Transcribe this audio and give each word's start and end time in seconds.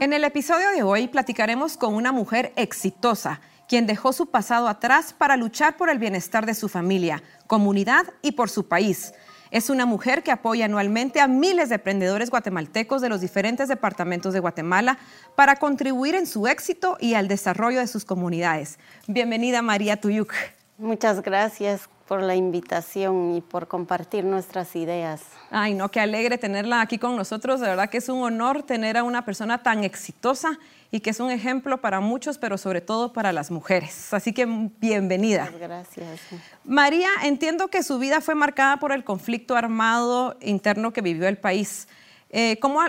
En 0.00 0.12
el 0.12 0.22
episodio 0.22 0.70
de 0.70 0.84
hoy 0.84 1.08
platicaremos 1.08 1.76
con 1.76 1.92
una 1.92 2.12
mujer 2.12 2.52
exitosa, 2.54 3.40
quien 3.66 3.88
dejó 3.88 4.12
su 4.12 4.26
pasado 4.26 4.68
atrás 4.68 5.12
para 5.12 5.36
luchar 5.36 5.76
por 5.76 5.90
el 5.90 5.98
bienestar 5.98 6.46
de 6.46 6.54
su 6.54 6.68
familia, 6.68 7.20
comunidad 7.48 8.06
y 8.22 8.32
por 8.32 8.48
su 8.48 8.68
país. 8.68 9.12
Es 9.50 9.70
una 9.70 9.86
mujer 9.86 10.22
que 10.22 10.30
apoya 10.30 10.66
anualmente 10.66 11.20
a 11.20 11.26
miles 11.26 11.70
de 11.70 11.76
emprendedores 11.76 12.30
guatemaltecos 12.30 13.02
de 13.02 13.08
los 13.08 13.20
diferentes 13.20 13.66
departamentos 13.66 14.32
de 14.34 14.38
Guatemala 14.38 14.98
para 15.34 15.56
contribuir 15.56 16.14
en 16.14 16.28
su 16.28 16.46
éxito 16.46 16.96
y 17.00 17.14
al 17.14 17.26
desarrollo 17.26 17.80
de 17.80 17.88
sus 17.88 18.04
comunidades. 18.04 18.78
Bienvenida 19.08 19.62
María 19.62 20.00
Tuyuk. 20.00 20.32
Muchas 20.78 21.22
gracias 21.22 21.88
por 22.08 22.22
la 22.22 22.34
invitación 22.34 23.36
y 23.36 23.42
por 23.42 23.68
compartir 23.68 24.24
nuestras 24.24 24.74
ideas. 24.74 25.20
Ay, 25.50 25.74
no, 25.74 25.90
qué 25.90 26.00
alegre 26.00 26.38
tenerla 26.38 26.80
aquí 26.80 26.98
con 26.98 27.14
nosotros. 27.16 27.60
De 27.60 27.68
verdad 27.68 27.90
que 27.90 27.98
es 27.98 28.08
un 28.08 28.22
honor 28.22 28.62
tener 28.62 28.96
a 28.96 29.02
una 29.02 29.26
persona 29.26 29.62
tan 29.62 29.84
exitosa 29.84 30.58
y 30.90 31.00
que 31.00 31.10
es 31.10 31.20
un 31.20 31.30
ejemplo 31.30 31.82
para 31.82 32.00
muchos, 32.00 32.38
pero 32.38 32.56
sobre 32.56 32.80
todo 32.80 33.12
para 33.12 33.30
las 33.32 33.50
mujeres. 33.50 34.14
Así 34.14 34.32
que 34.32 34.46
bienvenida. 34.46 35.44
Muchas 35.44 35.60
gracias. 35.60 36.20
María, 36.64 37.10
entiendo 37.24 37.68
que 37.68 37.82
su 37.82 37.98
vida 37.98 38.22
fue 38.22 38.34
marcada 38.34 38.78
por 38.78 38.92
el 38.92 39.04
conflicto 39.04 39.54
armado 39.54 40.34
interno 40.40 40.94
que 40.94 41.02
vivió 41.02 41.28
el 41.28 41.36
país. 41.36 41.88
Eh, 42.30 42.58
¿cómo, 42.58 42.80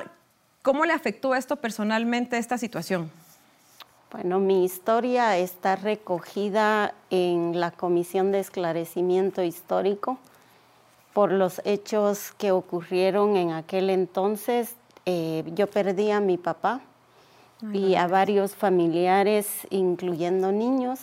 ¿Cómo 0.62 0.86
le 0.86 0.94
afectó 0.94 1.36
esto 1.36 1.58
personalmente 1.58 2.38
esta 2.38 2.58
situación? 2.58 3.12
Bueno, 4.12 4.40
mi 4.40 4.66
historia 4.66 5.38
está 5.38 5.76
recogida 5.76 6.96
en 7.12 7.60
la 7.60 7.70
Comisión 7.70 8.32
de 8.32 8.40
Esclarecimiento 8.40 9.44
Histórico 9.44 10.18
por 11.14 11.32
los 11.32 11.62
hechos 11.64 12.32
que 12.40 12.52
ocurrieron 12.52 13.36
en 13.36 13.52
aquel 13.52 13.92
entonces. 13.92 14.74
Eh, 15.06 15.44
yo 15.54 15.68
perdí 15.68 16.10
a 16.10 16.22
mi 16.22 16.38
papá 16.38 16.82
y 17.72 17.94
a 17.94 18.08
varios 18.08 18.56
familiares, 18.56 19.68
incluyendo 19.70 20.52
niños, 20.52 21.02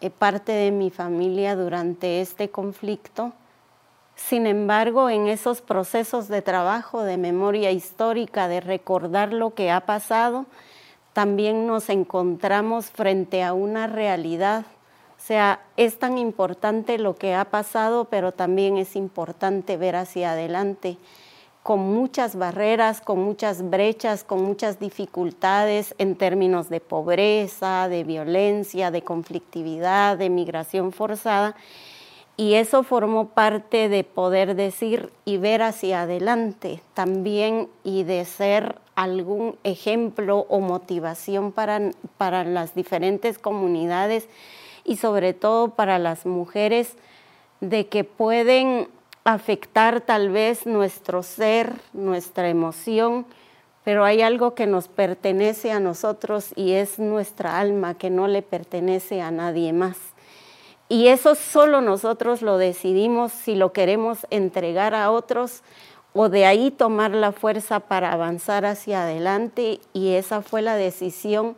eh, 0.00 0.08
parte 0.08 0.52
de 0.52 0.70
mi 0.70 0.90
familia 0.90 1.56
durante 1.56 2.20
este 2.20 2.50
conflicto. 2.50 3.32
Sin 4.14 4.46
embargo, 4.46 5.10
en 5.10 5.26
esos 5.26 5.60
procesos 5.60 6.28
de 6.28 6.40
trabajo, 6.40 7.02
de 7.02 7.16
memoria 7.16 7.72
histórica, 7.72 8.46
de 8.46 8.60
recordar 8.60 9.32
lo 9.32 9.54
que 9.54 9.72
ha 9.72 9.80
pasado, 9.86 10.46
también 11.18 11.66
nos 11.66 11.88
encontramos 11.88 12.92
frente 12.92 13.42
a 13.42 13.52
una 13.52 13.88
realidad. 13.88 14.64
O 15.16 15.20
sea, 15.20 15.64
es 15.76 15.98
tan 15.98 16.16
importante 16.16 16.96
lo 16.96 17.16
que 17.16 17.34
ha 17.34 17.46
pasado, 17.46 18.04
pero 18.04 18.30
también 18.30 18.76
es 18.76 18.94
importante 18.94 19.76
ver 19.76 19.96
hacia 19.96 20.30
adelante, 20.30 20.96
con 21.64 21.80
muchas 21.80 22.36
barreras, 22.36 23.00
con 23.00 23.18
muchas 23.18 23.68
brechas, 23.68 24.22
con 24.22 24.44
muchas 24.44 24.78
dificultades 24.78 25.92
en 25.98 26.14
términos 26.14 26.68
de 26.68 26.78
pobreza, 26.78 27.88
de 27.88 28.04
violencia, 28.04 28.92
de 28.92 29.02
conflictividad, 29.02 30.18
de 30.18 30.30
migración 30.30 30.92
forzada. 30.92 31.56
Y 32.40 32.54
eso 32.54 32.84
formó 32.84 33.30
parte 33.30 33.88
de 33.88 34.04
poder 34.04 34.54
decir 34.54 35.10
y 35.24 35.38
ver 35.38 35.60
hacia 35.60 36.02
adelante 36.02 36.80
también 36.94 37.68
y 37.82 38.04
de 38.04 38.24
ser 38.24 38.76
algún 38.94 39.56
ejemplo 39.64 40.46
o 40.48 40.60
motivación 40.60 41.50
para, 41.50 41.90
para 42.16 42.44
las 42.44 42.76
diferentes 42.76 43.40
comunidades 43.40 44.28
y 44.84 44.98
sobre 44.98 45.34
todo 45.34 45.70
para 45.70 45.98
las 45.98 46.26
mujeres 46.26 46.94
de 47.60 47.88
que 47.88 48.04
pueden 48.04 48.86
afectar 49.24 50.00
tal 50.00 50.30
vez 50.30 50.64
nuestro 50.64 51.24
ser, 51.24 51.72
nuestra 51.92 52.48
emoción, 52.48 53.26
pero 53.82 54.04
hay 54.04 54.22
algo 54.22 54.54
que 54.54 54.68
nos 54.68 54.86
pertenece 54.86 55.72
a 55.72 55.80
nosotros 55.80 56.52
y 56.54 56.74
es 56.74 57.00
nuestra 57.00 57.58
alma 57.58 57.94
que 57.94 58.10
no 58.10 58.28
le 58.28 58.42
pertenece 58.42 59.22
a 59.22 59.32
nadie 59.32 59.72
más. 59.72 59.96
Y 60.88 61.08
eso 61.08 61.34
solo 61.34 61.80
nosotros 61.80 62.40
lo 62.40 62.56
decidimos 62.56 63.32
si 63.32 63.54
lo 63.54 63.72
queremos 63.72 64.26
entregar 64.30 64.94
a 64.94 65.10
otros 65.10 65.62
o 66.14 66.28
de 66.30 66.46
ahí 66.46 66.70
tomar 66.70 67.10
la 67.10 67.32
fuerza 67.32 67.80
para 67.80 68.12
avanzar 68.12 68.64
hacia 68.64 69.02
adelante. 69.02 69.80
Y 69.92 70.14
esa 70.14 70.40
fue 70.40 70.62
la 70.62 70.76
decisión 70.76 71.56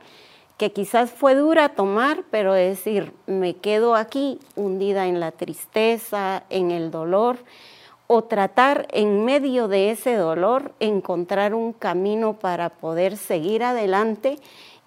que 0.58 0.72
quizás 0.72 1.10
fue 1.10 1.34
dura 1.36 1.70
tomar, 1.70 2.24
pero 2.30 2.52
decir, 2.52 3.14
me 3.26 3.54
quedo 3.54 3.94
aquí 3.94 4.38
hundida 4.56 5.06
en 5.06 5.20
la 5.20 5.32
tristeza, 5.32 6.42
en 6.50 6.70
el 6.70 6.90
dolor, 6.90 7.38
o 8.08 8.24
tratar 8.24 8.88
en 8.90 9.24
medio 9.24 9.68
de 9.68 9.92
ese 9.92 10.16
dolor 10.16 10.72
encontrar 10.80 11.54
un 11.54 11.72
camino 11.72 12.34
para 12.34 12.68
poder 12.68 13.16
seguir 13.16 13.62
adelante 13.62 14.38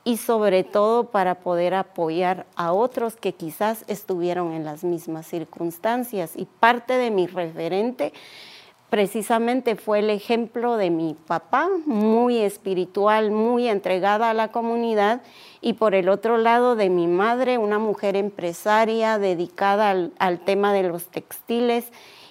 y 0.03 0.17
sobre 0.17 0.63
todo 0.63 1.05
para 1.05 1.35
poder 1.35 1.73
apoyar 1.73 2.45
a 2.55 2.73
otros 2.73 3.15
que 3.15 3.33
quizás 3.33 3.85
estuvieron 3.87 4.51
en 4.53 4.65
las 4.65 4.83
mismas 4.83 5.27
circunstancias. 5.27 6.33
Y 6.35 6.45
parte 6.45 6.93
de 6.93 7.09
mi 7.09 7.27
referente 7.27 8.11
precisamente 8.93 9.75
fue 9.75 9.97
el 9.97 10.11
ejemplo 10.11 10.77
de 10.77 10.91
mi 10.91 11.15
papá, 11.15 11.67
muy 11.87 12.37
espiritual, 12.37 13.31
muy 13.31 13.67
entregada 13.67 14.29
a 14.29 14.35
la 14.35 14.51
comunidad, 14.51 15.23
y 15.61 15.73
por 15.73 15.95
el 15.95 16.09
otro 16.09 16.37
lado 16.37 16.75
de 16.75 16.91
mi 16.91 17.07
madre, 17.07 17.57
una 17.57 17.79
mujer 17.79 18.15
empresaria 18.15 19.17
dedicada 19.17 19.89
al, 20.19 20.39
tema 20.41 20.73
de 20.73 20.83
los 20.83 21.07
textiles, 21.07 21.85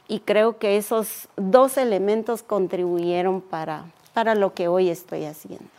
y 0.06 0.21
creo 0.21 0.59
que 0.59 0.77
esos 0.77 1.28
dos 1.34 1.77
elementos 1.78 2.44
contribuyeron 2.44 3.41
para, 3.41 3.87
para 4.12 4.37
lo 4.37 4.55
que 4.55 4.69
hoy 4.69 4.88
estoy 4.88 5.25
haciendo. 5.25 5.72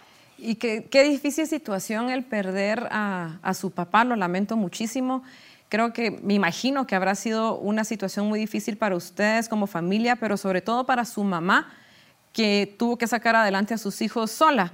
Y 0.44 0.56
qué, 0.56 0.88
qué 0.92 1.04
difícil 1.04 1.48
situación 1.48 2.10
el 2.10 2.24
perder 2.24 2.88
a, 2.92 3.40
a 3.42 3.54
su 3.54 3.72
papá, 3.72 4.04
lo 4.04 4.16
lamento 4.16 4.58
muchísimo 4.58 5.24
creo 5.74 5.92
que 5.92 6.12
me 6.12 6.36
imagino 6.36 6.86
que 6.86 6.94
habrá 6.96 7.16
sido 7.16 7.58
una 7.58 7.84
situación 7.84 8.28
muy 8.28 8.40
difícil 8.40 8.78
para 8.78 8.96
ustedes 8.96 9.50
como 9.50 9.66
familia, 9.66 10.18
pero 10.18 10.38
sobre 10.38 10.62
todo 10.62 10.86
para 10.86 11.04
su 11.04 11.24
mamá, 11.24 11.74
que 12.32 12.76
tuvo 12.78 13.00
que 13.00 13.08
sacar 13.08 13.36
adelante 13.36 13.74
a 13.74 13.80
sus 13.80 14.00
hijos 14.04 14.30
sola. 14.30 14.72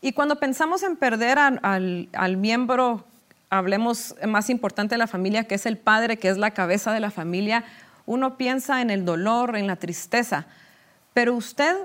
Y 0.00 0.12
cuando 0.12 0.40
pensamos 0.40 0.82
en 0.82 0.96
perder 0.96 1.38
al, 1.38 2.08
al, 2.14 2.36
miembro, 2.38 3.04
hablemos 3.50 4.14
más 4.26 4.48
importante 4.48 4.94
de 4.94 4.98
la 4.98 5.06
familia, 5.06 5.44
que 5.44 5.56
es 5.56 5.66
el 5.66 5.76
padre, 5.76 6.16
que 6.16 6.30
es 6.30 6.38
la 6.38 6.52
cabeza 6.52 6.94
de 6.94 7.00
la 7.00 7.10
familia, 7.10 7.62
uno 8.06 8.38
piensa 8.38 8.80
en 8.80 8.88
el 8.88 9.04
dolor, 9.04 9.56
en 9.56 9.66
la 9.66 9.76
tristeza, 9.76 10.46
pero 11.12 11.34
usted 11.34 11.76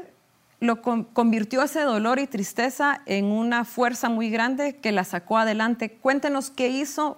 lo 0.60 0.82
convirtió 0.82 1.64
ese 1.64 1.82
dolor 1.82 2.20
y 2.20 2.28
tristeza 2.28 3.02
en 3.06 3.26
una 3.26 3.64
fuerza 3.64 4.10
muy 4.10 4.30
grande 4.30 4.76
que 4.76 4.92
la 4.92 5.06
sacó 5.06 5.38
adelante. 5.38 5.90
Cuéntenos 5.90 6.50
qué 6.50 6.68
hizo 6.68 7.18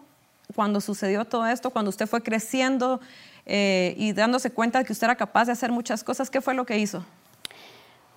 cuando 0.56 0.82
sucedió 0.82 1.26
todo 1.26 1.48
esto, 1.48 1.72
cuando 1.72 1.90
usted 1.90 2.08
fue 2.08 2.22
creciendo 2.22 3.00
eh, 3.46 3.96
y 3.98 4.14
dándose 4.14 4.52
cuenta 4.52 4.80
de 4.80 4.86
que 4.86 4.94
usted 4.94 5.06
era 5.06 5.16
capaz 5.16 5.46
de 5.46 5.54
hacer 5.54 5.72
muchas 5.72 6.04
cosas, 6.04 6.30
¿qué 6.30 6.42
fue 6.42 6.54
lo 6.54 6.66
que 6.66 6.78
hizo? 6.78 7.04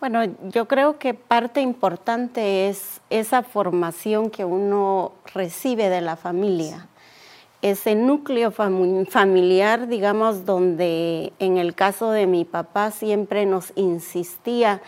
Bueno, 0.01 0.23
yo 0.51 0.69
creo 0.69 0.99
que 0.99 1.15
parte 1.15 1.63
importante 1.63 2.69
es 2.69 3.01
esa 3.09 3.43
formación 3.43 4.29
que 4.29 4.45
uno 4.45 5.13
recibe 5.33 5.89
de 5.89 6.03
la 6.03 6.17
familia, 6.17 6.89
ese 7.63 7.95
núcleo 7.95 8.51
familiar, 8.51 9.89
digamos, 9.89 10.45
donde 10.45 11.33
en 11.39 11.57
el 11.57 11.75
caso 11.75 12.11
de 12.11 12.27
mi 12.27 12.45
papá 12.45 12.91
siempre 12.91 13.47
nos 13.47 13.73
insistía 13.77 14.83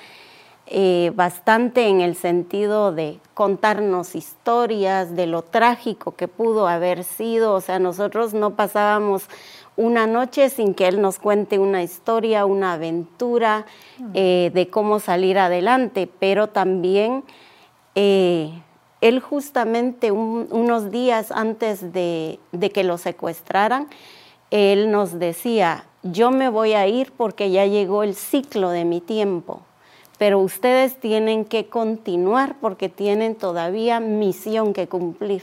eh, 0.68 1.12
bastante 1.14 1.86
en 1.86 2.00
el 2.00 2.16
sentido 2.16 2.90
de 2.90 3.20
contarnos 3.34 4.16
historias 4.16 5.14
de 5.14 5.28
lo 5.28 5.42
trágico 5.42 6.16
que 6.16 6.26
pudo 6.26 6.66
haber 6.66 7.04
sido. 7.04 7.54
O 7.54 7.60
sea, 7.60 7.78
nosotros 7.78 8.34
no 8.34 8.56
pasábamos 8.56 9.28
una 9.76 10.08
noche 10.08 10.50
sin 10.50 10.74
que 10.74 10.88
él 10.88 11.00
nos 11.00 11.20
cuente 11.20 11.60
una 11.60 11.84
historia, 11.84 12.46
una 12.46 12.72
aventura 12.72 13.64
mm. 13.98 14.10
eh, 14.14 14.50
de 14.52 14.68
cómo 14.68 14.98
salir 14.98 15.38
adelante, 15.38 16.10
pero 16.18 16.48
también 16.48 17.22
eh, 17.94 18.50
él 19.00 19.20
justamente 19.20 20.10
unos 20.10 20.90
días 20.90 21.30
antes 21.30 21.92
de, 21.92 22.40
de 22.50 22.70
que 22.70 22.82
lo 22.82 22.98
secuestraran, 22.98 23.86
él 24.50 24.90
nos 24.90 25.20
decía, 25.20 25.84
yo 26.02 26.32
me 26.32 26.48
voy 26.48 26.72
a 26.72 26.88
ir 26.88 27.12
porque 27.12 27.52
ya 27.52 27.66
llegó 27.66 28.02
el 28.02 28.16
ciclo 28.16 28.70
de 28.70 28.84
mi 28.84 29.00
tiempo 29.00 29.62
pero 30.18 30.38
ustedes 30.38 30.98
tienen 30.98 31.44
que 31.44 31.66
continuar 31.66 32.56
porque 32.60 32.88
tienen 32.88 33.34
todavía 33.34 34.00
misión 34.00 34.72
que 34.72 34.88
cumplir. 34.88 35.42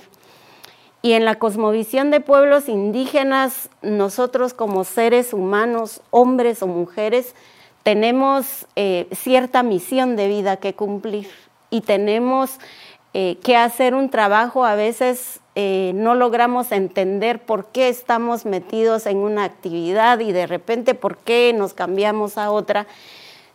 Y 1.01 1.13
en 1.13 1.25
la 1.25 1.35
cosmovisión 1.35 2.11
de 2.11 2.21
pueblos 2.21 2.69
indígenas, 2.69 3.69
nosotros 3.81 4.53
como 4.53 4.85
seres 4.85 5.33
humanos, 5.33 6.01
hombres 6.11 6.63
o 6.63 6.67
mujeres, 6.67 7.35
tenemos 7.83 8.65
eh, 8.77 9.07
cierta 9.11 9.63
misión 9.63 10.15
de 10.15 10.29
vida 10.29 10.55
que 10.57 10.73
cumplir 10.73 11.27
y 11.69 11.81
tenemos 11.81 12.57
eh, 13.13 13.37
que 13.43 13.57
hacer 13.57 13.93
un 13.93 14.09
trabajo. 14.09 14.63
A 14.63 14.75
veces 14.75 15.41
eh, 15.55 15.91
no 15.93 16.15
logramos 16.15 16.71
entender 16.71 17.39
por 17.39 17.65
qué 17.65 17.89
estamos 17.89 18.45
metidos 18.45 19.05
en 19.05 19.17
una 19.17 19.43
actividad 19.43 20.19
y 20.19 20.31
de 20.31 20.47
repente 20.47 20.95
por 20.95 21.17
qué 21.17 21.53
nos 21.53 21.73
cambiamos 21.73 22.37
a 22.37 22.49
otra. 22.49 22.87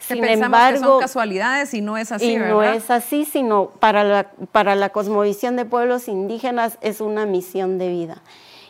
Sin 0.08 0.24
embargo, 0.24 0.78
que 0.78 0.84
son 0.84 1.00
casualidades 1.00 1.74
y 1.74 1.80
no 1.80 1.96
es 1.96 2.12
así, 2.12 2.32
y 2.32 2.36
no 2.36 2.62
es 2.62 2.90
así, 2.90 3.24
sino 3.24 3.70
para 3.78 4.04
la, 4.04 4.30
para 4.52 4.74
la 4.74 4.90
cosmovisión 4.90 5.56
de 5.56 5.64
pueblos 5.64 6.08
indígenas 6.08 6.78
es 6.80 7.00
una 7.00 7.26
misión 7.26 7.78
de 7.78 7.88
vida. 7.88 8.22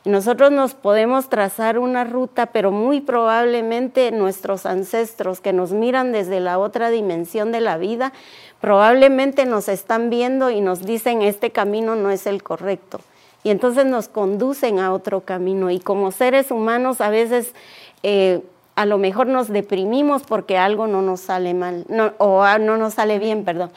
Y 0.05 0.11
nosotros 0.11 0.52
nos 0.52 0.75
podemos 0.75 1.29
trazar 1.29 1.79
una 1.79 2.05
ruta, 2.05 2.46
pero 2.46 2.70
muy 2.70 3.00
probablemente 3.00 4.11
nuestros 4.11 4.64
ancestros 4.64 5.40
que 5.40 5.52
nos 5.52 5.73
miran 5.73 6.12
desde 6.12 6.40
la 6.40 6.58
otra 6.58 6.90
dimensión 6.90 7.52
de 7.52 7.61
la 7.61 7.79
vida, 7.79 8.12
probablemente 8.61 9.44
nos 9.44 9.69
están 9.69 10.11
viendo 10.11 10.50
y 10.50 10.61
nos 10.61 10.85
dicen 10.85 11.23
este 11.23 11.50
camino 11.50 11.96
no 11.96 12.11
es 12.11 12.26
el 12.26 12.43
correcto. 12.43 13.00
Y 13.44 13.50
entonces 13.50 13.87
nos 13.87 14.08
conducen 14.08 14.79
a 14.79 14.93
otro 14.93 15.20
camino. 15.23 15.70
Y 15.70 15.79
como 15.79 16.11
seres 16.11 16.50
humanos 16.50 17.00
a 17.00 17.11
veces 17.11 17.55
eh, 18.02 18.43
a 18.78 18.86
lo 18.86 18.96
mejor 18.96 19.26
nos 19.26 19.48
deprimimos 19.48 20.22
porque 20.22 20.56
algo 20.56 20.86
no 20.86 21.02
nos 21.02 21.19
sale 21.19 21.52
mal, 21.52 21.84
o 22.19 22.46
no 22.58 22.76
nos 22.76 22.94
sale 22.94 23.19
bien, 23.19 23.44
perdón. 23.44 23.72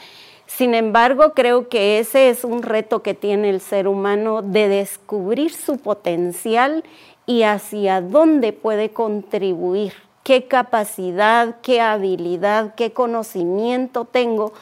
Sin 0.46 0.76
embargo, 0.76 1.34
creo 1.34 1.70
que 1.70 1.98
ese 1.98 2.30
es 2.30 2.44
un 2.44 2.62
reto 2.62 3.02
que 3.02 3.16
tiene 3.16 3.50
el 3.50 3.62
ser 3.62 3.88
humano 3.88 4.44
de 4.44 4.68
descubrir 4.68 5.54
su 5.54 5.80
potencial 5.80 6.84
y 7.26 7.42
hacia 7.42 8.00
dónde 8.00 8.54
puede 8.54 8.92
contribuir, 8.92 9.94
qué 10.22 10.46
capacidad, 10.46 11.56
qué 11.64 11.82
habilidad, 11.82 12.76
qué 12.76 12.94
conocimiento 12.94 14.06
tengo 14.06 14.54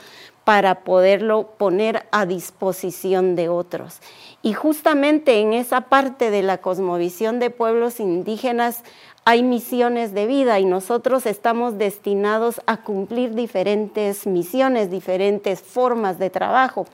para 0.50 0.84
poderlo 0.86 1.50
poner 1.58 2.08
a 2.12 2.26
disposición 2.26 3.36
de 3.36 3.50
otros. 3.50 4.00
Y 4.42 4.54
justamente 4.54 5.42
en 5.42 5.54
esa 5.54 5.82
parte 5.82 6.32
de 6.32 6.42
la 6.44 6.60
cosmovisión 6.60 7.40
de 7.40 7.50
pueblos 7.50 8.00
indígenas 8.00 8.84
hay 9.30 9.44
misiones 9.44 10.16
de 10.16 10.26
vida 10.26 10.60
y 10.60 10.66
nosotros 10.66 11.28
estamos 11.28 11.78
destinados 11.78 12.62
a 12.66 12.78
cumplir 12.78 13.36
diferentes 13.36 14.26
misiones, 14.26 14.90
diferentes 14.90 15.62
formas 15.62 16.18
de 16.18 16.32
trabajo. 16.32 16.88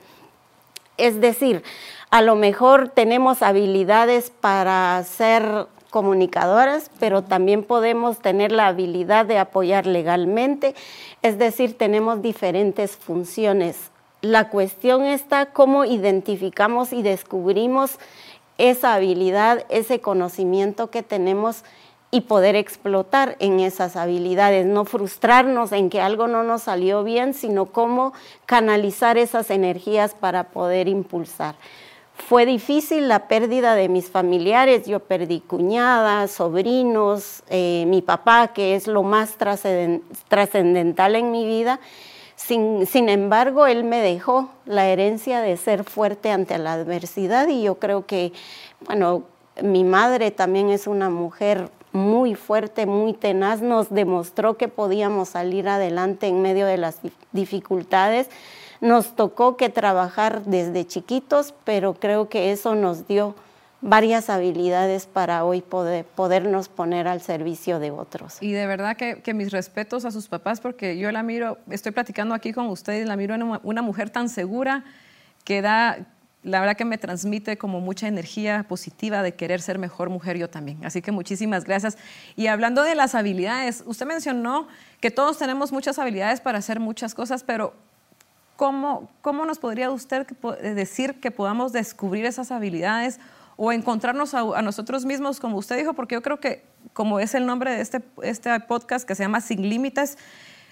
Es 0.98 1.18
decir, 1.18 1.62
a 2.10 2.20
lo 2.20 2.34
mejor 2.34 2.90
tenemos 2.90 3.40
habilidades 3.40 4.28
para 4.28 5.02
ser 5.04 5.66
comunicadoras, 5.88 6.90
pero 7.00 7.22
también 7.22 7.62
podemos 7.62 8.18
tener 8.18 8.52
la 8.52 8.66
habilidad 8.66 9.24
de 9.24 9.38
apoyar 9.38 9.86
legalmente, 9.86 10.74
es 11.22 11.38
decir, 11.38 11.78
tenemos 11.78 12.20
diferentes 12.20 12.98
funciones. 12.98 13.90
La 14.20 14.50
cuestión 14.50 15.06
está 15.06 15.46
cómo 15.46 15.86
identificamos 15.86 16.92
y 16.92 17.00
descubrimos 17.00 17.98
esa 18.58 18.92
habilidad, 18.92 19.64
ese 19.70 20.00
conocimiento 20.00 20.90
que 20.90 21.02
tenemos 21.02 21.62
y 22.10 22.22
poder 22.22 22.56
explotar 22.56 23.36
en 23.40 23.60
esas 23.60 23.96
habilidades, 23.96 24.64
no 24.64 24.84
frustrarnos 24.84 25.72
en 25.72 25.90
que 25.90 26.00
algo 26.00 26.28
no 26.28 26.44
nos 26.44 26.62
salió 26.62 27.02
bien, 27.04 27.34
sino 27.34 27.66
cómo 27.66 28.12
canalizar 28.46 29.18
esas 29.18 29.50
energías 29.50 30.14
para 30.14 30.44
poder 30.44 30.88
impulsar. 30.88 31.56
Fue 32.16 32.46
difícil 32.46 33.08
la 33.08 33.28
pérdida 33.28 33.74
de 33.74 33.88
mis 33.88 34.08
familiares, 34.08 34.86
yo 34.86 35.00
perdí 35.00 35.40
cuñadas, 35.40 36.30
sobrinos, 36.30 37.42
eh, 37.50 37.84
mi 37.86 38.00
papá, 38.00 38.48
que 38.48 38.74
es 38.74 38.86
lo 38.86 39.02
más 39.02 39.36
trascendental 39.36 41.14
en 41.14 41.30
mi 41.30 41.44
vida. 41.44 41.78
Sin, 42.34 42.86
sin, 42.86 43.08
embargo, 43.08 43.66
él 43.66 43.84
me 43.84 44.00
dejó 44.00 44.48
la 44.64 44.86
herencia 44.88 45.40
de 45.40 45.56
ser 45.56 45.84
fuerte 45.84 46.30
ante 46.30 46.56
la 46.58 46.74
adversidad 46.74 47.48
y 47.48 47.62
yo 47.62 47.78
creo 47.78 48.06
que, 48.06 48.32
bueno, 48.80 49.24
mi 49.62 49.84
madre 49.84 50.30
también 50.30 50.70
es 50.70 50.86
una 50.86 51.10
mujer 51.10 51.70
muy 51.96 52.34
fuerte, 52.34 52.86
muy 52.86 53.12
tenaz, 53.14 53.62
nos 53.62 53.90
demostró 53.90 54.56
que 54.56 54.68
podíamos 54.68 55.30
salir 55.30 55.68
adelante 55.68 56.28
en 56.28 56.42
medio 56.42 56.66
de 56.66 56.76
las 56.76 56.98
dificultades. 57.32 58.28
Nos 58.80 59.16
tocó 59.16 59.56
que 59.56 59.70
trabajar 59.70 60.44
desde 60.44 60.86
chiquitos, 60.86 61.54
pero 61.64 61.94
creo 61.94 62.28
que 62.28 62.52
eso 62.52 62.74
nos 62.74 63.08
dio 63.08 63.34
varias 63.80 64.30
habilidades 64.30 65.06
para 65.06 65.44
hoy 65.44 65.62
poder, 65.62 66.04
podernos 66.04 66.68
poner 66.68 67.08
al 67.08 67.20
servicio 67.20 67.78
de 67.78 67.90
otros. 67.90 68.38
Y 68.40 68.52
de 68.52 68.66
verdad 68.66 68.96
que, 68.96 69.34
mis 69.34 69.50
respetos 69.50 70.04
a 70.04 70.10
sus 70.10 70.28
papás, 70.28 70.60
porque 70.60 70.98
yo 70.98 71.12
la 71.12 71.22
miro, 71.22 71.58
estoy 71.70 71.92
platicando 71.92 72.34
aquí 72.34 72.52
con 72.52 72.66
ustedes, 72.66 73.06
la 73.06 73.16
miro 73.16 73.34
en 73.34 73.58
una 73.62 73.82
mujer 73.82 74.10
tan 74.10 74.28
segura 74.28 74.84
que 75.44 75.62
da, 75.62 75.98
la 76.46 76.60
verdad 76.60 76.76
que 76.76 76.84
me 76.84 76.96
transmite 76.96 77.58
como 77.58 77.80
mucha 77.80 78.06
energía 78.06 78.64
positiva 78.68 79.22
de 79.22 79.34
querer 79.34 79.60
ser 79.60 79.80
mejor 79.80 80.10
mujer 80.10 80.38
yo 80.38 80.48
también. 80.48 80.84
Así 80.84 81.02
que 81.02 81.10
muchísimas 81.10 81.64
gracias. 81.64 81.98
Y 82.36 82.46
hablando 82.46 82.84
de 82.84 82.94
las 82.94 83.16
habilidades, 83.16 83.82
usted 83.84 84.06
mencionó 84.06 84.68
que 85.00 85.10
todos 85.10 85.38
tenemos 85.38 85.72
muchas 85.72 85.98
habilidades 85.98 86.40
para 86.40 86.58
hacer 86.58 86.78
muchas 86.78 87.16
cosas, 87.16 87.42
pero 87.42 87.74
¿cómo, 88.54 89.10
cómo 89.22 89.44
nos 89.44 89.58
podría 89.58 89.90
usted 89.90 90.24
decir 90.62 91.18
que 91.18 91.32
podamos 91.32 91.72
descubrir 91.72 92.24
esas 92.24 92.52
habilidades 92.52 93.18
o 93.56 93.72
encontrarnos 93.72 94.32
a, 94.34 94.62
nosotros 94.62 95.04
mismos, 95.04 95.40
como 95.40 95.56
usted 95.56 95.76
dijo? 95.76 95.94
Porque 95.94 96.14
yo 96.14 96.22
creo 96.22 96.38
que, 96.38 96.64
como 96.92 97.18
es 97.18 97.34
el 97.34 97.44
nombre 97.44 97.72
de 97.72 97.80
este, 97.80 98.02
este 98.22 98.60
podcast 98.60 99.04
que 99.04 99.16
se 99.16 99.24
llama 99.24 99.40
Sin 99.40 99.68
Límites, 99.68 100.16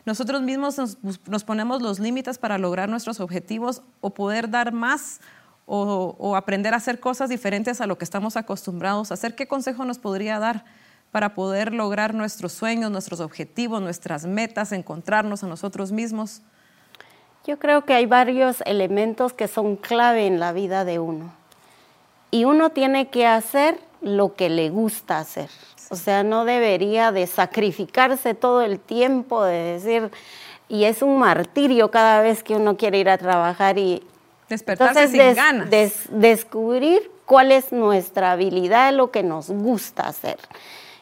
nosotros 0.04 0.40
mismos 0.40 0.78
nos, 0.78 0.98
nos 1.26 1.42
ponemos 1.42 1.82
los 1.82 1.98
límites 1.98 2.38
para 2.38 2.58
lograr 2.58 2.88
nuestros 2.88 3.18
objetivos 3.18 3.82
o 4.00 4.10
poder 4.10 4.50
dar 4.50 4.70
más 4.70 5.18
o, 5.66 6.36
aprender 6.36 6.74
a 6.74 6.78
hacer 6.78 7.00
cosas 7.00 7.28
diferentes 7.28 7.80
a 7.80 7.86
lo 7.86 7.96
que 7.96 8.04
estamos 8.04 8.36
acostumbrados 8.36 9.10
a 9.10 9.14
hacer. 9.14 9.34
¿Qué 9.34 9.46
consejo 9.46 9.84
nos 9.84 9.98
podría 9.98 10.38
dar 10.38 10.64
para 11.10 11.34
poder 11.34 11.72
lograr 11.72 12.14
nuestros 12.14 12.52
sueños, 12.52 12.90
nuestros 12.90 13.20
objetivos, 13.20 13.80
nuestras 13.80 14.26
metas, 14.26 14.72
encontrarnos 14.72 15.44
a 15.44 15.46
nosotros 15.46 15.92
mismos? 15.92 16.42
Yo 17.46 17.58
creo 17.58 17.84
que 17.84 17.94
hay 17.94 18.06
varios 18.06 18.62
elementos 18.62 19.32
que 19.32 19.48
son 19.48 19.76
clave 19.76 20.26
en 20.26 20.40
la 20.40 20.52
vida 20.52 20.84
de 20.84 20.98
uno. 20.98 21.32
Y 22.30 22.46
uno 22.46 22.70
tiene 22.70 23.08
que 23.08 23.26
hacer 23.26 23.78
lo 24.00 24.34
que 24.34 24.48
le 24.48 24.70
gusta 24.70 25.18
hacer. 25.18 25.50
O 25.90 25.96
sea, 25.96 26.24
no 26.24 26.44
debería 26.44 27.12
de 27.12 27.26
sacrificarse 27.26 28.34
todo 28.34 28.62
el 28.62 28.80
tiempo, 28.80 29.44
de 29.44 29.58
decir, 29.58 30.10
y 30.68 30.84
es 30.84 31.02
un 31.02 31.18
martirio 31.18 31.90
cada 31.90 32.22
vez 32.22 32.42
que 32.42 32.56
uno 32.56 32.76
quiere 32.76 32.98
ir 32.98 33.08
a 33.08 33.18
trabajar 33.18 33.78
y 33.78 34.02
Despertarse 34.48 35.08
sin 35.08 35.34
ganas. 35.34 35.70
descubrir 36.10 37.10
cuál 37.24 37.52
es 37.52 37.72
nuestra 37.72 38.32
habilidad, 38.32 38.92
lo 38.92 39.10
que 39.10 39.22
nos 39.22 39.50
gusta 39.50 40.06
hacer. 40.06 40.38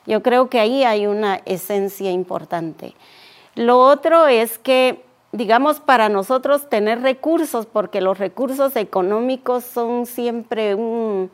Yo 0.06 0.22
creo 0.22 0.48
que 0.48 0.60
ahí 0.60 0.84
hay 0.84 1.06
una 1.06 1.40
esencia 1.44 2.10
importante. 2.10 2.94
Lo 3.54 3.78
otro 3.78 4.26
es 4.26 4.58
que, 4.58 5.04
digamos, 5.32 5.80
para 5.80 6.08
nosotros 6.08 6.68
tener 6.68 7.02
recursos, 7.02 7.66
porque 7.66 8.00
los 8.00 8.18
recursos 8.18 8.76
económicos 8.76 9.64
son 9.64 10.06
siempre 10.06 10.74
un 10.74 11.30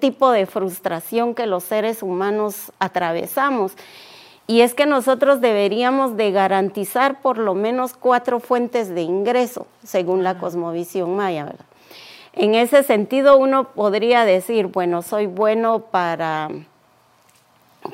tipo 0.00 0.30
de 0.30 0.46
frustración 0.46 1.34
que 1.34 1.46
los 1.46 1.64
seres 1.64 2.02
humanos 2.02 2.72
atravesamos. 2.78 3.72
Y 4.50 4.62
es 4.62 4.72
que 4.72 4.86
nosotros 4.86 5.42
deberíamos 5.42 6.16
de 6.16 6.32
garantizar 6.32 7.20
por 7.20 7.36
lo 7.36 7.52
menos 7.52 7.92
cuatro 7.92 8.40
fuentes 8.40 8.88
de 8.88 9.02
ingreso, 9.02 9.66
según 9.84 10.24
la 10.24 10.38
cosmovisión 10.38 11.14
maya. 11.14 11.44
¿verdad? 11.44 11.66
En 12.32 12.54
ese 12.54 12.82
sentido, 12.82 13.36
uno 13.36 13.64
podría 13.74 14.24
decir, 14.24 14.68
bueno, 14.68 15.02
soy 15.02 15.26
bueno 15.26 15.80
para, 15.80 16.48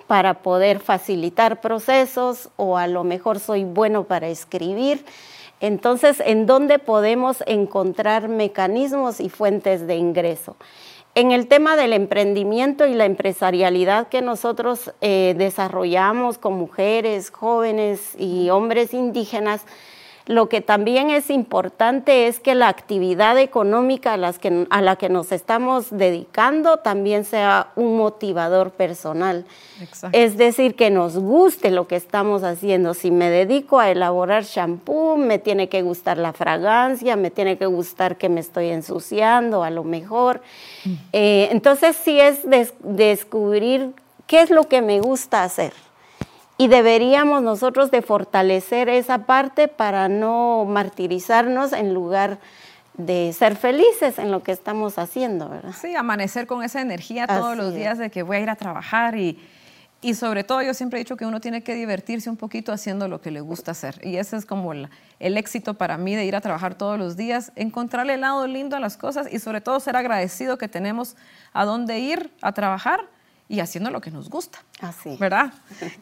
para 0.07 0.35
poder 0.35 0.79
facilitar 0.79 1.61
procesos 1.61 2.51
o 2.55 2.79
a 2.79 2.87
lo 2.87 3.03
mejor 3.03 3.41
soy 3.41 3.65
bueno 3.65 4.05
para 4.05 4.29
escribir. 4.29 5.05
Entonces, 5.59 6.23
¿en 6.25 6.47
dónde 6.47 6.79
podemos 6.79 7.43
encontrar 7.49 8.29
mecanismos 8.29 9.19
y 9.19 9.29
fuentes 9.29 9.89
de 9.89 9.97
ingreso? 9.97 10.55
En 11.17 11.31
el 11.31 11.47
tema 11.47 11.77
del 11.77 11.93
emprendimiento 11.93 12.89
y 12.89 12.95
la 12.95 13.05
empresarialidad 13.05 14.09
que 14.09 14.21
nosotros 14.21 14.93
eh, 15.01 15.37
desarrollamos 15.39 16.39
con 16.39 16.55
mujeres, 16.55 17.31
jóvenes 17.31 18.17
y 18.19 18.51
hombres 18.51 18.93
indígenas, 18.93 19.65
lo 20.27 20.49
que 20.49 20.63
también 20.63 21.11
es 21.11 21.29
importante 21.29 22.27
es 22.27 22.41
que 22.41 22.55
la 22.55 22.69
actividad 22.69 23.39
económica 23.39 24.15
a, 24.15 24.81
la 24.81 24.97
que 24.97 25.09
nos 25.11 25.33
estamos 25.33 25.91
dedicando 25.91 26.79
también 26.79 27.27
sea 27.27 27.69
un 27.77 27.99
motivador 27.99 28.71
personal. 28.71 29.45
Es 30.13 30.39
decir, 30.39 30.77
que 30.77 30.91
nos 30.91 31.19
guste 31.19 31.71
lo 31.71 31.87
que 31.89 31.97
estamos 31.97 32.43
haciendo. 32.43 32.95
Si 32.95 33.11
me 33.11 33.29
dedico 33.29 33.81
a 33.81 33.91
elaborar 33.91 34.45
shampoo, 34.45 35.19
me 35.19 35.39
tiene 35.39 35.69
que 35.69 35.83
gustar 35.83 36.17
la 36.17 36.33
fragancia, 36.33 37.17
me 37.17 37.31
tiene 37.31 37.59
que 37.59 37.67
gustar 37.67 38.17
que 38.17 38.31
me 38.31 38.41
estoy 38.41 38.71
ensuciando 38.71 39.63
a 39.63 39.69
lo 39.69 39.85
mejor. 39.85 40.41
Mm. 40.87 40.93
Eh, 41.13 41.49
entonces 41.51 41.97
sí 42.03 42.19
es 42.19 42.41
descubrir 42.81 43.93
qué 44.27 44.41
es 44.41 44.49
lo 44.49 44.69
que 44.69 44.81
me 44.81 45.01
gusta 45.01 45.45
hacer 45.45 45.84
y 46.57 46.69
deberíamos 46.69 47.43
nosotros 47.43 47.91
de 47.91 48.03
fortalecer 48.03 48.89
esa 48.89 49.27
parte 49.27 49.69
para 49.69 50.09
no 50.09 50.65
martirizarnos 50.65 51.73
en 51.73 51.95
lugar 51.95 52.39
de 52.97 53.33
ser 53.33 53.57
felices 53.57 54.19
en 54.19 54.31
lo 54.31 54.43
que 54.43 54.53
estamos 54.53 54.99
haciendo, 54.99 55.49
¿verdad? 55.49 55.75
Sí, 55.79 55.97
amanecer 55.97 56.47
con 56.47 56.63
esa 56.63 56.81
energía 56.81 57.27
todos 57.27 57.57
los 57.57 57.75
días 57.75 57.99
de 57.99 58.11
que 58.11 58.23
voy 58.23 58.37
a 58.37 58.41
ir 58.41 58.51
a 58.51 58.57
trabajar 58.57 59.19
y, 59.19 59.37
y 60.05 60.13
sobre 60.13 60.45
todo 60.45 60.61
yo 60.61 60.75
siempre 60.75 61.01
he 61.01 61.03
dicho 61.03 61.17
que 61.17 61.25
uno 61.25 61.41
tiene 61.41 61.63
que 61.63 61.75
divertirse 61.75 62.29
un 62.29 62.37
poquito 62.37 62.73
haciendo 62.73 63.09
lo 63.09 63.23
que 63.23 63.31
le 63.31 63.41
gusta 63.41 63.71
hacer. 63.71 63.99
Y 64.03 64.17
ese 64.17 64.37
es 64.37 64.45
como 64.45 64.75
el, 64.75 64.89
éxito 65.19 65.75
para 65.75 65.97
mí 65.97 66.15
de 66.15 66.27
ir 66.27 66.37
a 66.37 66.43
trabajar 66.43 66.75
todos 66.75 66.99
los 66.99 67.17
días, 67.17 67.53
encontrarle 67.57 68.13
el 68.13 68.21
lado 68.21 68.47
lindo 68.47 68.77
a 68.77 68.81
las 68.81 68.99
cosas 68.99 69.27
y 69.33 69.39
sobre 69.39 69.63
todo 69.63 69.81
ser 69.81 69.97
agradecido 69.97 70.59
que 70.59 70.69
tenemos 70.69 71.17
a 71.55 71.65
dónde 71.65 72.01
ir 72.01 72.31
a 72.43 72.53
trabajar 72.53 73.09
y 73.49 73.61
haciendo 73.61 73.91
lo 73.91 74.01
que 74.01 74.11
nos 74.11 74.29
gusta. 74.29 74.59
Así. 74.81 75.17
¿Verdad? 75.19 75.53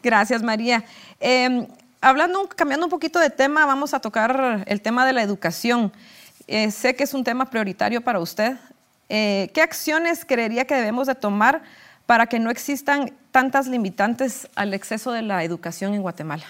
Gracias, 0.01 0.41
María. 0.41 0.83
Em, 1.19 1.67
hablando, 2.01 2.47
cambiando 2.47 2.85
un 2.85 2.89
poquito 2.89 3.19
de 3.19 3.29
tema, 3.29 3.65
vamos 3.65 3.93
a 3.93 3.99
tocar 3.99 4.63
el 4.67 4.81
tema 4.81 5.05
de 5.05 5.13
la 5.13 5.21
educación. 5.21 5.91
Eh, 6.47 6.71
sé 6.71 6.95
que 6.95 7.03
es 7.03 7.13
un 7.13 7.23
tema 7.23 7.49
prioritario 7.49 8.01
para 8.01 8.19
usted. 8.19 8.57
Eh, 9.09 9.51
¿Qué 9.53 9.61
acciones 9.61 10.25
creería 10.25 10.65
que 10.65 10.75
debemos 10.75 11.07
de 11.07 11.15
tomar 11.15 11.61
para 12.05 12.27
que 12.27 12.39
no 12.39 12.49
existan 12.49 13.13
tantas 13.31 13.67
limitantes 13.67 14.47
al 14.55 14.73
exceso 14.73 15.11
de 15.11 15.21
la 15.21 15.43
educación 15.43 15.93
en 15.93 16.01
Guatemala? 16.01 16.45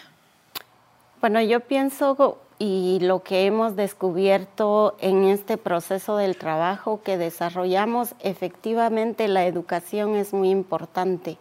Bueno, 1.22 1.42
yo 1.42 1.60
pienso 1.62 2.42
y 2.66 3.00
lo 3.02 3.24
que 3.24 3.46
hemos 3.46 3.76
descubierto 3.76 4.96
en 5.02 5.26
este 5.26 5.58
proceso 5.58 6.16
del 6.16 6.38
trabajo 6.38 7.02
que 7.04 7.18
desarrollamos, 7.18 8.16
efectivamente 8.22 9.28
la 9.28 9.46
educación 9.46 10.16
es 10.16 10.32
muy 10.32 10.50
importante. 10.50 11.38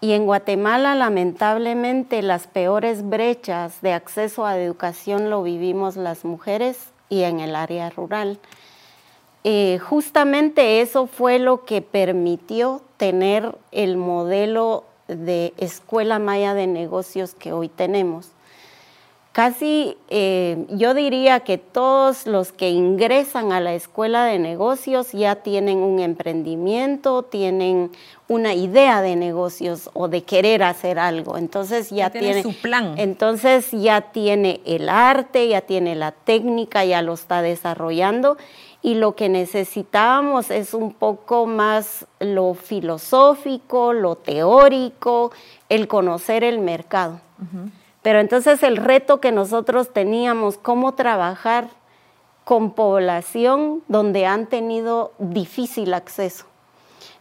Y 0.00 0.12
en 0.12 0.24
Guatemala, 0.24 0.94
lamentablemente, 0.94 2.22
las 2.22 2.46
peores 2.46 3.06
brechas 3.06 3.82
de 3.82 3.92
acceso 3.92 4.46
a 4.46 4.58
educación 4.58 5.28
lo 5.28 5.42
vivimos 5.42 5.96
las 5.96 6.24
mujeres 6.24 6.88
y 7.10 7.24
en 7.24 7.40
el 7.40 7.54
área 7.54 7.90
rural. 7.90 8.38
Eh, 9.44 9.78
justamente 9.78 10.80
eso 10.80 11.06
fue 11.06 11.38
lo 11.38 11.66
que 11.66 11.82
permitió 11.82 12.80
tener 12.96 13.58
el 13.72 13.98
modelo 13.98 14.84
de 15.06 15.52
escuela 15.58 16.18
maya 16.18 16.54
de 16.54 16.66
negocios 16.66 17.34
que 17.34 17.52
hoy 17.52 17.68
tenemos. 17.68 18.30
Casi 19.32 19.96
eh, 20.08 20.66
yo 20.70 20.92
diría 20.92 21.40
que 21.40 21.56
todos 21.56 22.26
los 22.26 22.50
que 22.50 22.70
ingresan 22.70 23.52
a 23.52 23.60
la 23.60 23.74
escuela 23.74 24.24
de 24.24 24.40
negocios 24.40 25.12
ya 25.12 25.36
tienen 25.36 25.78
un 25.78 26.00
emprendimiento, 26.00 27.22
tienen 27.22 27.92
una 28.26 28.54
idea 28.54 29.02
de 29.02 29.14
negocios 29.14 29.88
o 29.92 30.08
de 30.08 30.24
querer 30.24 30.64
hacer 30.64 30.98
algo. 30.98 31.36
Entonces 31.36 31.90
ya, 31.90 32.10
tiene, 32.10 32.42
su 32.42 32.54
plan. 32.54 32.94
Entonces 32.96 33.70
ya 33.70 34.00
tiene 34.00 34.60
el 34.64 34.88
arte, 34.88 35.46
ya 35.46 35.60
tiene 35.60 35.94
la 35.94 36.10
técnica, 36.10 36.84
ya 36.84 37.00
lo 37.00 37.14
está 37.14 37.40
desarrollando 37.40 38.36
y 38.82 38.94
lo 38.94 39.14
que 39.14 39.28
necesitábamos 39.28 40.50
es 40.50 40.74
un 40.74 40.92
poco 40.92 41.46
más 41.46 42.06
lo 42.18 42.54
filosófico, 42.54 43.92
lo 43.92 44.16
teórico, 44.16 45.30
el 45.68 45.86
conocer 45.86 46.42
el 46.42 46.58
mercado. 46.58 47.20
Pero 48.02 48.20
entonces 48.20 48.62
el 48.62 48.76
reto 48.76 49.20
que 49.20 49.32
nosotros 49.32 49.92
teníamos, 49.92 50.56
cómo 50.56 50.92
trabajar 50.92 51.68
con 52.44 52.72
población 52.72 53.82
donde 53.88 54.26
han 54.26 54.46
tenido 54.46 55.12
difícil 55.18 55.94
acceso. 55.94 56.46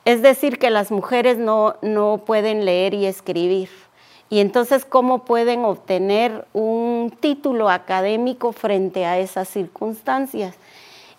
Es 0.06 0.22
decir, 0.22 0.58
que 0.58 0.70
las 0.70 0.92
mujeres 0.92 1.38
no, 1.38 1.76
no 1.82 2.24
pueden 2.26 2.66
leer 2.66 2.94
y 2.94 3.06
escribir. 3.06 3.70
Y 4.30 4.40
entonces, 4.40 4.86
¿cómo 4.86 5.26
pueden 5.26 5.66
obtener 5.66 6.46
un 6.54 7.12
título 7.20 7.70
académico 7.70 8.52
frente 8.54 9.06
a 9.06 9.20
esas 9.20 9.50
circunstancias? 9.50 10.56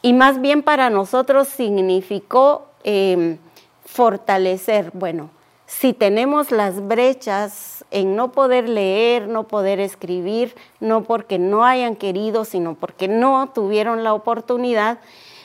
Y 0.02 0.12
más 0.12 0.40
bien 0.40 0.62
para 0.62 0.90
nosotros 0.90 1.48
significó 1.48 2.66
em, 2.84 3.38
fortalecer, 3.84 4.90
bueno, 4.94 5.30
si 5.70 5.92
tenemos 5.92 6.50
las 6.50 6.88
brechas 6.88 7.84
en 7.92 8.16
no 8.16 8.32
poder 8.32 8.68
leer, 8.68 9.28
no 9.28 9.44
poder 9.44 9.78
escribir, 9.78 10.56
no 10.80 11.04
porque 11.04 11.38
no 11.38 11.64
hayan 11.64 11.94
querido, 11.94 12.44
sino 12.44 12.74
porque 12.74 13.06
no 13.06 13.48
tuvieron 13.54 14.02
la 14.02 14.12
oportunidad, 14.12 14.98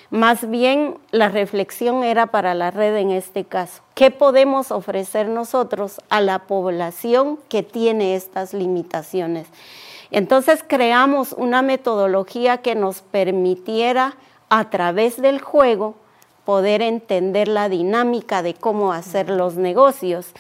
más 0.09 0.49
bien 0.49 0.97
la 1.11 1.29
reflexión 1.29 2.03
era 2.03 2.25
para 2.25 2.55
la 2.55 2.71
red 2.71 2.95
en 2.95 3.11
este 3.11 3.43
caso. 3.45 3.83
¿Qué 3.93 4.09
podemos 4.09 4.71
ofrecer 4.71 5.27
nosotros 5.27 6.01
a 6.09 6.21
la 6.21 6.39
población 6.47 7.37
que 7.47 7.61
tiene 7.61 8.15
estas 8.15 8.55
limitaciones? 8.55 9.47
Entonces 10.09 10.65
creamos 10.67 11.33
una 11.33 11.61
metodología 11.61 12.57
que 12.57 12.73
nos 12.73 13.01
permitiera 13.01 14.17
a 14.49 14.71
través 14.71 15.21
del 15.21 15.39
juego 15.39 15.95
poder 16.45 16.81
entender 16.81 17.47
la 17.47 17.67
dinámica 17.69 18.43
de 18.43 18.53
cómo 18.53 18.93
hacer 18.93 19.29
los 19.29 19.55
negocios 19.55 20.31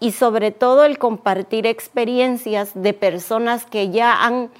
y 0.00 0.12
sobre 0.12 0.52
todo 0.52 0.84
el 0.84 0.98
compartir 0.98 1.66
experiencias 1.66 2.70
de 2.74 2.94
personas 2.94 3.66
que 3.66 3.90
ya 3.90 4.24
han 4.24 4.50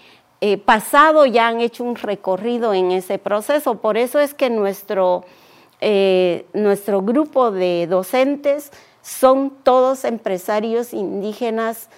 eh, 0.41 0.59
pasado, 0.59 1.27
ya 1.27 1.49
han 1.49 1.61
hecho 1.61 1.85
un 1.85 1.97
recorrido 1.97 2.75
en 2.75 2.91
ese 2.93 3.19
proceso. 3.19 3.77
Por 3.77 3.97
eso 3.97 4.19
es 4.21 4.35
que 4.35 4.51
nuestro, 4.51 5.25
eh, 5.81 6.47
nuestro 6.53 7.03
grupo 7.03 7.51
de 7.51 7.87
docentes 7.89 8.73
son 9.03 9.51
todos 9.63 10.05
empresarios 10.05 10.93
indígenas 10.93 11.89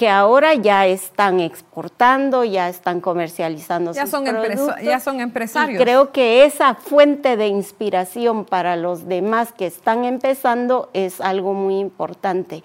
que 0.00 0.08
ahora 0.08 0.54
ya 0.54 0.86
están 0.86 1.40
exportando, 1.40 2.42
ya 2.42 2.70
están 2.70 3.02
comercializando 3.02 3.92
ya 3.92 4.04
sus 4.04 4.12
son 4.12 4.24
productos. 4.24 4.76
ya 4.82 4.98
son 4.98 5.20
empresarios. 5.20 5.78
Y 5.78 5.84
creo 5.84 6.10
que 6.10 6.46
esa 6.46 6.74
fuente 6.74 7.36
de 7.36 7.48
inspiración 7.48 8.46
para 8.46 8.76
los 8.76 9.06
demás 9.06 9.52
que 9.52 9.66
están 9.66 10.06
empezando 10.06 10.88
es 10.94 11.20
algo 11.20 11.52
muy 11.52 11.78
importante. 11.78 12.64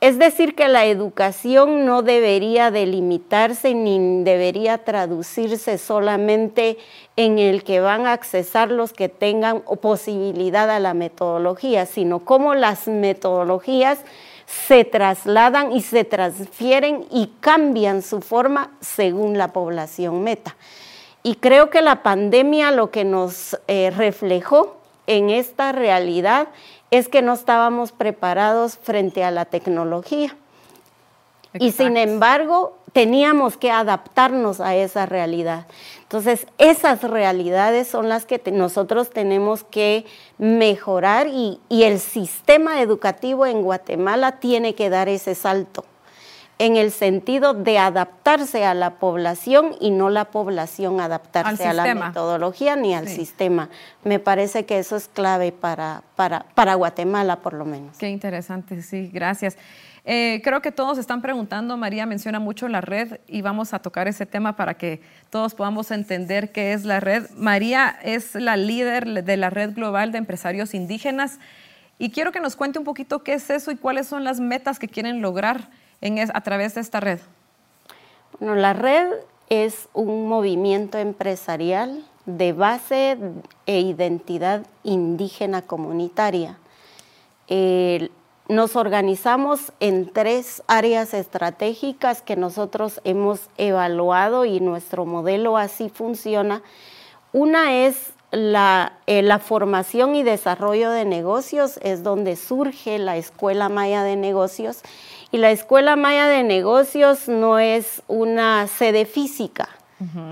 Es 0.00 0.18
decir, 0.18 0.54
que 0.54 0.68
la 0.68 0.86
educación 0.86 1.84
no 1.84 2.00
debería 2.00 2.70
delimitarse 2.70 3.74
ni 3.74 4.24
debería 4.24 4.78
traducirse 4.78 5.76
solamente 5.76 6.78
en 7.16 7.38
el 7.38 7.62
que 7.62 7.80
van 7.80 8.06
a 8.06 8.14
accesar 8.14 8.70
los 8.70 8.94
que 8.94 9.10
tengan 9.10 9.60
posibilidad 9.82 10.70
a 10.70 10.80
la 10.80 10.94
metodología, 10.94 11.84
sino 11.84 12.24
cómo 12.24 12.54
las 12.54 12.88
metodologías 12.88 13.98
se 14.46 14.84
trasladan 14.84 15.72
y 15.72 15.80
se 15.80 16.04
transfieren 16.04 17.06
y 17.10 17.32
cambian 17.40 18.02
su 18.02 18.20
forma 18.20 18.70
según 18.80 19.38
la 19.38 19.52
población 19.52 20.22
meta. 20.22 20.56
Y 21.22 21.36
creo 21.36 21.70
que 21.70 21.80
la 21.80 22.02
pandemia 22.02 22.70
lo 22.70 22.90
que 22.90 23.04
nos 23.04 23.58
eh, 23.66 23.90
reflejó 23.96 24.76
en 25.06 25.30
esta 25.30 25.72
realidad 25.72 26.48
es 26.90 27.08
que 27.08 27.22
no 27.22 27.32
estábamos 27.32 27.92
preparados 27.92 28.76
frente 28.76 29.24
a 29.24 29.30
la 29.30 29.46
tecnología. 29.46 30.36
Y 31.58 31.72
sin 31.72 31.96
embargo, 31.96 32.76
teníamos 32.92 33.56
que 33.56 33.70
adaptarnos 33.70 34.60
a 34.60 34.74
esa 34.74 35.06
realidad. 35.06 35.66
Entonces, 36.14 36.46
esas 36.58 37.02
realidades 37.02 37.88
son 37.88 38.08
las 38.08 38.24
que 38.24 38.40
nosotros 38.52 39.10
tenemos 39.10 39.64
que 39.64 40.06
mejorar 40.38 41.26
y, 41.26 41.58
el 41.70 41.98
sistema 41.98 42.80
educativo 42.80 43.46
en 43.46 43.62
Guatemala 43.62 44.38
tiene 44.38 44.76
que 44.76 44.90
dar 44.90 45.08
ese 45.08 45.34
salto 45.34 45.84
en 46.60 46.76
el 46.76 46.92
sentido 46.92 47.52
de 47.52 47.78
adaptarse 47.78 48.64
a 48.64 48.74
la 48.74 49.00
población 49.00 49.74
y 49.80 49.90
no 49.90 50.08
la 50.08 50.26
población 50.26 51.00
adaptarse 51.00 51.66
a 51.66 51.72
la 51.72 51.92
metodología 51.96 52.76
ni 52.76 52.94
al 52.94 53.08
sistema. 53.08 53.68
Me 54.04 54.20
parece 54.20 54.66
que 54.66 54.78
eso 54.78 54.94
es 54.94 55.08
clave 55.08 55.50
para, 55.50 56.04
para, 56.14 56.46
para 56.54 56.76
Guatemala, 56.76 57.40
por 57.40 57.54
lo 57.54 57.64
menos. 57.64 57.98
Qué 57.98 58.08
interesante, 58.08 58.84
sí, 58.84 59.10
gracias. 59.12 59.56
Eh, 60.06 60.42
creo 60.44 60.60
que 60.60 60.70
todos 60.70 60.98
están 60.98 61.22
preguntando, 61.22 61.78
María 61.78 62.04
menciona 62.04 62.38
mucho 62.38 62.68
la 62.68 62.82
red 62.82 63.20
y 63.26 63.40
vamos 63.40 63.72
a 63.72 63.78
tocar 63.78 64.06
ese 64.06 64.26
tema 64.26 64.54
para 64.54 64.74
que 64.74 65.00
todos 65.30 65.54
podamos 65.54 65.90
entender 65.90 66.52
qué 66.52 66.74
es 66.74 66.84
la 66.84 67.00
red. 67.00 67.30
María 67.36 67.98
es 68.02 68.34
la 68.34 68.58
líder 68.58 69.24
de 69.24 69.36
la 69.38 69.48
red 69.48 69.74
global 69.74 70.12
de 70.12 70.18
empresarios 70.18 70.74
indígenas 70.74 71.38
y 71.98 72.10
quiero 72.10 72.32
que 72.32 72.40
nos 72.40 72.54
cuente 72.54 72.78
un 72.78 72.84
poquito 72.84 73.22
qué 73.22 73.34
es 73.34 73.48
eso 73.48 73.70
y 73.70 73.76
cuáles 73.76 74.06
son 74.06 74.24
las 74.24 74.40
metas 74.40 74.78
que 74.78 74.88
quieren 74.88 75.22
lograr 75.22 75.70
a 76.34 76.40
través 76.42 76.74
de 76.74 76.82
esta 76.82 77.00
red. 77.00 77.18
Bueno, 78.38 78.56
la 78.56 78.74
red 78.74 79.08
es 79.48 79.88
un 79.94 80.28
movimiento 80.28 80.98
empresarial 80.98 82.04
de 82.26 82.52
base 82.52 83.16
e 83.64 83.80
identidad 83.80 84.66
indígena 84.82 85.62
comunitaria 85.62 86.58
nos 88.48 88.76
organizamos 88.76 89.72
en 89.80 90.10
tres 90.10 90.62
áreas 90.66 91.14
estratégicas 91.14 92.20
que 92.20 92.36
nosotros 92.36 93.00
hemos 93.04 93.48
evaluado 93.56 94.44
y 94.44 94.60
nuestro 94.60 95.06
modelo 95.06 95.56
así 95.56 95.88
funciona. 95.88 96.62
Una 97.32 97.86
es 97.86 98.12
la, 98.30 98.94
eh, 99.06 99.22
la, 99.22 99.38
formación 99.38 100.14
y 100.14 100.22
desarrollo 100.22 100.90
de 100.90 101.04
negocios, 101.04 101.78
es 101.82 102.02
donde 102.02 102.36
surge 102.36 102.98
la 102.98 103.16
Escuela 103.16 103.68
Maya 103.68 104.02
de 104.02 104.16
Negocios. 104.16 104.82
Y 105.30 105.38
la 105.38 105.50
Escuela 105.50 105.96
Maya 105.96 106.26
de 106.26 106.42
Negocios 106.42 107.28
no 107.28 107.58
es 107.58 108.02
una 108.08 108.66
sede 108.66 109.06
física, 109.06 109.68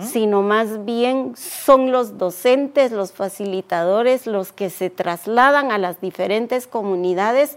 sino 0.01 0.43
más 0.43 0.85
bien 0.85 1.35
son 1.35 1.93
los 1.93 2.19
docentes, 2.19 2.93
los 2.93 3.13
facilitadores, 3.13 4.27
los 4.27 4.53
que 4.53 4.69
se 4.69 4.91
trasladan 4.91 5.73
a 5.73 5.79
las 5.79 6.01
diferentes 6.01 6.67
comunidades 6.67 7.57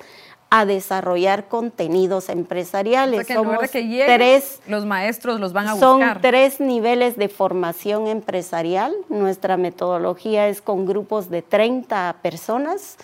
a 0.55 0.65
desarrollar 0.65 1.49
contenidos 1.49 2.29
empresariales. 2.29 3.27
Somos 3.27 3.57
tres, 3.69 4.61
los 4.67 4.85
maestros 4.85 5.41
los 5.41 5.51
van 5.51 5.67
a 5.67 5.73
buscar. 5.73 6.13
Son 6.13 6.21
tres 6.21 6.61
niveles 6.61 7.17
de 7.17 7.27
formación 7.27 8.07
empresarial. 8.07 8.95
Nuestra 9.09 9.57
metodología 9.57 10.47
es 10.47 10.61
con 10.61 10.85
grupos 10.85 11.29
de 11.29 11.41
30 11.41 12.15
personas, 12.21 12.95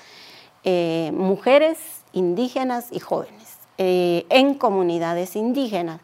eh, 0.64 1.12
mujeres, 1.14 1.78
indígenas 2.14 2.88
y 2.90 3.00
jóvenes, 3.00 3.58
eh, 3.78 4.26
en 4.30 4.54
comunidades 4.54 5.36
indígenas. 5.36 6.00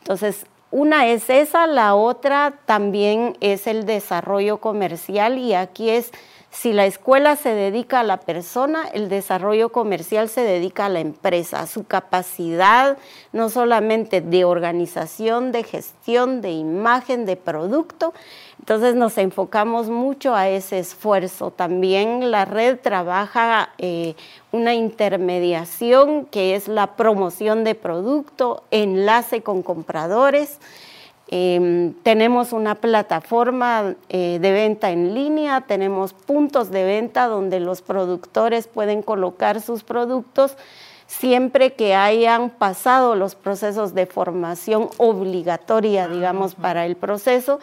Entonces, 0.00 0.44
una 0.72 1.06
es 1.06 1.30
esa, 1.30 1.68
la 1.68 1.94
otra 1.94 2.54
también 2.66 3.36
es 3.40 3.68
el 3.68 3.86
desarrollo 3.86 4.58
comercial 4.58 5.38
y 5.38 5.54
aquí 5.54 5.88
es 5.88 6.10
si 6.50 6.72
la 6.72 6.84
escuela 6.84 7.36
se 7.36 7.54
dedica 7.54 8.00
a 8.00 8.04
la 8.04 8.18
persona, 8.18 8.88
el 8.92 9.08
desarrollo 9.08 9.70
comercial 9.70 10.28
se 10.28 10.40
dedica 10.40 10.86
a 10.86 10.88
la 10.88 10.98
empresa, 10.98 11.60
a 11.60 11.66
su 11.68 11.84
capacidad 11.84 12.98
no 13.32 13.50
solamente 13.50 14.20
de 14.20 14.44
organización, 14.44 15.52
de 15.52 15.62
gestión, 15.62 16.40
de 16.40 16.50
imagen, 16.50 17.24
de 17.24 17.36
producto. 17.36 18.12
Entonces 18.58 18.96
nos 18.96 19.16
enfocamos 19.16 19.90
mucho 19.90 20.34
a 20.34 20.48
ese 20.48 20.80
esfuerzo. 20.80 21.52
También 21.52 22.32
la 22.32 22.44
red 22.46 22.80
trabaja 22.80 23.70
eh, 23.78 24.16
una 24.50 24.74
intermediación 24.74 26.26
que 26.26 26.56
es 26.56 26.66
la 26.66 26.96
promoción 26.96 27.62
de 27.62 27.76
producto, 27.76 28.64
enlace 28.72 29.42
con 29.42 29.62
compradores. 29.62 30.58
Em, 31.32 31.92
tenemos 32.02 32.52
una 32.52 32.74
plataforma 32.74 33.94
eh, 34.08 34.38
de 34.40 34.50
venta 34.50 34.90
en 34.90 35.14
línea, 35.14 35.60
tenemos 35.60 36.12
puntos 36.12 36.72
de 36.72 36.82
venta 36.82 37.28
donde 37.28 37.60
los 37.60 37.82
productores 37.82 38.66
pueden 38.66 39.00
colocar 39.02 39.60
sus 39.60 39.84
productos 39.84 40.56
siempre 41.06 41.74
que 41.74 41.94
hayan 41.94 42.50
pasado 42.50 43.14
los 43.14 43.36
procesos 43.36 43.94
de 43.94 44.06
formación 44.06 44.88
obligatoria, 44.96 46.08
digamos, 46.08 46.56
para 46.56 46.84
el 46.84 46.96
proceso. 46.96 47.60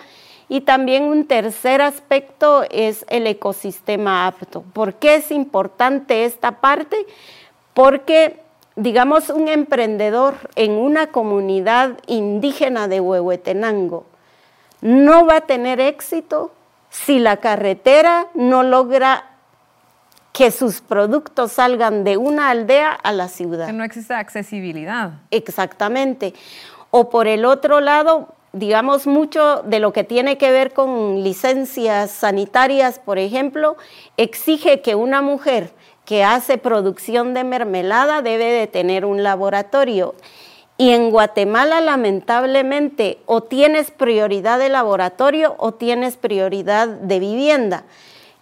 Y 0.47 0.61
también 0.61 1.03
un 1.03 1.27
tercer 1.27 1.81
aspecto 1.81 2.63
es 2.71 3.05
el 3.09 3.27
ecosistema 3.27 4.27
apto. 4.27 4.61
¿Por 4.61 4.93
qué 4.93 5.15
es 5.15 5.29
importante 5.29 6.23
esta 6.23 6.61
parte? 6.61 6.95
Porque 7.73 8.46
digamos, 8.77 9.29
un 9.29 9.49
emprendedor 9.49 10.35
en 10.55 10.71
una 10.73 11.07
comunidad 11.07 11.97
indígena 12.05 12.87
de 12.87 13.01
Huehuetenango 13.01 14.05
no 14.81 15.25
va 15.25 15.37
a 15.37 15.41
tener 15.41 15.79
éxito 15.79 16.51
si 16.89 17.19
la 17.19 17.37
carretera 17.37 18.27
no 18.35 18.61
logra 18.63 19.25
que 20.31 20.51
sus 20.51 20.81
productos 20.81 21.53
salgan 21.53 22.03
de 22.03 22.17
una 22.17 22.51
aldea 22.51 22.91
a 22.91 23.11
la 23.11 23.27
ciudad. 23.27 23.65
Que 23.65 23.73
no 23.73 23.83
existe 23.83 24.13
accesibilidad. 24.13 25.13
Exactamente. 25.31 26.35
O 26.91 27.09
por 27.09 27.25
el 27.25 27.45
otro 27.45 27.81
lado, 27.81 28.35
digamos, 28.53 29.07
mucho 29.07 29.63
de 29.63 29.79
lo 29.79 29.91
que 29.91 30.03
tiene 30.03 30.37
que 30.37 30.51
ver 30.51 30.73
con 30.73 31.23
licencias 31.23 32.11
sanitarias, 32.11 32.99
por 32.99 33.17
ejemplo, 33.17 33.75
exige 34.17 34.81
que 34.81 34.93
una 34.93 35.23
mujer 35.23 35.71
que 36.07 36.23
hace 36.23 36.57
producción 36.57 37.33
de 37.33 37.43
mermelada 37.43 38.21
debe 38.21 38.45
de 38.45 38.65
tener 38.65 39.03
un 39.03 39.23
laboratorio. 39.23 40.15
Y 40.77 40.91
en 40.91 41.11
Guatemala, 41.11 41.81
lamentablemente, 41.81 43.17
o 43.25 43.43
tienes 43.43 43.91
prioridad 43.91 44.57
de 44.57 44.69
laboratorio 44.69 45.55
o 45.57 45.73
tienes 45.73 46.15
prioridad 46.15 46.87
de 46.87 47.19
vivienda. 47.19 47.83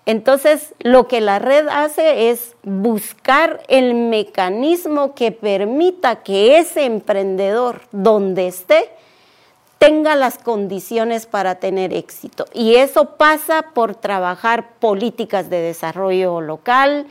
Entonces, 0.05 0.75
lo 0.77 1.07
que 1.07 1.21
la 1.21 1.39
red 1.39 1.67
hace 1.67 2.29
es 2.29 2.55
buscar 2.61 3.63
el 3.67 3.95
mecanismo 3.95 5.15
que 5.15 5.31
permita 5.31 6.17
que 6.17 6.59
ese 6.59 6.85
emprendedor, 6.85 7.81
donde 7.91 8.45
esté, 8.45 8.91
tenga 9.79 10.15
las 10.15 10.37
condiciones 10.37 11.25
para 11.25 11.55
tener 11.55 11.93
éxito. 11.93 12.45
Y 12.53 12.75
eso 12.75 13.15
pasa 13.17 13.71
por 13.73 13.95
trabajar 13.95 14.73
políticas 14.79 15.49
de 15.49 15.61
desarrollo 15.61 16.41
local, 16.41 17.07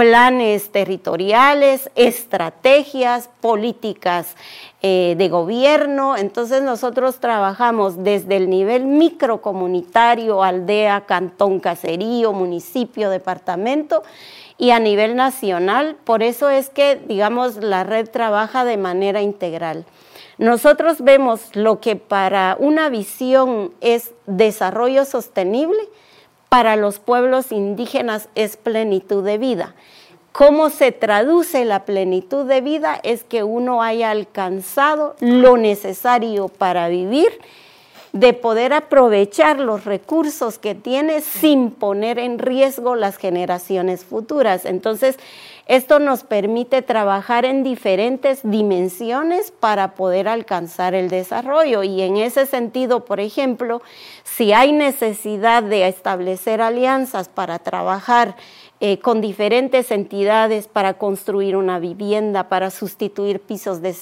planes 0.00 0.70
territoriales, 0.70 1.90
estrategias, 1.94 3.28
políticas 3.42 4.34
eh, 4.80 5.14
de 5.18 5.28
gobierno. 5.28 6.16
Entonces 6.16 6.62
nosotros 6.62 7.20
trabajamos 7.20 8.02
desde 8.02 8.36
el 8.36 8.48
nivel 8.48 8.86
microcomunitario, 8.86 10.42
aldea, 10.42 11.02
cantón, 11.02 11.60
caserío, 11.60 12.32
municipio, 12.32 13.10
departamento 13.10 14.02
y 14.56 14.70
a 14.70 14.78
nivel 14.80 15.16
nacional. 15.16 15.98
Por 16.02 16.22
eso 16.22 16.48
es 16.48 16.70
que, 16.70 16.96
digamos, 17.06 17.56
la 17.56 17.84
red 17.84 18.08
trabaja 18.08 18.64
de 18.64 18.78
manera 18.78 19.20
integral. 19.20 19.84
Nosotros 20.38 21.02
vemos 21.02 21.54
lo 21.54 21.82
que 21.82 21.96
para 21.96 22.56
una 22.58 22.88
visión 22.88 23.74
es 23.82 24.14
desarrollo 24.24 25.04
sostenible, 25.04 25.90
para 26.50 26.74
los 26.74 26.98
pueblos 26.98 27.52
indígenas 27.52 28.28
es 28.34 28.58
plenitud 28.58 29.24
de 29.24 29.38
vida. 29.38 29.74
¿Cómo 30.32 30.68
se 30.68 30.90
traduce 30.90 31.64
la 31.64 31.84
plenitud 31.84 32.44
de 32.44 32.60
vida? 32.60 33.00
Es 33.04 33.22
que 33.22 33.44
uno 33.44 33.82
haya 33.82 34.10
alcanzado 34.10 35.14
lo 35.20 35.56
necesario 35.56 36.48
para 36.48 36.88
vivir, 36.88 37.28
de 38.12 38.32
poder 38.32 38.72
aprovechar 38.72 39.60
los 39.60 39.84
recursos 39.84 40.58
que 40.58 40.74
tiene 40.74 41.20
sin 41.20 41.70
poner 41.70 42.18
en 42.18 42.38
riesgo 42.38 42.96
las 42.96 43.16
generaciones 43.16 44.04
futuras. 44.04 44.64
Entonces, 44.64 45.18
esto 45.66 46.00
nos 46.00 46.24
permite 46.24 46.82
trabajar 46.82 47.44
en 47.44 47.62
diferentes 47.62 48.40
dimensiones 48.42 49.52
para 49.52 49.94
poder 49.94 50.26
alcanzar 50.26 50.94
el 50.94 51.08
desarrollo 51.08 51.84
y 51.84 52.02
en 52.02 52.16
ese 52.16 52.46
sentido, 52.46 53.04
por 53.04 53.20
ejemplo, 53.20 53.80
si 54.24 54.52
hay 54.52 54.72
necesidad 54.72 55.62
de 55.62 55.86
establecer 55.86 56.60
alianzas 56.60 57.28
para 57.28 57.60
trabajar 57.60 58.34
eh, 58.82 58.98
con 58.98 59.20
diferentes 59.20 59.90
entidades 59.90 60.66
para 60.66 60.94
construir 60.94 61.54
una 61.54 61.78
vivienda, 61.78 62.48
para 62.48 62.70
sustituir 62.70 63.40
pisos 63.40 63.82
de, 63.82 63.96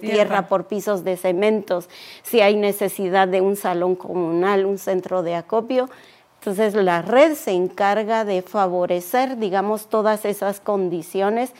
tierra. 0.00 0.46
por 0.46 0.68
pisos 0.68 1.02
de 1.02 1.16
cementos, 1.16 1.88
si 2.22 2.40
hay 2.40 2.54
necesidad 2.54 3.26
de 3.26 3.40
un 3.40 3.56
salón 3.56 3.96
comunal, 3.96 4.66
un 4.66 4.78
centro 4.78 5.24
de 5.24 5.34
acopio, 5.34 5.90
entonces 6.38 6.74
la 6.74 7.02
red 7.02 7.34
se 7.34 7.52
encarga 7.52 8.24
de 8.24 8.42
favorecer, 8.42 9.38
digamos, 9.38 9.88
todas 9.88 10.24
esas 10.24 10.60
condiciones 10.60 11.52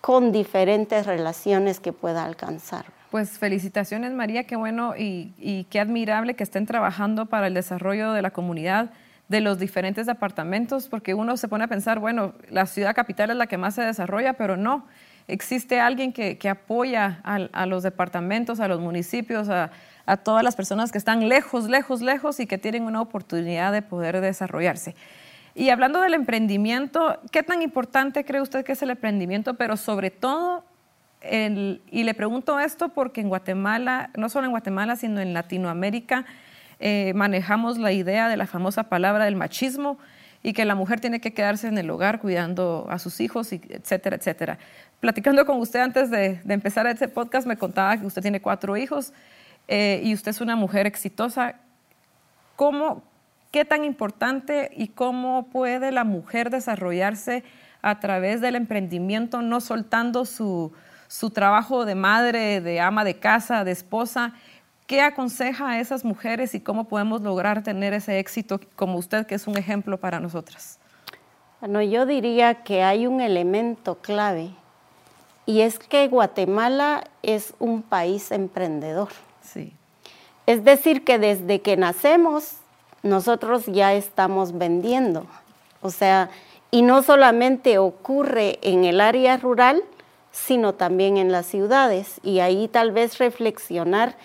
con 0.00 0.32
diferentes 0.32 1.06
relaciones 1.06 1.80
que 1.80 1.92
pueda 1.92 2.24
alcanzar. 2.24 2.86
Pues 3.10 3.38
felicitaciones 3.38 4.12
María, 4.12 4.44
qué 4.44 4.54
bueno 4.54 4.94
y, 4.96 5.66
qué 5.68 5.80
admirable 5.80 6.34
que 6.34 6.44
estén 6.44 6.66
trabajando 6.66 7.26
para 7.26 7.48
el 7.48 7.54
desarrollo 7.54 8.12
de 8.12 8.22
la 8.22 8.30
comunidad 8.30 8.90
de 9.30 9.40
los 9.40 9.60
diferentes 9.60 10.06
departamentos, 10.06 10.88
porque 10.88 11.14
uno 11.14 11.36
se 11.36 11.46
pone 11.46 11.62
a 11.62 11.68
pensar, 11.68 12.00
bueno, 12.00 12.34
la 12.50 12.66
ciudad 12.66 12.96
capital 12.96 13.30
es 13.30 13.36
la 13.36 13.46
que 13.46 13.58
más 13.58 13.76
se 13.76 13.82
desarrolla, 13.82 14.32
pero 14.32 14.56
no, 14.56 14.86
existe 15.28 15.78
alguien 15.78 16.12
que, 16.12 16.36
apoya 16.48 17.20
a, 17.22 17.66
los 17.66 17.84
departamentos, 17.84 18.58
a 18.58 18.66
los 18.66 18.80
municipios, 18.80 19.48
a, 19.48 19.70
a 20.04 20.16
todas 20.16 20.42
las 20.42 20.56
personas 20.56 20.90
que 20.90 20.98
están 20.98 21.28
lejos, 21.28 21.68
lejos, 21.68 22.02
lejos 22.02 22.40
y 22.40 22.46
que 22.48 22.58
tienen 22.58 22.82
una 22.82 23.00
oportunidad 23.00 23.70
de 23.72 23.82
poder 23.82 24.20
desarrollarse. 24.20 24.96
Y 25.54 25.70
hablando 25.70 26.00
del 26.00 26.14
emprendimiento, 26.14 27.20
¿qué 27.30 27.44
tan 27.44 27.62
importante 27.62 28.24
cree 28.24 28.40
usted 28.40 28.64
que 28.64 28.72
es 28.72 28.82
el 28.82 28.90
emprendimiento? 28.90 29.54
Pero 29.54 29.76
sobre 29.76 30.10
todo, 30.10 30.64
y 31.22 32.02
le 32.02 32.14
pregunto 32.14 32.58
esto 32.58 32.88
porque 32.88 33.20
en 33.20 33.28
Guatemala, 33.28 34.10
no 34.16 34.28
solo 34.28 34.46
en 34.46 34.50
Guatemala, 34.50 34.96
sino 34.96 35.20
en 35.20 35.34
Latinoamérica, 35.34 36.26
eh, 36.80 37.12
manejamos 37.14 37.78
la 37.78 37.92
idea 37.92 38.28
de 38.28 38.36
la 38.36 38.46
famosa 38.46 38.84
palabra 38.84 39.26
del 39.26 39.36
machismo 39.36 39.98
y 40.42 40.54
que 40.54 40.64
la 40.64 40.74
mujer 40.74 41.00
tiene 41.00 41.20
que 41.20 41.34
quedarse 41.34 41.68
en 41.68 41.76
el 41.76 41.90
hogar 41.90 42.20
cuidando 42.20 42.86
a 42.88 42.98
sus 42.98 43.20
hijos, 43.20 43.52
etcétera, 43.52 44.16
etcétera. 44.16 44.58
Platicando 44.98 45.44
con 45.44 45.58
usted 45.58 45.80
antes 45.80 46.10
de, 46.10 46.40
de 46.42 46.54
empezar 46.54 46.86
este 46.86 47.08
podcast, 47.08 47.46
me 47.46 47.56
contaba 47.56 47.96
que 47.98 48.06
usted 48.06 48.22
tiene 48.22 48.40
cuatro 48.40 48.76
hijos 48.76 49.12
eh, 49.68 50.00
y 50.02 50.14
usted 50.14 50.30
es 50.30 50.40
una 50.40 50.56
mujer 50.56 50.86
exitosa, 50.86 51.54
¿cómo, 52.56 53.04
¿qué 53.52 53.64
tan 53.64 53.84
importante 53.84 54.70
y 54.74 54.88
cómo 54.88 55.46
puede 55.46 55.92
la 55.92 56.04
mujer 56.04 56.50
desarrollarse 56.50 57.44
a 57.82 58.00
través 58.00 58.40
del 58.40 58.56
emprendimiento, 58.56 59.42
no 59.42 59.60
soltando 59.60 60.24
su, 60.24 60.72
su 61.06 61.30
trabajo 61.30 61.84
de 61.84 61.94
madre, 61.94 62.60
de 62.60 62.80
ama 62.80 63.04
de 63.04 63.18
casa, 63.18 63.62
de 63.62 63.70
esposa? 63.70 64.32
¿Qué 64.90 65.02
aconseja 65.02 65.70
a 65.70 65.78
esas 65.78 66.04
mujeres 66.04 66.52
y 66.56 66.58
cómo 66.58 66.88
podemos 66.88 67.20
lograr 67.20 67.62
tener 67.62 67.94
ese 67.94 68.18
éxito 68.18 68.58
como 68.74 68.98
usted, 68.98 69.24
que 69.24 69.36
es 69.36 69.46
un 69.46 69.56
ejemplo 69.56 70.00
para 70.00 70.18
nosotras? 70.18 70.80
Bueno, 71.60 71.80
yo 71.80 72.06
diría 72.06 72.64
que 72.64 72.82
hay 72.82 73.06
un 73.06 73.20
elemento 73.20 73.98
clave 74.02 74.50
y 75.46 75.60
es 75.60 75.78
que 75.78 76.08
Guatemala 76.08 77.04
es 77.22 77.54
un 77.60 77.82
país 77.82 78.32
emprendedor. 78.32 79.10
Es 80.46 80.64
decir, 80.64 81.04
que 81.04 81.20
desde 81.20 81.60
que 81.60 81.76
nacemos 81.76 82.54
nosotros 83.04 83.66
ya 83.66 83.94
estamos 83.94 84.58
vendiendo. 84.58 85.24
O 85.82 85.90
sea, 85.90 86.30
Y 86.72 86.82
no 86.82 87.04
solamente 87.04 87.78
ocurre 87.78 88.58
en 88.62 88.84
el 88.84 89.00
área 89.00 89.36
rural, 89.36 89.84
sino 90.32 90.74
también 90.74 91.16
en 91.16 91.30
las 91.30 91.46
ciudades. 91.46 92.20
Y 92.24 92.40
ahí 92.40 92.66
tal 92.66 92.90
vez 92.90 93.18
reflexionar 93.18 94.16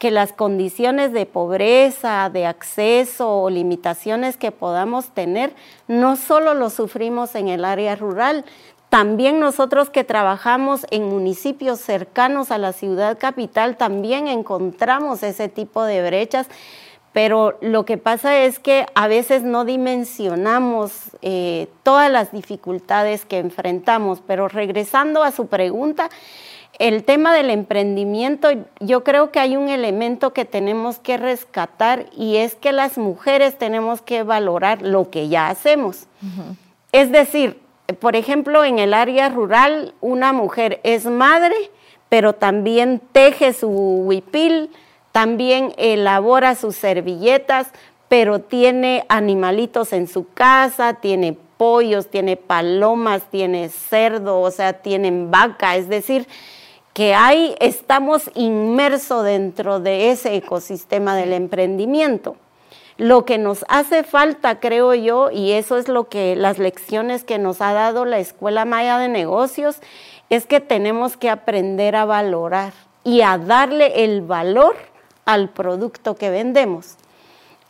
que 0.00 0.10
las 0.10 0.32
condiciones 0.32 1.12
de 1.12 1.26
pobreza, 1.26 2.30
de 2.30 2.46
acceso 2.46 3.42
o 3.42 3.50
limitaciones 3.50 4.38
que 4.38 4.50
podamos 4.50 5.10
tener, 5.10 5.52
no 5.88 6.16
solo 6.16 6.54
lo 6.54 6.70
sufrimos 6.70 7.34
en 7.34 7.48
el 7.48 7.66
área 7.66 7.96
rural, 7.96 8.46
también 8.88 9.38
nosotros 9.40 9.90
que 9.90 10.02
trabajamos 10.02 10.86
en 10.90 11.06
municipios 11.06 11.80
cercanos 11.80 12.50
a 12.50 12.56
la 12.56 12.72
ciudad 12.72 13.18
capital, 13.18 13.76
también 13.76 14.26
encontramos 14.26 15.22
ese 15.22 15.48
tipo 15.48 15.84
de 15.84 16.02
brechas. 16.02 16.48
Pero 17.12 17.58
lo 17.60 17.84
que 17.84 17.98
pasa 17.98 18.38
es 18.38 18.58
que 18.58 18.86
a 18.94 19.06
veces 19.06 19.42
no 19.42 19.64
dimensionamos 19.64 21.10
eh, 21.22 21.68
todas 21.82 22.10
las 22.10 22.32
dificultades 22.32 23.26
que 23.26 23.38
enfrentamos, 23.38 24.22
pero 24.26 24.48
regresando 24.48 25.24
a 25.24 25.32
su 25.32 25.48
pregunta, 25.48 26.08
el 26.80 27.04
tema 27.04 27.34
del 27.34 27.50
emprendimiento, 27.50 28.48
yo 28.80 29.04
creo 29.04 29.30
que 29.30 29.38
hay 29.38 29.54
un 29.54 29.68
elemento 29.68 30.32
que 30.32 30.46
tenemos 30.46 30.98
que 30.98 31.18
rescatar 31.18 32.06
y 32.16 32.36
es 32.36 32.54
que 32.54 32.72
las 32.72 32.96
mujeres 32.96 33.58
tenemos 33.58 34.00
que 34.00 34.22
valorar 34.22 34.80
lo 34.80 35.10
que 35.10 35.28
ya 35.28 35.48
hacemos. 35.48 36.06
Es 36.90 37.12
decir, 37.12 37.60
por 38.00 38.16
ejemplo, 38.16 38.64
en 38.64 38.78
el 38.78 38.94
área 38.94 39.28
rural, 39.28 39.92
una 40.00 40.32
mujer 40.32 40.80
es 40.82 41.04
madre, 41.04 41.54
pero 42.08 42.32
también 42.32 43.02
teje 43.12 43.52
su 43.52 43.68
huipil, 43.68 44.70
también 45.12 45.74
elabora 45.76 46.54
sus 46.54 46.76
servilletas, 46.76 47.72
pero 48.08 48.38
tiene 48.38 49.04
animalitos 49.10 49.92
en 49.92 50.08
su 50.08 50.32
casa, 50.32 50.94
tiene 50.94 51.36
pollos, 51.58 52.08
tiene 52.08 52.38
palomas, 52.38 53.24
tiene 53.30 53.68
cerdo, 53.68 54.40
o 54.40 54.50
sea, 54.50 54.72
tienen 54.72 55.30
vaca, 55.30 55.76
es 55.76 55.90
decir, 55.90 56.26
que 56.92 57.14
ahí 57.14 57.54
estamos 57.60 58.30
inmersos 58.34 59.24
dentro 59.24 59.80
de 59.80 60.10
ese 60.10 60.34
ecosistema 60.34 61.16
del 61.16 61.32
emprendimiento. 61.32 62.36
Lo 62.96 63.24
que 63.24 63.38
nos 63.38 63.64
hace 63.68 64.02
falta, 64.02 64.60
creo 64.60 64.92
yo, 64.94 65.30
y 65.30 65.52
eso 65.52 65.78
es 65.78 65.88
lo 65.88 66.08
que 66.08 66.36
las 66.36 66.58
lecciones 66.58 67.24
que 67.24 67.38
nos 67.38 67.62
ha 67.62 67.72
dado 67.72 68.04
la 68.04 68.18
Escuela 68.18 68.64
Maya 68.64 68.98
de 68.98 69.08
Negocios, 69.08 69.80
es 70.28 70.46
que 70.46 70.60
tenemos 70.60 71.16
que 71.16 71.30
aprender 71.30 71.96
a 71.96 72.04
valorar 72.04 72.72
y 73.02 73.22
a 73.22 73.38
darle 73.38 74.04
el 74.04 74.20
valor 74.20 74.76
al 75.24 75.48
producto 75.48 76.14
que 76.14 76.28
vendemos. 76.28 76.96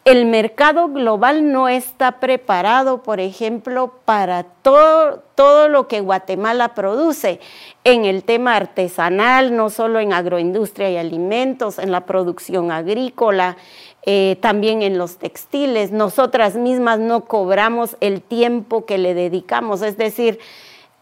El 0.07 0.25
mercado 0.25 0.89
global 0.89 1.53
no 1.53 1.69
está 1.69 2.21
preparado, 2.21 3.03
por 3.03 3.21
ejemplo, 3.21 3.93
para 4.07 4.45
todo, 4.45 5.23
todo 5.35 5.69
lo 5.69 5.89
que 5.89 6.01
Guatemala 6.01 6.75
produce 6.75 7.39
en 7.85 8.07
el 8.07 8.25
tema 8.25 8.57
artesanal, 8.57 9.55
no 9.55 9.69
solo 9.69 10.01
en 10.01 10.15
agroindustria 10.15 10.91
y 10.91 10.97
alimentos, 10.97 11.79
en 11.79 11.93
la 11.93 12.07
producción 12.07 12.73
agrícola, 12.73 13.59
eh, 14.07 14.39
también 14.41 14.81
en 14.81 14.97
los 14.97 15.19
textiles. 15.19 15.93
Nosotras 15.93 16.57
mismas 16.57 16.99
no 16.99 17.27
cobramos 17.27 17.99
el 18.01 18.23
tiempo 18.23 18.87
que 18.87 18.97
le 18.97 19.13
dedicamos, 19.13 19.83
es 19.83 19.99
decir, 19.99 20.39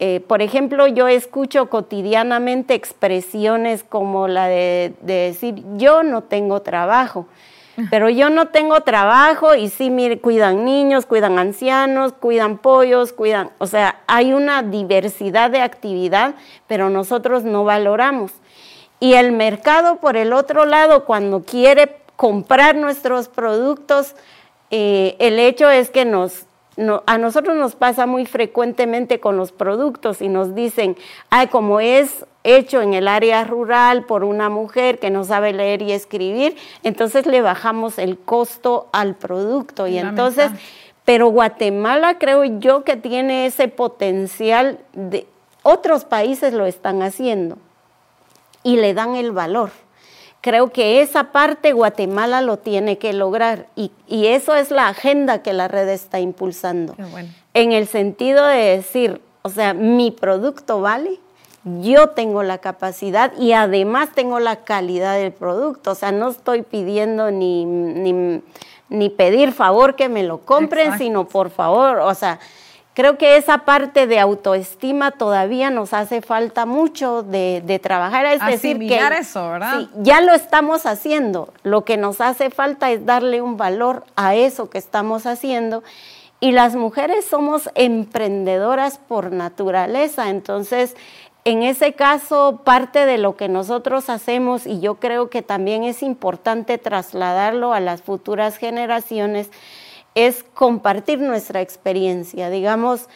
eh, 0.01 0.21
por 0.27 0.43
ejemplo, 0.43 0.87
yo 0.87 1.09
escucho 1.09 1.69
cotidianamente 1.69 2.75
expresiones 2.75 3.83
como 3.83 4.29
la 4.29 4.47
de, 4.47 4.93
decir, 5.03 5.65
yo 5.77 6.05
no 6.05 6.23
tengo 6.23 6.63
trabajo, 6.63 7.27
pero 7.91 8.09
yo 8.11 8.31
no 8.31 8.49
tengo 8.49 8.81
trabajo 8.81 9.55
y 9.55 9.69
sí, 9.69 9.91
mire, 9.91 10.21
cuidan 10.21 10.65
niños, 10.65 11.07
cuidan 11.07 11.39
ancianos, 11.39 12.13
cuidan 12.13 12.59
pollos, 12.59 13.13
cuidan, 13.13 13.51
o 13.59 13.67
sea, 13.67 14.01
hay 14.07 14.33
una 14.33 14.63
diversidad 14.63 15.51
de 15.51 15.61
actividad, 15.61 16.35
pero 16.67 16.91
nosotros 16.91 17.45
no 17.45 17.65
valoramos. 17.65 18.33
Y 19.01 19.15
el 19.15 19.31
mercado, 19.31 20.01
por 20.01 20.17
el 20.17 20.33
otro 20.33 20.65
lado, 20.65 21.05
cuando 21.05 21.45
quiere 21.45 21.99
comprar 22.17 22.75
nuestros 22.75 23.29
productos, 23.29 24.17
eh, 24.71 25.15
el 25.21 25.39
hecho 25.39 25.71
es 25.71 25.91
que 25.91 26.05
nos, 26.05 26.47
a 27.07 27.19
nosotros 27.19 27.57
nos 27.57 27.77
pasa 27.77 28.07
muy 28.07 28.27
frecuentemente 28.27 29.21
con 29.21 29.37
los 29.37 29.53
productos 29.53 30.21
y 30.21 30.29
nos 30.29 30.57
dicen, 30.57 30.97
ay, 31.31 31.47
como 31.47 31.79
es 31.79 32.27
hecho 32.57 32.81
en 32.81 32.95
el 32.95 33.09
área 33.09 33.45
rural 33.45 34.05
por 34.05 34.25
una 34.25 34.49
mujer 34.49 34.99
que 34.99 35.11
no 35.11 35.25
sabe 35.25 35.53
leer 35.53 35.83
y 35.83 35.93
escribir, 35.93 36.57
entonces 36.83 37.27
le 37.27 37.43
bajamos 37.43 37.99
el 37.99 38.19
costo 38.19 38.89
al 38.93 39.15
producto. 39.15 39.87
Y 39.87 39.99
entonces, 39.99 40.51
pero 41.05 41.29
Guatemala 41.29 42.19
creo 42.19 42.45
yo 42.45 42.85
que 42.85 42.97
tiene 42.97 43.47
ese 43.47 43.69
potencial 43.69 44.79
de 44.93 45.27
otros 45.63 46.05
países 46.05 46.55
lo 46.55 46.67
están 46.67 47.03
haciendo 47.03 47.59
y 48.63 48.77
le 48.77 48.95
dan 48.95 49.17
el 49.17 49.33
valor. 49.33 49.71
Creo 50.41 50.73
que 50.73 51.03
esa 51.03 51.33
parte 51.33 51.73
Guatemala 51.73 52.41
lo 52.43 52.59
tiene 52.59 52.97
que 52.97 53.13
lograr 53.13 53.67
y, 53.75 53.91
eso 54.09 54.55
es 54.55 54.71
la 54.71 54.89
agenda 54.89 55.43
que 55.43 55.53
la 55.53 55.69
red 55.69 55.89
está 55.89 56.21
impulsando. 56.21 56.95
En 57.55 57.73
el 57.73 57.87
sentido 57.89 58.47
de 58.47 58.77
decir, 58.77 59.21
o 59.43 59.51
sea, 59.51 59.75
mi 59.75 60.11
producto 60.11 60.81
vale, 60.81 61.19
yo 61.81 62.11
tengo 62.11 62.43
la 62.43 62.59
capacidad 62.59 63.33
y 63.39 63.53
además 63.53 64.11
tengo 64.15 64.41
la 64.41 64.57
calidad 64.57 65.17
del 65.17 65.33
producto. 65.33 65.93
O 65.93 65.95
sea, 65.95 66.13
no 66.13 66.31
estoy 66.31 66.63
pidiendo 66.63 67.31
ni, 67.31 67.65
ni, 67.65 69.09
pedir 69.11 69.53
favor 69.53 69.97
que 69.97 70.09
me 70.09 70.23
lo 70.23 70.39
compren, 70.39 70.99
sino 70.99 71.29
por 71.29 71.51
favor, 71.51 71.99
o 71.99 72.15
sea, 72.15 72.39
Creo 72.99 73.17
que 73.17 73.37
esa 73.37 73.59
parte 73.59 74.09
de 74.09 74.19
autoestima 74.19 75.13
todavía 75.13 75.71
nos 75.71 75.95
hace 75.95 76.21
falta 76.21 76.67
mucho 76.67 77.23
de, 77.23 77.81
trabajar. 77.81 78.27
Es 78.27 78.45
decir, 78.45 78.77
que 78.77 78.99
eso, 79.21 79.51
¿verdad? 79.51 79.87
ya 79.99 80.21
lo 80.21 80.35
estamos 80.35 80.85
haciendo. 80.85 81.53
Lo 81.63 81.85
que 81.85 81.97
nos 81.97 82.21
hace 82.21 82.51
falta 82.51 82.91
es 82.91 83.07
darle 83.07 83.41
un 83.41 83.57
valor 83.57 84.03
a 84.17 84.35
eso 84.35 84.69
que 84.69 84.79
estamos 84.79 85.27
haciendo. 85.27 85.85
Y 86.41 86.51
las 86.51 86.75
mujeres 86.75 87.25
somos 87.25 87.71
emprendedoras 87.77 88.99
por 88.99 89.31
naturaleza. 89.31 90.29
Entonces, 90.29 90.97
en 91.49 91.63
ese 91.63 91.95
caso, 91.95 92.61
parte 92.63 93.07
de 93.07 93.17
lo 93.17 93.37
que 93.37 93.49
nosotros 93.49 94.11
hacemos, 94.11 94.67
y 94.67 94.81
yo 94.81 94.97
creo 94.97 95.31
que 95.31 95.41
también 95.41 95.83
es 95.83 96.03
importante 96.03 96.77
trasladarlo 96.77 97.73
a 97.73 97.81
las 97.81 98.03
futuras 98.03 98.59
generaciones, 98.59 99.51
es 100.15 100.45
compartir 100.53 101.21
nuestra 101.21 101.63
experiencia. 101.63 102.51
Digamos, 102.51 103.09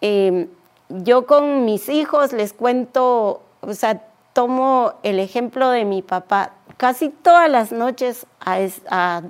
em, 0.00 0.46
yo 0.88 1.26
con 1.26 1.64
mis 1.64 1.88
hijos 1.88 2.32
les 2.32 2.52
cuento, 2.52 3.42
o 3.60 3.74
sea, 3.74 4.04
tomo 4.34 4.92
el 5.02 5.18
ejemplo 5.18 5.70
de 5.70 5.84
mi 5.84 6.02
papá. 6.02 6.52
Casi 6.76 7.08
todas 7.08 7.50
las 7.50 7.72
noches, 7.72 8.24
a, 8.38 9.22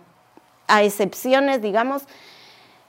excepciones, 0.82 1.62
digamos, 1.62 2.02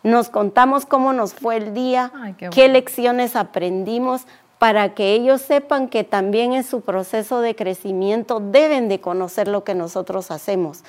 nos 0.03 0.29
contamos 0.29 0.85
cómo 0.85 1.13
nos 1.13 1.33
fue 1.33 1.55
el 1.55 1.73
día, 1.73 2.11
qué 2.51 2.67
lecciones 2.67 3.37
aprendimos, 3.37 4.27
para 4.61 4.93
que 4.93 5.13
ellos 5.15 5.41
sepan 5.41 5.87
que 5.87 6.03
también 6.03 6.53
en 6.53 6.63
su 6.63 6.81
proceso 6.81 7.41
de 7.41 7.55
crecimiento 7.55 8.39
deben 8.39 8.89
de 8.89 9.01
conocer 9.01 9.47
lo 9.47 9.63
que 9.63 9.73
nosotros 9.73 10.29
hacemos 10.29 10.83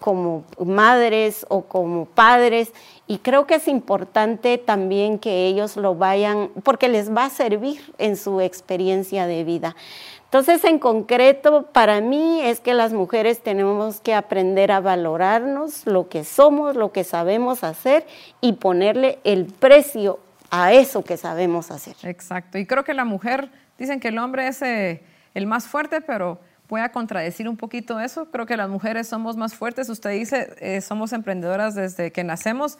como 0.00 0.42
madres 0.58 1.46
o 1.48 1.62
como 1.62 2.06
padres 2.06 2.72
y 3.06 3.18
creo 3.18 3.46
que 3.46 3.54
es 3.54 3.68
importante 3.68 4.58
también 4.58 5.20
que 5.20 5.46
ellos 5.46 5.76
lo 5.76 5.94
vayan, 5.94 6.50
porque 6.64 6.88
les 6.88 7.14
va 7.16 7.26
a 7.26 7.30
servir 7.30 7.94
en 7.98 8.16
su 8.16 8.40
experiencia 8.40 9.28
de 9.28 9.44
vida. 9.44 9.76
Entonces, 10.24 10.64
en 10.64 10.80
concreto, 10.80 11.66
para 11.72 12.00
mí 12.00 12.40
es 12.42 12.58
que 12.58 12.74
las 12.74 12.92
mujeres 12.92 13.38
tenemos 13.38 14.00
que 14.00 14.14
aprender 14.14 14.72
a 14.72 14.80
valorarnos 14.80 15.86
lo 15.86 16.08
que 16.08 16.24
somos, 16.24 16.74
lo 16.74 16.90
que 16.90 17.04
sabemos 17.04 17.62
hacer 17.62 18.04
y 18.40 18.54
ponerle 18.54 19.20
el 19.22 19.44
precio 19.44 20.18
a 20.52 20.70
eso 20.74 21.02
que 21.02 21.16
sabemos 21.16 21.70
hacer. 21.70 21.96
Exacto. 22.02 22.58
Y 22.58 22.66
creo 22.66 22.84
que 22.84 22.92
la 22.92 23.06
mujer, 23.06 23.50
dicen 23.78 24.00
que 24.00 24.08
el 24.08 24.18
hombre 24.18 24.46
es 24.48 24.60
eh, 24.60 25.02
el 25.32 25.46
más 25.46 25.66
fuerte, 25.66 26.02
pero 26.02 26.38
voy 26.68 26.82
a 26.82 26.92
contradecir 26.92 27.48
un 27.48 27.56
poquito 27.56 27.98
eso. 27.98 28.26
Creo 28.30 28.44
que 28.44 28.58
las 28.58 28.68
mujeres 28.68 29.08
somos 29.08 29.34
más 29.34 29.54
fuertes. 29.54 29.88
Usted 29.88 30.10
dice, 30.10 30.54
eh, 30.58 30.82
somos 30.82 31.14
emprendedoras 31.14 31.74
desde 31.74 32.12
que 32.12 32.22
nacemos. 32.22 32.78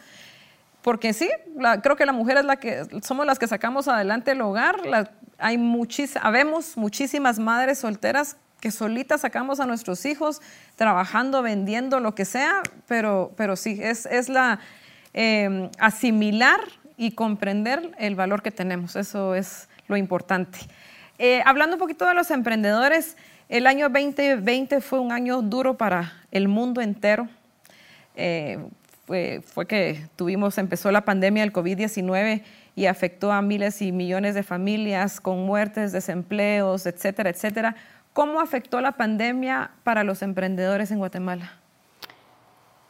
Porque 0.83 1.15
sí, 1.15 1.31
creo 1.83 1.97
que 1.97 2.05
la 2.05 2.13
mujer 2.13 2.37
es 2.37 2.45
la 2.45 2.57
que, 2.57 2.85
somos 3.03 3.25
las 3.25 3.39
que 3.39 3.47
sacamos 3.47 3.89
adelante 3.89 4.33
el 4.33 4.43
hogar. 4.43 4.77
hay 5.39 5.57
muchis, 5.57 6.17
habemos 6.19 6.77
muchísimas 6.77 7.39
madres 7.39 7.79
solteras 7.79 8.37
que 8.61 8.71
solitas 8.71 9.23
sacamos 9.23 9.61
a 9.61 9.67
nuestros 9.67 10.05
hijos 10.05 10.43
trabajando, 10.77 11.41
vendiendo, 11.41 12.01
lo 12.01 12.15
que 12.15 12.27
sea, 12.27 12.63
pero, 12.87 13.33
pero 13.37 13.57
sí, 13.57 13.81
es, 13.83 14.29
la 14.29 14.61
em, 15.15 15.71
asimilar 15.79 16.61
y 17.03 17.11
comprender 17.11 17.91
el 17.99 18.15
valor 18.15 18.43
que 18.43 18.53
tenemos. 18.53 18.95
Eso 18.95 19.35
es 19.35 19.69
lo 19.89 19.97
importante. 19.97 20.61
Eh, 21.19 21.43
hablando 21.45 21.75
un 21.75 21.81
poquito 21.81 22.07
de 22.07 22.15
los 22.15 22.31
emprendedores, 22.31 23.17
el 23.49 23.67
año 23.67 23.89
2020 23.89 24.81
fue 24.81 25.01
un 25.01 25.11
año 25.11 25.43
duro 25.43 25.77
para 25.77 26.13
el 26.31 26.47
mundo 26.47 26.81
entero. 26.81 27.29
Eh, 28.15 28.59
fue, 29.05 29.67
que 29.67 30.07
tuvimos, 30.15 30.57
empezó 30.59 30.93
la 30.93 31.05
pandemia 31.05 31.43
del 31.43 31.53
COVID-19 31.53 32.45
y 32.77 32.87
afectó 32.87 33.33
a 33.33 33.43
miles 33.43 33.83
y 33.83 33.91
millones 33.91 34.37
de 34.37 34.45
familias 34.45 35.21
con 35.21 35.45
muertes, 35.45 35.91
desempleos, 35.91 36.87
etcétera, 36.87 37.31
etcétera. 37.31 37.75
¿Cómo 38.13 38.41
afectó 38.41 38.81
la 38.81 38.93
pandemia 38.93 39.73
para 39.83 40.05
los 40.05 40.23
emprendedores 40.23 40.93
en 40.93 40.99
Guatemala? 40.99 41.62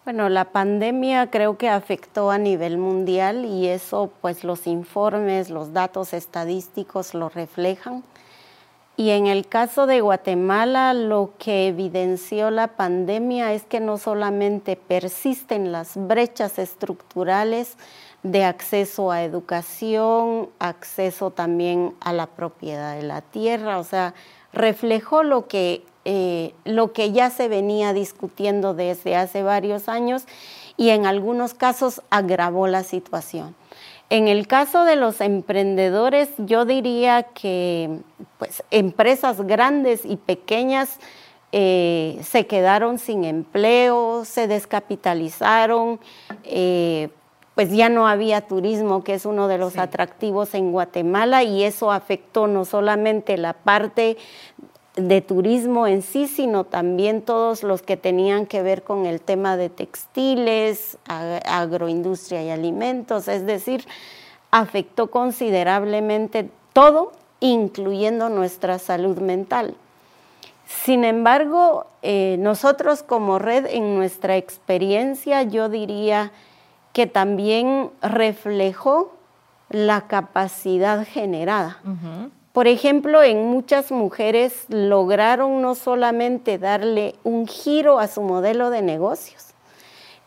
Bueno, 0.05 0.29
la 0.29 0.47
pandemia 0.47 1.31
creo 1.31 1.57
que 1.57 1.69
afectó 1.69 2.33
a 2.33 2.39
nivel 2.39 2.77
mundial 2.77 3.45
y 3.45 3.69
eso 3.69 4.11
pues 4.21 4.43
los 4.43 4.67
informes, 4.67 5.49
los 5.49 5.73
datos 5.73 6.13
estadísticos 6.13 7.15
lo 7.15 7.29
reflejan. 7.29 8.03
Y 8.97 9.11
en 9.11 9.29
el 9.29 9.47
caso 9.47 9.87
de 9.87 10.01
Guatemala, 10.01 10.93
lo 10.93 11.35
que 11.39 11.69
evidenció 11.69 12.51
la 12.51 12.67
pandemia 12.77 13.53
es 13.53 13.63
que 13.63 13.79
no 13.79 13.97
solamente 13.97 14.75
persisten 14.75 15.71
las 15.71 15.93
brechas 15.95 16.59
estructurales 16.59 17.77
de 18.25 18.45
acceso 18.45 19.13
a 19.13 19.23
educación, 19.23 20.51
acceso 20.59 21.31
también 21.31 21.95
a 22.01 22.13
la 22.13 22.27
propiedad 22.27 22.97
de 22.97 23.05
la 23.05 23.21
tierra, 23.21 23.79
o 23.79 23.85
sea, 23.85 24.15
reflejó 24.53 25.23
lo 25.23 25.47
que 25.47 25.85
eh, 26.05 26.55
lo 26.65 26.93
que 26.93 27.13
ya 27.13 27.31
se 27.31 27.49
venía 27.49 27.93
discutiendo 27.93 28.75
desde 28.75 29.17
hace 29.17 29.43
varios 29.43 29.89
años 29.89 30.25
y 30.77 30.91
en 30.91 31.07
algunos 31.07 31.55
casos 31.55 32.03
agravó 32.11 32.67
la 32.67 32.83
situación. 32.83 33.55
En 34.11 34.29
el 34.29 34.47
caso 34.47 34.85
de 34.85 34.97
los 34.97 35.21
emprendedores, 35.21 36.29
yo 36.37 36.65
diría 36.65 37.23
que 37.23 38.01
pues, 38.39 38.63
empresas 38.71 39.41
grandes 39.47 40.05
y 40.05 40.17
pequeñas 40.17 40.99
eh, 41.53 42.19
se 42.23 42.47
quedaron 42.47 42.99
sin 42.99 43.25
empleo, 43.25 44.25
se 44.25 44.49
descapitalizaron, 44.49 46.01
eh, 46.45 47.11
pues 47.55 47.71
ya 47.71 47.91
no 47.91 48.07
había 48.07 48.41
turismo, 48.43 49.05
que 49.05 49.15
es 49.15 49.27
uno 49.27 49.49
de 49.49 49.59
los 49.59 49.77
atractivos 49.77 50.55
en 50.55 50.73
Guatemala, 50.73 51.43
y 51.43 51.65
eso 51.65 51.93
afectó 51.93 52.47
no 52.47 52.65
solamente 52.65 53.37
la 53.37 53.53
parte 53.53 54.17
de 54.97 55.23
turismo 55.23 55.87
en 55.87 56.03
sí, 56.03 56.29
sino 56.29 56.65
también 56.65 57.23
todos 57.23 57.63
los 57.63 57.83
que 57.83 57.97
tenían 57.97 58.47
que 58.47 58.63
ver 58.63 58.83
con 58.83 59.07
el 59.07 59.21
tema 59.21 59.57
de 59.57 59.71
textiles, 59.71 60.99
agroindustria 61.07 62.43
y 62.43 62.51
alimentos, 62.51 63.29
es 63.29 63.47
decir, 63.47 63.87
afectó 64.51 65.11
considerablemente 65.11 66.51
todo, 66.73 67.13
incluyendo 67.41 68.29
nuestra 68.29 68.79
salud 68.79 69.19
mental. 69.19 69.77
Sin 70.67 71.05
embargo, 71.05 71.87
eh, 72.03 72.37
nosotros 72.39 73.03
como 73.03 73.39
red, 73.39 73.67
en 73.67 73.97
nuestra 73.97 74.37
experiencia, 74.37 75.43
yo 75.43 75.69
diría 75.69 76.33
que 76.93 77.07
también 77.07 77.91
reflejó 78.03 79.13
la 79.71 80.03
capacidad 80.03 81.07
generada. 81.07 81.79
Por 82.53 82.67
ejemplo, 82.67 83.23
en 83.23 83.47
muchas 83.47 83.91
mujeres 83.91 84.65
lograron 84.69 85.63
no 85.63 85.75
solamente 85.75 86.59
darle 86.59 87.15
un 87.25 87.47
giro 87.47 87.99
a 87.99 88.09
su 88.09 88.21
modelo 88.21 88.71
de 88.71 88.83
negocios, 88.83 89.47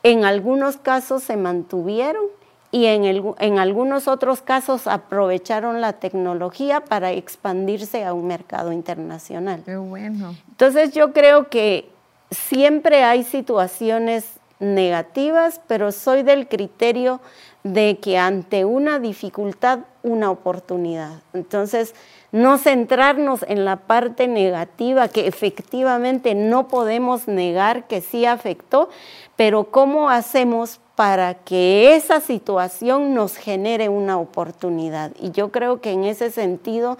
en 0.02 0.26
algunos 0.26 0.78
casos 0.78 1.24
se 1.24 1.38
mantuvieron 1.38 2.24
y 2.72 2.86
en, 2.86 3.06
en, 3.40 3.60
algunos 3.60 4.08
otros 4.08 4.42
casos 4.42 4.86
aprovecharon 4.86 5.82
la 5.82 5.94
tecnología 5.94 6.82
para 6.82 7.12
expandirse 7.12 8.04
a 8.04 8.14
un 8.14 8.28
mercado 8.28 8.72
internacional. 8.72 9.64
Qué 9.64 9.78
bueno. 9.78 10.36
Entonces 10.50 10.94
yo 10.94 11.14
creo 11.14 11.50
que 11.50 11.90
siempre 12.32 13.04
hay 13.04 13.24
situaciones 13.24 14.26
negativas, 14.60 15.62
pero 15.68 15.92
soy 15.92 16.24
del 16.24 16.48
criterio 16.48 17.22
de 17.64 17.98
que 18.00 18.18
ante 18.18 18.64
una 18.64 19.00
dificultad, 19.00 19.80
una 20.04 20.30
oportunidad. 20.30 21.22
Entonces, 21.34 21.96
no 22.36 22.58
centrarnos 22.58 23.45
en 23.48 23.63
la 23.63 23.78
parte 23.78 24.28
negativa 24.28 25.08
que 25.08 25.26
efectivamente 25.26 26.36
no 26.36 26.67
podemos 26.67 27.30
negar 27.30 27.88
que 27.88 28.02
sí 28.02 28.26
afectó, 28.26 28.89
pero 29.38 29.71
cómo 29.71 30.10
hacemos 30.10 30.82
para 30.95 31.36
que 31.36 31.95
esa 31.95 32.19
situación 32.19 33.13
nos 33.13 33.38
genere 33.38 33.88
una 33.88 34.17
oportunidad. 34.17 35.12
Y 35.17 35.32
yo 35.32 35.54
creo 35.54 35.80
que 35.80 35.91
en 35.91 36.04
ese 36.04 36.30
sentido 36.30 36.98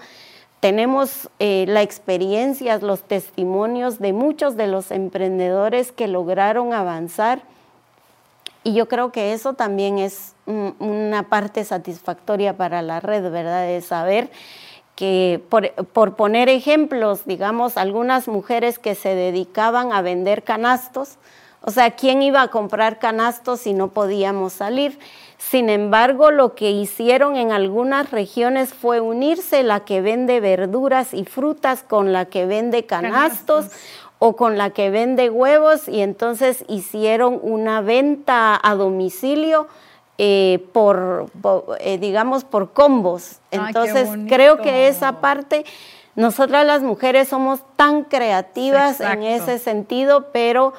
tenemos 0.60 1.28
eh, 1.38 1.66
la 1.68 1.82
experiencia, 1.82 2.78
los 2.78 3.02
testimonios 3.02 3.98
de 3.98 4.14
muchos 4.14 4.56
de 4.56 4.68
los 4.68 4.90
emprendedores 4.90 5.92
que 5.92 6.08
lograron 6.08 6.72
avanzar 6.72 7.42
y 8.64 8.72
yo 8.72 8.88
creo 8.88 9.12
que 9.12 9.34
eso 9.34 9.52
también 9.52 9.98
es 9.98 10.34
una 10.46 11.28
parte 11.28 11.62
satisfactoria 11.62 12.56
para 12.56 12.80
la 12.80 13.00
red, 13.00 13.30
¿verdad? 13.30 13.66
De 13.66 13.82
saber 13.82 14.30
que, 14.96 15.40
por, 15.48 15.70
por, 15.72 16.16
poner 16.16 16.48
ejemplos, 16.48 17.26
digamos, 17.26 17.76
algunas 17.76 18.26
mujeres 18.26 18.78
que 18.80 18.94
se 18.94 19.14
dedicaban 19.14 19.92
a 19.92 20.02
vender 20.02 20.42
canastos, 20.42 21.18
o 21.60 21.70
sea, 21.70 21.90
¿quién 21.92 22.22
iba 22.22 22.42
a 22.42 22.48
comprar 22.48 22.98
canastos 22.98 23.60
si 23.60 23.72
no 23.72 23.88
podíamos 23.88 24.52
salir? 24.54 24.98
Sin 25.36 25.68
embargo, 25.68 26.30
lo 26.30 26.54
que 26.54 26.70
hicieron 26.70 27.36
en 27.36 27.52
algunas 27.52 28.10
regiones 28.10 28.72
fue 28.72 29.00
unirse 29.00 29.62
la 29.62 29.80
que 29.80 30.00
vende 30.00 30.40
verduras 30.40 31.12
y 31.12 31.24
frutas 31.24 31.82
con 31.82 32.12
la 32.12 32.26
que 32.26 32.46
vende 32.46 32.86
canastos 32.86 33.66
o 34.18 34.36
con 34.36 34.56
la 34.56 34.70
que 34.70 34.90
vende 34.90 35.28
huevos 35.28 35.88
y 35.88 36.00
entonces 36.00 36.64
hicieron 36.68 37.38
una 37.42 37.80
venta 37.80 38.58
a 38.62 38.74
domicilio 38.74 39.66
eh, 40.18 40.66
por, 40.72 41.30
eh, 41.80 41.98
digamos, 41.98 42.44
por 42.44 42.72
combos. 42.72 43.40
Entonces 43.50 44.08
creo 44.28 44.62
que 44.62 44.88
esa 44.88 45.20
parte, 45.20 45.64
nosotras 46.14 46.64
las 46.66 46.82
mujeres 46.82 47.28
somos 47.28 47.60
tan 47.76 48.04
creativas 48.04 49.00
en 49.00 49.22
ese 49.22 49.58
sentido, 49.58 50.28
pero... 50.32 50.72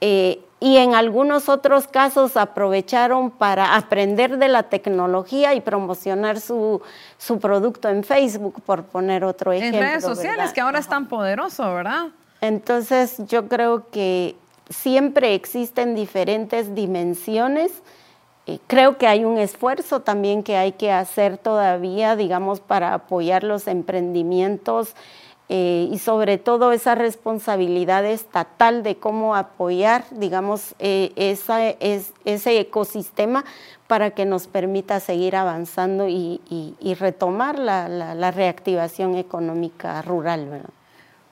Eh, 0.00 0.40
y 0.62 0.76
en 0.76 0.94
algunos 0.94 1.48
otros 1.48 1.88
casos 1.88 2.36
aprovecharon 2.36 3.32
para 3.32 3.74
aprender 3.74 4.38
de 4.38 4.46
la 4.46 4.62
tecnología 4.62 5.54
y 5.54 5.60
promocionar 5.60 6.38
su, 6.38 6.80
su 7.18 7.40
producto 7.40 7.88
en 7.88 8.04
Facebook, 8.04 8.62
por 8.62 8.84
poner 8.84 9.24
otro 9.24 9.50
ejemplo. 9.50 9.80
En 9.80 9.88
redes 9.88 10.04
sociales, 10.04 10.52
que 10.52 10.60
ahora 10.60 10.78
es 10.78 10.86
tan 10.86 11.08
poderoso, 11.08 11.64
¿verdad? 11.74 12.10
Entonces 12.40 13.16
yo 13.26 13.48
creo 13.48 13.90
que 13.90 14.36
siempre 14.70 15.34
existen 15.34 15.96
diferentes 15.96 16.76
dimensiones. 16.76 17.72
Eh, 18.46 18.58
creo 18.66 18.98
que 18.98 19.06
hay 19.06 19.24
un 19.24 19.38
esfuerzo 19.38 20.00
también 20.00 20.42
que 20.42 20.56
hay 20.56 20.72
que 20.72 20.90
hacer 20.90 21.38
todavía, 21.38 22.16
digamos, 22.16 22.60
para 22.60 22.92
apoyar 22.94 23.44
los 23.44 23.68
emprendimientos 23.68 24.94
eh, 25.48 25.88
y 25.92 25.98
sobre 25.98 26.38
todo 26.38 26.72
esa 26.72 26.94
responsabilidad 26.94 28.04
estatal 28.04 28.82
de 28.82 28.96
cómo 28.96 29.36
apoyar, 29.36 30.04
digamos, 30.10 30.74
eh, 30.80 31.12
ese 32.24 32.58
ecosistema 32.58 33.44
para 33.86 34.10
que 34.10 34.24
nos 34.24 34.48
permita 34.48 34.98
seguir 34.98 35.36
avanzando 35.36 36.08
y, 36.08 36.40
retomar 36.98 37.58
la, 37.58 38.30
reactivación 38.30 39.16
económica 39.16 40.02
rural. 40.02 40.62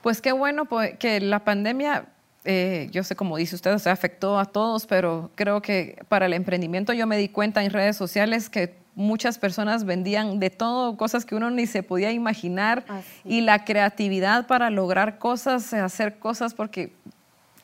Pues 0.01 0.21
qué 0.21 0.31
bueno 0.31 0.67
que 0.99 1.19
la 1.19 1.39
pandemia, 1.39 2.05
eh, 2.43 2.89
yo 2.91 3.03
sé 3.03 3.15
como 3.15 3.37
dice 3.37 3.55
usted, 3.55 3.77
se 3.77 3.89
afectó 3.89 4.39
a 4.39 4.45
todos, 4.45 4.85
pero 4.87 5.31
creo 5.35 5.61
que 5.61 6.03
para 6.09 6.25
el 6.25 6.33
emprendimiento 6.33 6.93
yo 6.93 7.07
me 7.07 7.17
di 7.17 7.29
cuenta 7.29 7.63
en 7.63 7.71
redes 7.71 7.97
sociales 7.97 8.49
que 8.49 8.75
muchas 8.95 9.37
personas 9.37 9.85
vendían 9.85 10.39
de 10.39 10.49
todo, 10.49 10.97
cosas 10.97 11.25
que 11.25 11.35
uno 11.35 11.49
ni 11.49 11.65
se 11.65 11.83
podía 11.83 12.11
imaginar 12.11 12.83
y 13.23 13.41
la 13.41 13.63
creatividad 13.63 14.47
para 14.47 14.69
lograr 14.69 15.17
cosas, 15.17 15.73
hacer 15.73 16.19
cosas 16.19 16.53
porque 16.53 16.91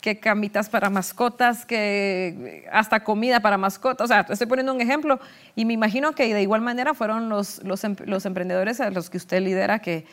que 0.02 0.20
camitas 0.20 0.70
para 0.70 0.90
mascotas, 0.90 1.66
que 1.66 2.66
hasta 2.72 3.04
comida 3.04 3.40
para 3.40 3.58
mascotas. 3.58 4.06
O 4.06 4.08
sea, 4.08 4.26
estoy 4.30 4.48
poniendo 4.48 4.74
un 4.74 4.80
ejemplo 4.80 5.20
y 5.56 5.66
me 5.66 5.74
imagino 5.74 6.14
que 6.14 6.34
de 6.34 6.42
igual 6.42 6.62
manera 6.62 6.94
fueron 6.94 7.30
los, 7.30 7.64
los, 7.64 7.84
em, 7.84 7.96
los 8.06 8.26
emprendedores 8.26 8.80
a 8.80 8.92
los 8.92 9.10
que 9.10 9.18
usted 9.18 9.42
lidera 9.42 9.80
que, 9.80 10.06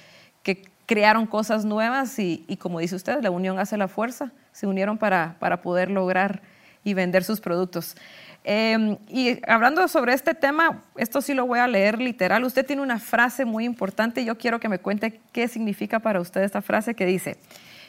que 0.42 0.64
crearon 0.87 1.27
cosas 1.27 1.64
nuevas 1.64 2.18
y, 2.18 2.44
como 2.59 2.81
dice 2.81 2.96
usted, 2.96 3.22
la 3.22 3.31
unión 3.31 3.59
hace 3.59 3.77
la 3.77 3.88
fuerza. 3.88 4.33
Se 4.54 4.66
unieron 4.66 4.96
para, 4.96 5.36
para 5.38 5.60
poder 5.60 5.90
lograr 5.90 6.40
y 6.84 6.94
vender 6.94 7.24
sus 7.24 7.40
productos. 7.40 7.94
Em, 8.44 8.98
y 9.08 9.38
hablando 9.50 9.86
sobre 9.88 10.12
este 10.12 10.34
tema, 10.34 10.82
esto 10.96 11.20
sí 11.20 11.34
lo 11.34 11.46
voy 11.46 11.58
a 11.58 11.66
leer 11.66 11.98
literal. 11.98 12.44
Usted 12.44 12.64
tiene 12.64 12.82
una 12.82 12.98
frase 12.98 13.44
muy 13.44 13.64
importante. 13.64 14.24
Yo 14.24 14.36
quiero 14.38 14.60
que 14.60 14.68
me 14.68 14.78
cuente 14.78 15.20
qué 15.32 15.48
significa 15.48 15.98
para 15.98 16.20
usted 16.20 16.42
esta 16.42 16.62
frase 16.62 16.94
que 16.94 17.06
dice, 17.06 17.38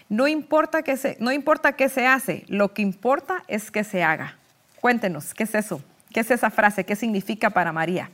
no 0.09 0.27
importa 0.27 0.81
qué 0.81 0.97
se, 0.97 1.17
no 1.19 1.31
importa 1.31 1.73
qué 1.73 1.89
se 1.89 2.07
hace, 2.07 2.45
lo 2.47 2.73
que 2.73 2.81
importa 2.81 3.43
es 3.47 3.71
que 3.71 3.83
se 3.83 4.03
haga. 4.03 4.37
Cuéntenos, 4.79 5.33
¿qué 5.33 5.43
es 5.43 5.55
eso? 5.55 5.81
¿Qué 6.13 6.21
es 6.21 6.31
esa 6.31 6.49
frase? 6.49 6.83
¿Qué 6.83 6.95
significa 6.95 7.49
para 7.49 7.71
María? 7.71 8.09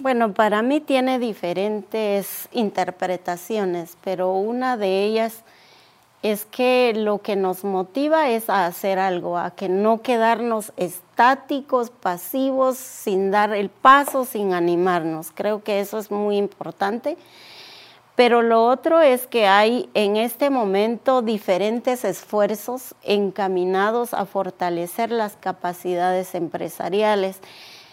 Bueno, 0.00 0.32
para 0.32 0.62
mí 0.62 0.80
tiene 0.80 1.18
diferentes 1.18 2.48
interpretaciones, 2.52 3.96
pero 4.02 4.32
una 4.32 4.78
de 4.78 5.04
ellas 5.04 5.44
es 6.22 6.44
que 6.44 6.92
lo 6.94 7.18
que 7.18 7.34
nos 7.34 7.64
motiva 7.64 8.28
es 8.28 8.50
a 8.50 8.66
hacer 8.66 8.98
algo, 8.98 9.38
a 9.38 9.52
que 9.52 9.68
no 9.68 10.02
quedarnos 10.02 10.72
estáticos, 10.76 11.90
pasivos, 11.90 12.76
sin 12.76 13.30
dar 13.30 13.54
el 13.54 13.70
paso, 13.70 14.26
sin 14.26 14.52
animarnos. 14.52 15.32
Creo 15.34 15.62
que 15.62 15.80
eso 15.80 15.98
es 15.98 16.10
muy 16.10 16.36
importante. 16.36 17.16
Pero 18.16 18.42
lo 18.42 18.66
otro 18.66 19.00
es 19.00 19.26
que 19.26 19.46
hay 19.46 19.88
en 19.94 20.16
este 20.16 20.50
momento 20.50 21.22
diferentes 21.22 22.04
esfuerzos 22.04 22.94
encaminados 23.02 24.12
a 24.12 24.26
fortalecer 24.26 25.10
las 25.10 25.36
capacidades 25.36 26.34
empresariales. 26.34 27.40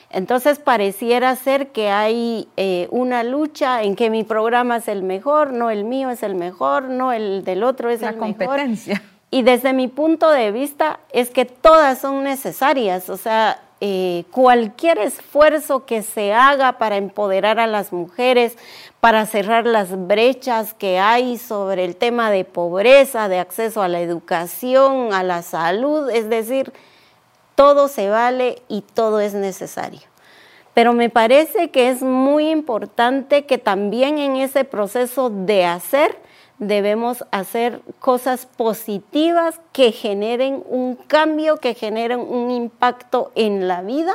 Entonces 0.10 0.60
pareciera 0.60 1.36
ser 1.36 1.68
que 1.70 1.90
hay 1.90 2.48
eh, 2.56 2.88
una 2.92 3.24
lucha 3.24 3.84
en 3.84 3.96
que 3.96 4.10
mi 4.10 4.24
programa 4.24 4.78
es 4.78 4.88
el 4.88 5.04
mejor, 5.04 5.52
no 5.52 5.70
el 5.70 5.84
mío 5.84 6.10
es 6.10 6.24
el 6.24 6.36
mejor, 6.36 6.84
no 6.84 7.12
el 7.12 7.44
del 7.44 7.64
otro 7.64 7.90
es 7.90 8.02
el 8.02 8.16
mejor. 8.16 8.28
La 8.28 8.46
competencia. 8.48 9.04
Y 9.30 9.42
desde 9.42 9.74
mi 9.74 9.90
punto 9.90 10.32
de 10.32 10.52
vista 10.52 11.02
es 11.12 11.30
que 11.30 11.44
todas 11.44 12.00
son 12.00 12.24
necesarias, 12.24 13.10
o 13.10 13.18
sea, 13.18 13.60
eh, 13.80 14.24
cualquier 14.32 14.98
esfuerzo 14.98 15.86
que 15.86 16.02
se 16.02 16.34
haga 16.34 16.80
para 16.80 16.98
empoderar 16.98 17.60
a 17.60 17.68
las 17.68 17.94
mujeres, 17.94 18.58
para 19.02 19.26
cerrar 19.28 19.68
las 19.68 20.08
brechas 20.08 20.74
que 20.74 20.98
hay 20.98 21.38
sobre 21.38 21.86
el 21.86 21.96
tema 21.96 22.32
de 22.32 22.44
pobreza, 22.44 23.28
de 23.28 23.38
acceso 23.38 23.84
a 23.84 23.88
la 23.88 24.00
educación, 24.00 25.14
a 25.14 25.22
la 25.22 25.44
salud, 25.44 26.10
es 26.10 26.28
decir, 26.28 26.74
todo 27.58 27.88
se 27.88 28.08
vale 28.08 28.62
y 28.68 28.82
todo 28.82 29.20
es 29.20 29.34
necesario. 29.34 30.02
Pero 30.76 30.94
me 30.94 31.10
parece 31.10 31.72
que 31.72 31.90
es 31.90 32.04
muy 32.04 32.52
importante 32.52 33.48
que 33.48 33.58
también 33.58 34.20
en 34.20 34.36
ese 34.36 34.64
proceso 34.64 35.32
de 35.32 35.66
hacer, 35.66 36.20
debemos 36.60 37.26
hacer 37.32 37.82
cosas 37.98 38.46
positivas 38.46 39.60
que 39.74 39.92
generen 39.92 40.64
un 40.70 40.98
cambio, 41.08 41.58
que 41.58 41.74
generen 41.74 42.20
un 42.20 42.52
impacto 42.52 43.32
en 43.34 43.68
la 43.68 43.82
vida 43.82 44.14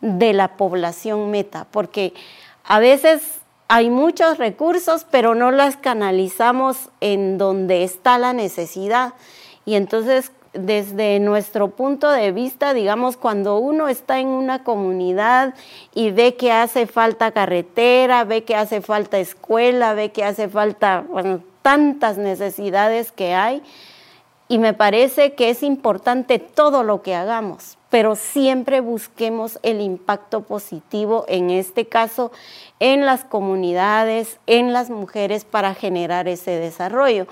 de 0.00 0.32
la 0.32 0.56
población 0.56 1.32
meta, 1.32 1.66
porque 1.72 2.14
a 2.62 2.78
veces 2.78 3.40
hay 3.66 3.90
muchos 3.90 4.38
recursos, 4.38 5.04
pero 5.10 5.34
no 5.34 5.50
las 5.50 5.76
canalizamos 5.76 6.90
en 7.00 7.36
donde 7.36 7.82
está 7.82 8.16
la 8.16 8.32
necesidad. 8.32 9.14
Y 9.64 9.74
entonces, 9.74 10.30
desde 10.58 11.20
nuestro 11.20 11.68
punto 11.68 12.10
de 12.10 12.32
vista, 12.32 12.74
digamos, 12.74 13.16
cuando 13.16 13.58
uno 13.58 13.88
está 13.88 14.20
en 14.20 14.28
una 14.28 14.64
comunidad 14.64 15.54
y 15.94 16.10
ve 16.10 16.36
que 16.36 16.52
hace 16.52 16.86
falta 16.86 17.32
carretera, 17.32 18.24
ve 18.24 18.44
que 18.44 18.56
hace 18.56 18.80
falta 18.80 19.18
escuela, 19.18 19.94
ve 19.94 20.10
que 20.10 20.24
hace 20.24 20.48
falta, 20.48 21.04
tantas 21.62 22.18
necesidades 22.18 23.12
que 23.12 23.34
hay 23.34 23.62
y 24.48 24.58
me 24.58 24.74
parece 24.74 25.34
que 25.34 25.50
es 25.50 25.62
importante 25.62 26.38
todo 26.38 26.84
lo 26.84 27.02
que 27.02 27.16
hagamos, 27.16 27.78
pero 27.90 28.14
siempre 28.14 28.80
busquemos 28.80 29.58
el 29.64 29.80
impacto 29.80 30.42
positivo, 30.42 31.24
en 31.26 31.50
este 31.50 31.86
caso, 31.86 32.30
en 32.78 33.04
las 33.04 33.24
comunidades, 33.24 34.38
en 34.46 34.72
las 34.72 34.90
mujeres, 34.90 35.44
para 35.44 35.74
generar 35.74 36.28
ese 36.28 36.52
desarrollo. 36.52 37.26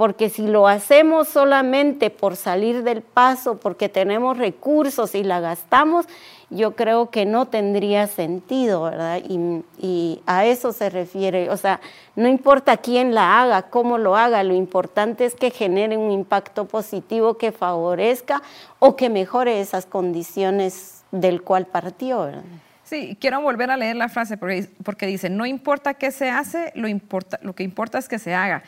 Porque 0.00 0.30
si 0.30 0.46
lo 0.46 0.66
hacemos 0.66 1.28
solamente 1.28 2.08
por 2.08 2.34
salir 2.34 2.84
del 2.84 3.02
paso, 3.02 3.60
porque 3.60 3.90
tenemos 3.90 4.38
recursos 4.38 5.14
y 5.14 5.22
la 5.22 5.40
gastamos, 5.40 6.06
yo 6.48 6.74
creo 6.74 7.10
que 7.10 7.26
no 7.26 7.48
tendría 7.48 8.06
sentido, 8.06 8.84
¿verdad? 8.84 9.20
Y, 9.28 10.22
a 10.24 10.46
eso 10.46 10.72
se 10.72 10.88
refiere. 10.88 11.50
O 11.50 11.58
sea, 11.58 11.82
no 12.16 12.28
importa 12.28 12.78
quién 12.78 13.14
la 13.14 13.42
haga, 13.42 13.68
cómo 13.68 13.98
lo 13.98 14.16
haga, 14.16 14.42
lo 14.42 14.54
importante 14.54 15.26
es 15.26 15.34
que 15.34 15.50
genere 15.50 15.98
un 15.98 16.12
impacto 16.12 16.64
positivo 16.64 17.36
que 17.36 17.52
favorezca 17.52 18.40
o 18.78 18.96
que 18.96 19.10
mejore 19.10 19.60
esas 19.60 19.84
condiciones 19.84 21.02
del 21.10 21.42
cual 21.42 21.66
partió, 21.66 22.22
¿verdad? 22.22 22.44
Sí, 22.84 23.18
quiero 23.20 23.42
volver 23.42 23.70
a 23.70 23.76
leer 23.76 23.96
la 23.96 24.08
frase 24.08 24.38
porque, 24.38 24.66
porque 24.82 25.04
dice, 25.04 25.28
no 25.28 25.44
importa 25.44 25.92
qué 25.92 26.10
se 26.10 26.30
hace, 26.30 26.72
lo, 26.74 26.88
importa, 26.88 27.38
lo 27.42 27.54
que 27.54 27.64
importa 27.64 27.98
es 27.98 28.08
que 28.08 28.18
se 28.18 28.32
haga. 28.32 28.62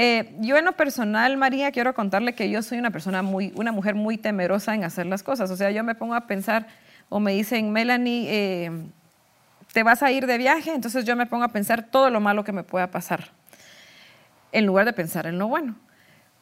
Eh, 0.00 0.32
yo 0.38 0.56
en 0.56 0.64
lo 0.64 0.74
personal, 0.74 1.36
María, 1.36 1.72
quiero 1.72 1.92
contarle 1.92 2.32
que 2.32 2.48
yo 2.48 2.62
soy 2.62 2.78
una 2.78 2.92
persona 2.92 3.22
muy, 3.22 3.52
una 3.56 3.72
mujer 3.72 3.96
muy 3.96 4.16
temerosa 4.16 4.72
en 4.72 4.84
hacer 4.84 5.06
las 5.06 5.24
cosas. 5.24 5.50
O 5.50 5.56
sea, 5.56 5.72
yo 5.72 5.82
me 5.82 5.96
pongo 5.96 6.14
a 6.14 6.28
pensar, 6.28 6.68
o 7.08 7.18
me 7.18 7.32
dicen, 7.32 7.72
Melanie, 7.72 8.28
eh, 8.30 8.70
te 9.72 9.82
vas 9.82 10.04
a 10.04 10.12
ir 10.12 10.26
de 10.26 10.38
viaje, 10.38 10.72
entonces 10.72 11.04
yo 11.04 11.16
me 11.16 11.26
pongo 11.26 11.42
a 11.42 11.48
pensar 11.48 11.82
todo 11.90 12.10
lo 12.10 12.20
malo 12.20 12.44
que 12.44 12.52
me 12.52 12.62
pueda 12.62 12.92
pasar, 12.92 13.32
en 14.52 14.66
lugar 14.66 14.86
de 14.86 14.92
pensar 14.92 15.26
en 15.26 15.36
lo 15.36 15.48
bueno. 15.48 15.74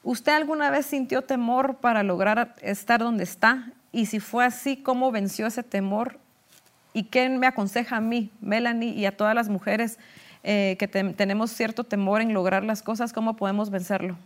¿Usted 0.02 0.32
alguna 0.32 0.68
vez 0.68 0.84
sintió 0.84 1.22
temor 1.22 1.76
para 1.76 2.02
lograr 2.02 2.56
estar 2.60 3.00
donde 3.00 3.24
está? 3.24 3.72
Y 3.90 4.04
si 4.04 4.20
fue 4.20 4.44
así, 4.44 4.76
¿cómo 4.76 5.10
venció 5.10 5.46
ese 5.46 5.62
temor? 5.62 6.18
¿Y 6.92 7.04
qué 7.04 7.26
me 7.30 7.46
aconseja 7.46 7.96
a 7.96 8.00
mí, 8.02 8.30
Melanie, 8.42 8.90
y 8.90 9.06
a 9.06 9.16
todas 9.16 9.34
las 9.34 9.48
mujeres 9.48 9.98
eh, 10.48 10.76
que 10.78 10.86
tenemos 10.86 11.50
cierto 11.50 11.82
temor 11.82 12.20
en 12.20 12.32
lograr 12.32 12.62
las 12.62 12.80
cosas? 12.80 13.12
¿Cómo 13.12 13.34
podemos 13.34 13.70
vencerlo? 13.70 14.16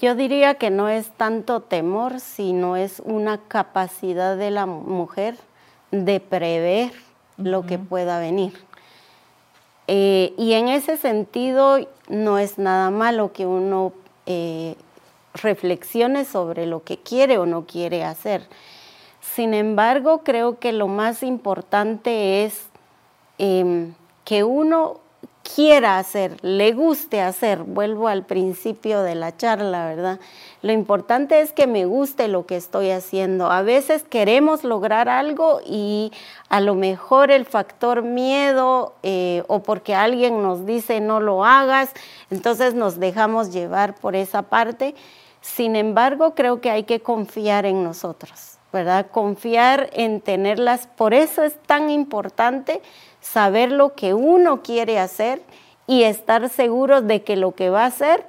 Yo 0.00 0.16
diría 0.16 0.54
que 0.56 0.70
no 0.70 0.88
es 0.88 1.10
tanto 1.10 1.60
temor, 1.60 2.18
sino 2.18 2.76
es 2.76 3.00
una 3.04 3.38
capacidad 3.38 4.36
de 4.36 4.50
la 4.50 4.66
mujer 4.66 5.36
de 5.92 6.18
prever 6.18 6.90
lo 7.36 7.64
que 7.64 7.78
pueda 7.78 8.18
venir. 8.18 8.52
Eh, 9.86 10.34
y 10.36 10.54
en 10.54 10.66
ese 10.66 10.96
sentido 10.96 11.78
no 12.08 12.38
es 12.40 12.58
nada 12.58 12.90
malo 12.90 13.32
que 13.32 13.46
uno 13.46 13.92
eh, 14.26 14.74
reflexione 15.34 16.24
sobre 16.24 16.66
lo 16.66 16.82
que 16.82 16.96
quiere 16.98 17.38
o 17.38 17.46
no 17.46 17.64
quiere 17.66 18.02
hacer. 18.02 18.48
Sin 19.20 19.54
embargo, 19.54 20.22
creo 20.24 20.58
que 20.58 20.72
lo 20.72 20.88
más 20.88 21.22
importante 21.22 22.44
es 22.44 22.64
em, 23.38 23.94
que 24.24 24.42
uno 24.42 25.00
quiera 25.42 25.98
hacer, 25.98 26.36
le 26.42 26.72
guste 26.72 27.20
hacer, 27.20 27.62
vuelvo 27.64 28.08
al 28.08 28.24
principio 28.24 29.02
de 29.02 29.14
la 29.14 29.36
charla, 29.36 29.86
¿verdad? 29.86 30.20
Lo 30.62 30.72
importante 30.72 31.40
es 31.40 31.52
que 31.52 31.66
me 31.66 31.84
guste 31.84 32.28
lo 32.28 32.46
que 32.46 32.56
estoy 32.56 32.90
haciendo. 32.90 33.50
A 33.50 33.62
veces 33.62 34.04
queremos 34.04 34.64
lograr 34.64 35.08
algo 35.08 35.60
y 35.66 36.12
a 36.48 36.60
lo 36.60 36.74
mejor 36.74 37.30
el 37.30 37.44
factor 37.44 38.02
miedo 38.02 38.94
eh, 39.02 39.42
o 39.48 39.62
porque 39.62 39.94
alguien 39.94 40.42
nos 40.42 40.64
dice 40.66 41.00
no 41.00 41.20
lo 41.20 41.44
hagas, 41.44 41.90
entonces 42.30 42.74
nos 42.74 43.00
dejamos 43.00 43.52
llevar 43.52 43.94
por 43.94 44.14
esa 44.14 44.42
parte. 44.42 44.94
Sin 45.40 45.74
embargo, 45.74 46.34
creo 46.34 46.60
que 46.60 46.70
hay 46.70 46.84
que 46.84 47.00
confiar 47.00 47.66
en 47.66 47.82
nosotros, 47.82 48.58
¿verdad? 48.72 49.08
Confiar 49.10 49.90
en 49.92 50.20
tenerlas. 50.20 50.86
Por 50.86 51.14
eso 51.14 51.42
es 51.42 51.56
tan 51.66 51.90
importante 51.90 52.80
saber 53.22 53.72
lo 53.72 53.94
que 53.94 54.12
uno 54.12 54.62
quiere 54.62 54.98
hacer 54.98 55.40
y 55.86 56.02
estar 56.02 56.50
seguro 56.50 57.00
de 57.00 57.22
que 57.22 57.36
lo 57.36 57.52
que 57.52 57.70
va 57.70 57.84
a 57.84 57.86
hacer 57.86 58.26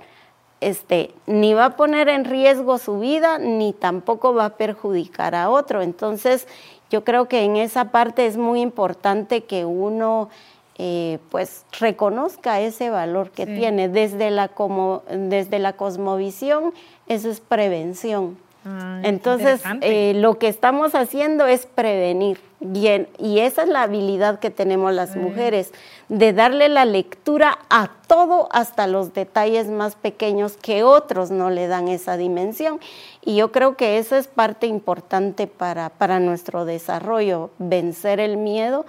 este, 0.64 1.12
ni 1.28 1.54
va 1.54 1.66
a 1.66 1.76
poner 1.76 2.08
en 2.08 2.26
riesgo 2.26 2.78
su 2.78 3.00
vida, 3.00 3.38
ni 3.38 3.74
tampoco 3.74 4.34
va 4.34 4.46
a 4.46 4.58
perjudicar 4.58 5.36
a 5.36 5.50
otro. 5.50 5.82
Entonces, 5.82 6.48
yo 6.90 7.04
creo 7.04 7.28
que 7.28 7.44
en 7.44 7.58
esa 7.58 7.92
parte 7.92 8.26
es 8.26 8.38
muy 8.38 8.62
importante 8.62 9.44
que 9.44 9.66
uno 9.66 10.30
eh, 10.78 11.20
pues 11.30 11.66
reconozca 11.80 12.62
ese 12.62 12.90
valor 12.90 13.32
que 13.32 13.46
tiene. 13.46 13.90
Desde 13.90 14.32
la, 14.32 14.48
como, 14.48 15.04
desde 15.10 15.60
la 15.60 15.74
cosmovisión, 15.74 16.74
eso 17.08 17.30
es 17.30 17.42
prevención. 17.42 18.38
Ah, 18.66 19.02
Entonces, 19.04 19.62
eh, 19.82 20.14
lo 20.16 20.40
que 20.40 20.48
estamos 20.48 20.96
haciendo 20.96 21.48
es 21.48 21.66
prevenir. 21.66 22.40
Bien, 22.66 23.10
y 23.18 23.40
esa 23.40 23.64
es 23.64 23.70
la 23.70 23.82
habilidad 23.82 24.40
que 24.40 24.50
tenemos 24.50 24.94
las 24.94 25.18
mujeres, 25.18 25.74
de 26.08 26.32
darle 26.32 26.70
la 26.70 26.86
lectura 26.86 27.60
a 27.70 27.90
todo, 28.08 28.48
hasta 28.54 28.88
los 28.88 29.14
detalles 29.14 29.68
más 29.68 29.96
pequeños 29.96 30.56
que 30.56 30.84
otros 30.84 31.30
no 31.30 31.50
le 31.50 31.68
dan 31.68 31.90
esa 31.90 32.16
dimensión. 32.16 32.80
Y 33.22 33.36
yo 33.36 33.52
creo 33.52 33.76
que 33.76 33.98
eso 33.98 34.16
es 34.16 34.28
parte 34.28 34.66
importante 34.68 35.46
para, 35.46 35.90
para 35.90 36.22
nuestro 36.22 36.64
desarrollo, 36.64 37.50
vencer 37.60 38.22
el 38.22 38.38
miedo. 38.38 38.86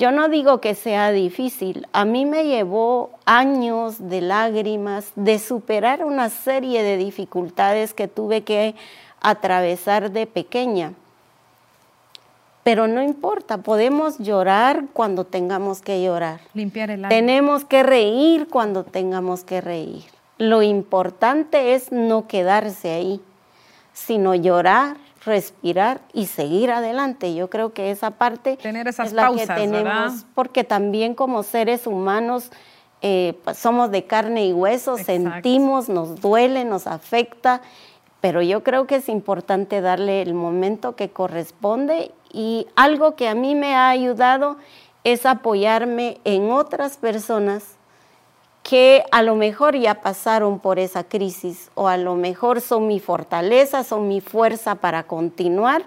Yo 0.00 0.12
no 0.12 0.30
digo 0.30 0.62
que 0.62 0.74
sea 0.74 1.12
difícil, 1.12 1.86
a 1.92 2.06
mí 2.06 2.24
me 2.24 2.46
llevó 2.46 3.10
años 3.26 4.08
de 4.08 4.22
lágrimas, 4.22 5.12
de 5.14 5.38
superar 5.38 6.06
una 6.06 6.30
serie 6.30 6.82
de 6.82 6.96
dificultades 6.96 7.92
que 7.92 8.08
tuve 8.08 8.40
que 8.40 8.74
atravesar 9.20 10.10
de 10.10 10.26
pequeña 10.26 10.94
pero 12.62 12.86
no 12.86 13.02
importa, 13.02 13.58
podemos 13.58 14.18
llorar 14.18 14.84
cuando 14.92 15.24
tengamos 15.24 15.80
que 15.80 16.02
llorar. 16.02 16.40
Limpiar 16.52 16.90
el 16.90 17.00
alma. 17.04 17.08
Tenemos 17.08 17.64
que 17.64 17.82
reír 17.82 18.48
cuando 18.48 18.84
tengamos 18.84 19.44
que 19.44 19.60
reír. 19.60 20.04
Lo 20.36 20.62
importante 20.62 21.74
es 21.74 21.90
no 21.90 22.26
quedarse 22.26 22.90
ahí, 22.90 23.20
sino 23.92 24.34
llorar, 24.34 24.96
respirar 25.24 26.00
y 26.12 26.26
seguir 26.26 26.70
adelante. 26.70 27.34
Yo 27.34 27.50
creo 27.50 27.72
que 27.72 27.90
esa 27.90 28.12
parte 28.12 28.56
Tener 28.56 28.88
esas 28.88 29.08
es 29.08 29.12
la 29.12 29.22
pausas, 29.22 29.48
que 29.48 29.54
tenemos, 29.54 30.26
porque 30.34 30.64
también 30.64 31.14
como 31.14 31.42
seres 31.42 31.86
humanos 31.86 32.50
eh, 33.02 33.38
pues, 33.44 33.58
somos 33.58 33.90
de 33.90 34.04
carne 34.04 34.46
y 34.46 34.52
hueso, 34.52 34.96
sentimos, 34.98 35.88
nos 35.88 36.20
duele, 36.20 36.64
nos 36.64 36.86
afecta 36.86 37.60
pero 38.20 38.42
yo 38.42 38.62
creo 38.62 38.86
que 38.86 38.96
es 38.96 39.08
importante 39.08 39.80
darle 39.80 40.22
el 40.22 40.34
momento 40.34 40.94
que 40.94 41.10
corresponde 41.10 42.12
y 42.32 42.66
algo 42.76 43.16
que 43.16 43.28
a 43.28 43.34
mí 43.34 43.54
me 43.54 43.74
ha 43.74 43.88
ayudado 43.88 44.56
es 45.04 45.24
apoyarme 45.24 46.18
en 46.24 46.50
otras 46.50 46.98
personas 46.98 47.76
que 48.62 49.04
a 49.10 49.22
lo 49.22 49.34
mejor 49.36 49.76
ya 49.76 50.00
pasaron 50.00 50.58
por 50.58 50.78
esa 50.78 51.04
crisis 51.04 51.70
o 51.74 51.88
a 51.88 51.96
lo 51.96 52.14
mejor 52.14 52.60
son 52.60 52.86
mi 52.86 53.00
fortaleza, 53.00 53.84
son 53.84 54.08
mi 54.08 54.20
fuerza 54.20 54.76
para 54.76 55.04
continuar. 55.04 55.84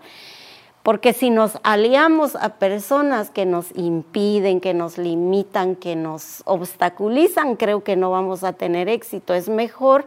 Porque 0.82 1.14
si 1.14 1.30
nos 1.30 1.60
aliamos 1.64 2.36
a 2.36 2.56
personas 2.56 3.30
que 3.30 3.46
nos 3.46 3.68
impiden, 3.74 4.60
que 4.60 4.74
nos 4.74 4.98
limitan, 4.98 5.78
que 5.78 5.96
nos 5.96 6.42
obstaculizan, 6.44 7.56
creo 7.56 7.86
que 7.86 7.96
no 7.96 8.12
vamos 8.12 8.44
a 8.44 8.52
tener 8.52 8.90
éxito. 8.90 9.34
Es 9.34 9.48
mejor 9.48 10.06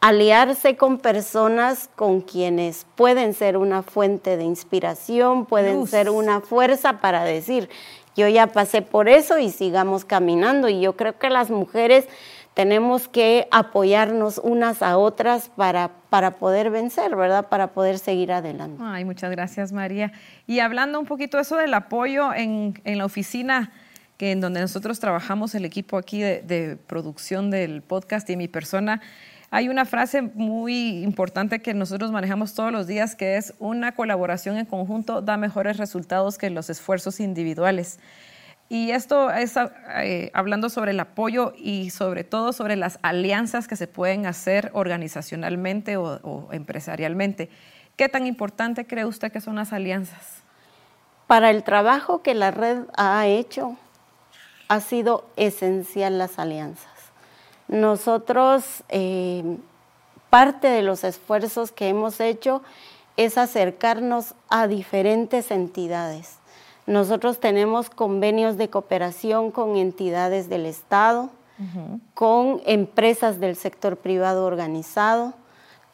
aliarse 0.00 0.76
con 0.76 0.98
personas 0.98 1.88
con 1.96 2.20
quienes 2.20 2.86
pueden 2.94 3.32
ser 3.32 3.56
una 3.56 3.82
fuente 3.82 4.36
de 4.36 4.44
inspiración, 4.44 5.46
pueden 5.46 5.86
ser 5.86 6.10
una 6.10 6.40
fuerza 6.40 7.00
para 7.00 7.24
decir, 7.24 7.70
yo 8.18 8.28
ya 8.28 8.48
pasé 8.48 8.82
por 8.82 9.08
eso 9.08 9.38
y 9.38 9.50
sigamos 9.50 10.04
caminando. 10.04 10.68
Y 10.68 10.80
yo 10.80 10.96
creo 10.96 11.18
que 11.18 11.30
las 11.30 11.50
mujeres 11.50 12.08
tenemos 12.52 13.06
que 13.06 13.46
apoyarnos 13.52 14.40
unas 14.42 14.82
a 14.82 14.98
otras 14.98 15.50
para, 15.50 15.92
para 16.10 16.32
poder 16.32 16.70
vencer, 16.70 17.14
¿verdad? 17.14 17.48
Para 17.48 17.68
poder 17.68 18.00
seguir 18.00 18.32
adelante. 18.32 18.82
Ay, 18.84 19.04
muchas 19.04 19.30
gracias, 19.30 19.70
María. 19.70 20.10
Y 20.48 20.58
hablando 20.58 20.98
un 20.98 21.06
poquito 21.06 21.38
eso 21.38 21.56
del 21.56 21.72
apoyo 21.72 22.34
en, 22.34 22.74
la 22.84 23.04
oficina, 23.04 23.70
que 24.16 24.32
en 24.32 24.40
donde 24.40 24.60
nosotros 24.60 24.98
trabajamos, 24.98 25.54
el 25.54 25.64
equipo 25.64 25.96
aquí 25.96 26.20
de, 26.20 26.42
de 26.42 26.76
producción 26.76 27.52
del 27.52 27.82
podcast 27.82 28.28
y 28.30 28.36
mi 28.36 28.48
persona, 28.48 29.00
hay 29.50 29.68
una 29.68 29.86
frase 29.86 30.20
muy 30.20 31.02
importante 31.02 31.60
que 31.60 31.72
nosotros 31.72 32.12
manejamos 32.12 32.54
todos 32.54 32.70
los 32.70 32.86
días 32.86 33.14
que 33.14 33.36
es 33.36 33.54
una 33.58 33.92
colaboración 33.92 34.58
en 34.58 34.66
conjunto 34.66 35.22
da 35.22 35.38
mejores 35.38 35.78
resultados 35.78 36.36
que 36.36 36.50
los 36.50 36.68
esfuerzos 36.68 37.18
individuales. 37.20 37.98
Y 38.68 38.90
esto 38.90 39.30
es 39.30 39.54
eh, 39.96 40.30
hablando 40.34 40.68
sobre 40.68 40.90
el 40.90 41.00
apoyo 41.00 41.54
y 41.56 41.88
sobre 41.88 42.24
todo 42.24 42.52
sobre 42.52 42.76
las 42.76 42.98
alianzas 43.00 43.66
que 43.66 43.76
se 43.76 43.86
pueden 43.86 44.26
hacer 44.26 44.70
organizacionalmente 44.74 45.96
o, 45.96 46.48
empresarialmente. 46.52 47.48
¿Qué 47.96 48.10
tan 48.10 48.26
importante 48.26 48.86
cree 48.86 49.06
usted 49.06 49.32
que 49.32 49.40
son 49.40 49.56
las 49.56 49.72
alianzas? 49.72 50.42
Para 51.26 51.48
el 51.48 51.62
trabajo 51.64 52.22
que 52.22 52.34
la 52.34 52.50
red 52.50 52.80
ha 52.96 53.26
hecho, 53.26 53.78
ha 54.68 54.80
sido 54.80 55.26
esencial 55.36 56.18
las 56.18 56.38
alianzas. 56.38 56.97
Nosotros, 57.68 58.82
eh, 58.88 59.58
parte 60.30 60.68
de 60.68 60.82
los 60.82 61.04
esfuerzos 61.04 61.70
que 61.70 61.88
hemos 61.88 62.18
hecho 62.20 62.62
es 63.18 63.36
acercarnos 63.36 64.34
a 64.48 64.66
diferentes 64.66 65.50
entidades. 65.50 66.38
Nosotros 66.86 67.40
tenemos 67.40 67.90
convenios 67.90 68.56
de 68.56 68.70
cooperación 68.70 69.50
con 69.50 69.76
entidades 69.76 70.48
del 70.48 70.64
Estado, 70.64 71.30
con 72.14 72.62
empresas 72.64 73.40
del 73.40 73.56
sector 73.56 73.96
privado 73.96 74.46
organizado. 74.46 75.34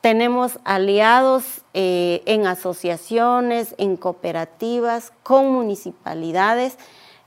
Tenemos 0.03 0.59
aliados 0.63 1.63
eh, 1.73 2.23
en 2.27 2.47
asociaciones, 2.47 3.75
en 3.79 3.97
cooperativas, 3.97 5.13
con 5.23 5.51
municipalidades 5.51 6.77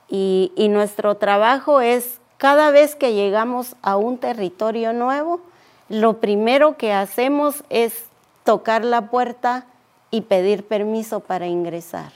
y 0.07 0.67
nuestro 0.69 1.17
trabajo 1.17 1.81
es 1.81 2.21
cada 2.38 2.69
vez 2.69 2.95
que 2.95 3.13
llegamos 3.13 3.75
a 3.81 3.97
un 3.97 4.19
territorio 4.19 4.93
nuevo, 4.93 5.41
lo 5.89 6.19
primero 6.19 6.77
que 6.77 6.93
hacemos 6.93 7.63
es 7.69 8.05
tocar 8.43 8.85
la 8.85 9.09
puerta 9.09 9.65
y 10.11 10.21
pedir 10.21 10.63
permiso 10.65 11.19
para 11.19 11.47
ingresar 11.47 12.11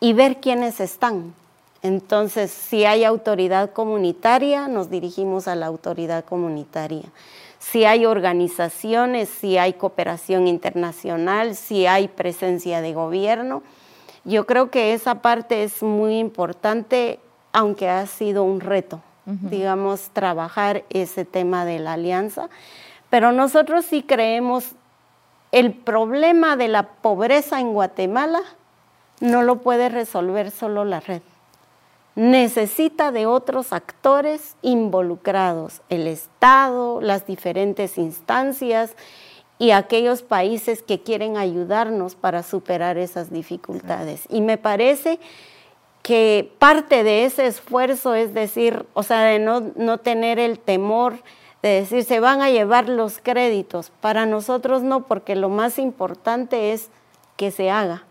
y 0.00 0.12
ver 0.12 0.40
quiénes 0.40 0.80
están. 0.80 1.34
Entonces, 1.82 2.50
si 2.50 2.84
hay 2.84 3.04
autoridad 3.04 3.72
comunitaria, 3.72 4.68
nos 4.68 4.90
dirigimos 4.90 5.46
a 5.48 5.54
la 5.54 5.66
autoridad 5.66 6.24
comunitaria. 6.24 7.04
Si 7.58 7.84
hay 7.84 8.06
organizaciones, 8.06 9.28
si 9.28 9.56
hay 9.56 9.74
cooperación 9.74 10.48
internacional, 10.48 11.54
si 11.54 11.86
hay 11.86 12.08
presencia 12.08 12.80
de 12.80 12.92
gobierno, 12.92 13.62
yo 14.24 14.46
creo 14.46 14.70
que 14.70 14.94
esa 14.94 15.16
parte 15.16 15.62
es 15.62 15.82
muy 15.82 16.18
importante, 16.18 17.20
aunque 17.52 17.88
ha 17.88 18.06
sido 18.06 18.44
un 18.44 18.60
reto 18.60 19.00
digamos, 19.26 20.10
trabajar 20.12 20.84
ese 20.90 21.24
tema 21.24 21.64
de 21.64 21.78
la 21.78 21.94
alianza. 21.94 22.48
Pero 23.10 23.32
nosotros 23.32 23.84
sí 23.84 24.02
creemos 24.02 24.74
el 25.52 25.72
problema 25.72 26.56
de 26.56 26.66
la 26.66 26.82
pobreza 26.82 27.60
en 27.60 27.72
Guatemala 27.72 28.42
no 29.20 29.42
lo 29.42 29.60
puede 29.60 29.88
resolver 29.88 30.50
solo 30.50 30.84
la 30.84 30.98
red. 30.98 31.22
Necesita 32.16 33.12
de 33.12 33.26
otros 33.26 33.72
actores 33.72 34.56
involucrados, 34.62 35.80
el 35.88 36.06
Estado, 36.06 37.00
las 37.00 37.26
diferentes 37.26 37.98
instancias 37.98 38.94
y 39.58 39.70
aquellos 39.70 40.22
países 40.22 40.82
que 40.82 41.02
quieren 41.02 41.36
ayudarnos 41.36 42.16
para 42.16 42.42
superar 42.42 42.98
esas 42.98 43.30
dificultades. 43.30 44.24
Y 44.28 44.40
me 44.40 44.58
parece 44.58 45.18
que 46.04 46.52
parte 46.58 47.02
de 47.02 47.24
ese 47.24 47.46
esfuerzo 47.46 48.14
es 48.14 48.34
decir, 48.34 48.84
o 48.92 49.02
sea, 49.02 49.22
de 49.22 49.38
no, 49.38 49.72
no 49.74 49.96
tener 49.96 50.38
el 50.38 50.58
temor 50.58 51.14
de 51.62 51.80
decir, 51.80 52.04
se 52.04 52.20
van 52.20 52.42
a 52.42 52.50
llevar 52.50 52.90
los 52.90 53.20
créditos. 53.20 53.90
Para 54.02 54.26
nosotros 54.26 54.82
no, 54.82 55.06
porque 55.06 55.34
lo 55.34 55.48
más 55.48 55.78
importante 55.78 56.74
es 56.74 56.90
que 57.38 57.50
se 57.50 57.70
haga. 57.70 58.04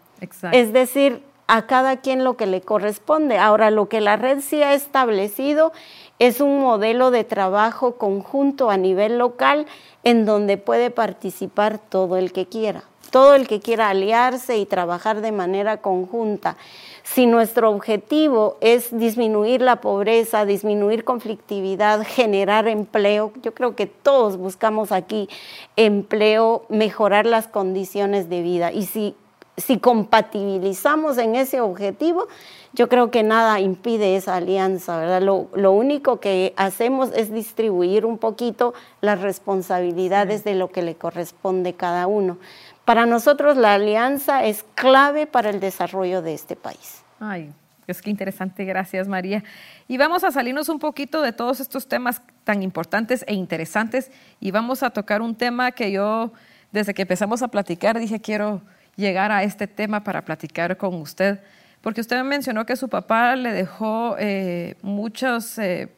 Es 0.52 0.74
decir, 0.74 1.22
a 1.46 1.68
cada 1.68 1.98
quien 1.98 2.24
lo 2.24 2.36
que 2.36 2.48
le 2.48 2.62
corresponde. 2.62 3.38
Ahora, 3.38 3.70
lo 3.70 3.90
que 3.90 4.02
la 4.02 4.16
red 4.16 4.40
sí 4.42 4.64
ha 4.64 4.74
establecido 4.74 5.72
es 6.18 6.42
un 6.42 6.62
modelo 6.62 7.12
de 7.12 7.26
trabajo 7.26 7.98
conjunto 7.98 8.72
a 8.72 8.78
nivel 8.78 9.20
local 9.20 9.68
en 10.04 10.26
donde 10.26 10.58
puede 10.58 10.90
participar 10.90 11.78
todo 11.78 12.18
el 12.18 12.34
que 12.34 12.48
quiera, 12.48 12.86
todo 13.12 13.36
el 13.36 13.48
que 13.48 13.60
quiera 13.60 13.90
aliarse 13.90 14.58
y 14.58 14.66
trabajar 14.66 15.22
de 15.22 15.32
manera 15.32 15.78
conjunta. 15.78 16.58
Si 17.04 17.26
nuestro 17.26 17.70
objetivo 17.70 18.58
es 18.62 18.98
disminuir 18.98 19.62
la 19.62 19.82
pobreza, 19.82 20.46
disminuir 20.46 21.04
conflictividad, 21.04 22.04
generar 22.08 22.70
empleo, 22.70 23.34
yo 23.42 23.54
creo 23.54 23.76
que 23.76 23.88
todos 23.88 24.38
buscamos 24.38 24.94
aquí 24.94 25.28
empleo, 25.76 26.66
mejorar 26.70 27.26
las 27.26 27.48
condiciones 27.48 28.30
de 28.30 28.42
vida. 28.42 28.72
Y 28.72 28.86
si, 28.86 29.16
si 29.58 29.80
compatibilizamos 29.80 31.18
en 31.18 31.36
ese 31.36 31.60
objetivo, 31.60 32.28
yo 32.72 32.88
creo 32.88 33.12
que 33.12 33.22
nada 33.22 33.60
impide 33.60 34.16
esa 34.16 34.38
alianza, 34.38 34.98
¿verdad? 34.98 35.22
Lo, 35.22 35.50
lo, 35.54 35.74
único 35.74 36.22
que 36.22 36.54
hacemos 36.56 37.12
es 37.14 37.32
distribuir 37.32 38.06
un 38.06 38.18
poquito 38.18 38.74
las 39.02 39.22
responsabilidades 39.22 40.44
de 40.46 40.56
lo 40.56 40.70
que 40.70 40.82
le 40.82 40.96
corresponde 40.96 41.74
cada 41.74 42.08
uno. 42.08 42.38
Para 42.86 43.06
nosotros 43.06 43.56
la 43.56 43.76
alianza 43.76 44.44
es 44.44 44.66
clave 44.76 45.26
para 45.26 45.50
el 45.50 45.60
desarrollo 45.60 46.22
de 46.22 46.34
este 46.34 46.58
país. 46.58 47.02
Ay, 47.20 47.54
es 47.88 48.02
que 48.02 48.10
interesante, 48.10 48.66
gracias 48.66 49.08
María. 49.08 49.44
Y 49.88 49.98
vamos 49.98 50.26
a 50.26 50.32
salirnos 50.32 50.68
un 50.68 50.80
poquito 50.80 51.22
de 51.22 51.32
todos 51.32 51.62
estos 51.62 51.88
temas 51.88 52.22
tan 52.44 52.62
importantes 52.62 53.24
e 53.28 53.34
interesantes 53.34 54.12
y 54.42 54.52
vamos 54.52 54.84
a 54.84 54.90
tocar 54.90 55.22
un 55.22 55.36
tema 55.36 55.72
que 55.72 55.92
yo, 55.92 56.34
desde 56.74 56.94
que 56.94 57.04
empezamos 57.04 57.42
a 57.42 57.48
platicar, 57.48 57.98
dije 57.98 58.20
quiero 58.20 58.62
llegar 58.98 59.32
a 59.32 59.44
este 59.44 59.68
tema 59.68 60.04
para 60.04 60.24
platicar 60.24 60.76
con 60.76 60.96
usted, 60.96 61.40
porque 61.82 62.02
usted 62.02 62.22
mencionó 62.24 62.66
que 62.66 62.76
su 62.76 62.90
papá 62.90 63.36
le 63.38 63.54
dejó 63.54 64.16
eh, 64.20 64.76
muchos 64.82 65.58
eh, 65.58 65.90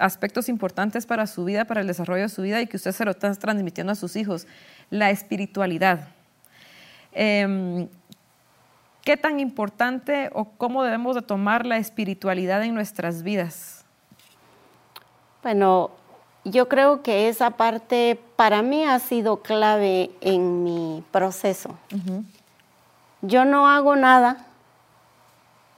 aspectos 0.00 0.48
importantes 0.48 1.06
para 1.06 1.26
su 1.26 1.44
vida, 1.44 1.64
para 1.66 1.82
el 1.82 1.86
desarrollo 1.86 2.22
de 2.22 2.28
su 2.28 2.42
vida 2.42 2.60
y 2.60 2.66
que 2.66 2.76
usted 2.76 2.92
se 2.92 3.04
lo 3.04 3.12
está 3.12 3.32
transmitiendo 3.34 3.92
a 3.92 3.96
sus 3.96 4.16
hijos 4.16 4.46
la 4.90 5.10
espiritualidad. 5.10 6.08
Em, 7.12 7.88
¿Qué 9.04 9.16
tan 9.16 9.40
importante 9.40 10.30
o 10.34 10.44
cómo 10.44 10.82
debemos 10.82 11.16
de 11.16 11.22
tomar 11.22 11.64
la 11.64 11.78
espiritualidad 11.78 12.62
en 12.62 12.74
nuestras 12.74 13.22
vidas? 13.22 13.84
Bueno, 15.42 15.90
yo 16.44 16.68
creo 16.68 17.02
que 17.02 17.28
esa 17.28 17.50
parte 17.52 18.20
para 18.36 18.62
mí 18.62 18.84
ha 18.84 18.98
sido 18.98 19.38
clave 19.38 20.10
en 20.20 20.64
mi 20.64 21.02
proceso. 21.10 21.78
Yo 23.22 23.44
no 23.44 23.68
hago 23.68 23.96
nada 23.96 24.46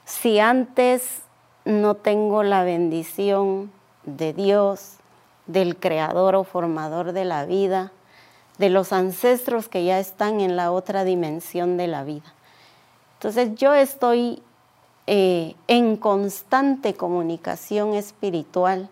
si 0.05 0.39
antes 0.39 1.21
no 1.65 1.95
tengo 1.95 2.43
la 2.43 2.63
bendición 2.63 3.71
de 4.05 4.33
Dios, 4.33 4.97
del 5.47 5.77
creador 5.77 6.35
o 6.35 6.43
formador 6.43 7.11
de 7.11 7.25
la 7.25 7.45
vida, 7.45 7.91
de 8.57 8.69
los 8.69 8.93
ancestros 8.93 9.67
que 9.67 9.83
ya 9.83 9.99
están 9.99 10.39
en 10.41 10.55
la 10.55 10.71
otra 10.71 11.03
dimensión 11.03 11.77
de 11.77 11.87
la 11.87 12.03
vida. 12.03 12.33
Entonces 13.15 13.55
yo 13.55 13.73
estoy 13.73 14.41
eh, 15.07 15.55
en 15.67 15.97
constante 15.97 16.93
comunicación 16.93 17.93
espiritual. 17.93 18.89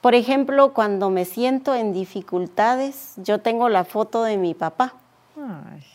Por 0.00 0.14
ejemplo, 0.14 0.72
cuando 0.74 1.10
me 1.10 1.24
siento 1.24 1.74
en 1.74 1.92
dificultades, 1.92 3.14
yo 3.16 3.40
tengo 3.40 3.68
la 3.68 3.84
foto 3.84 4.24
de 4.24 4.36
mi 4.36 4.54
papá 4.54 4.94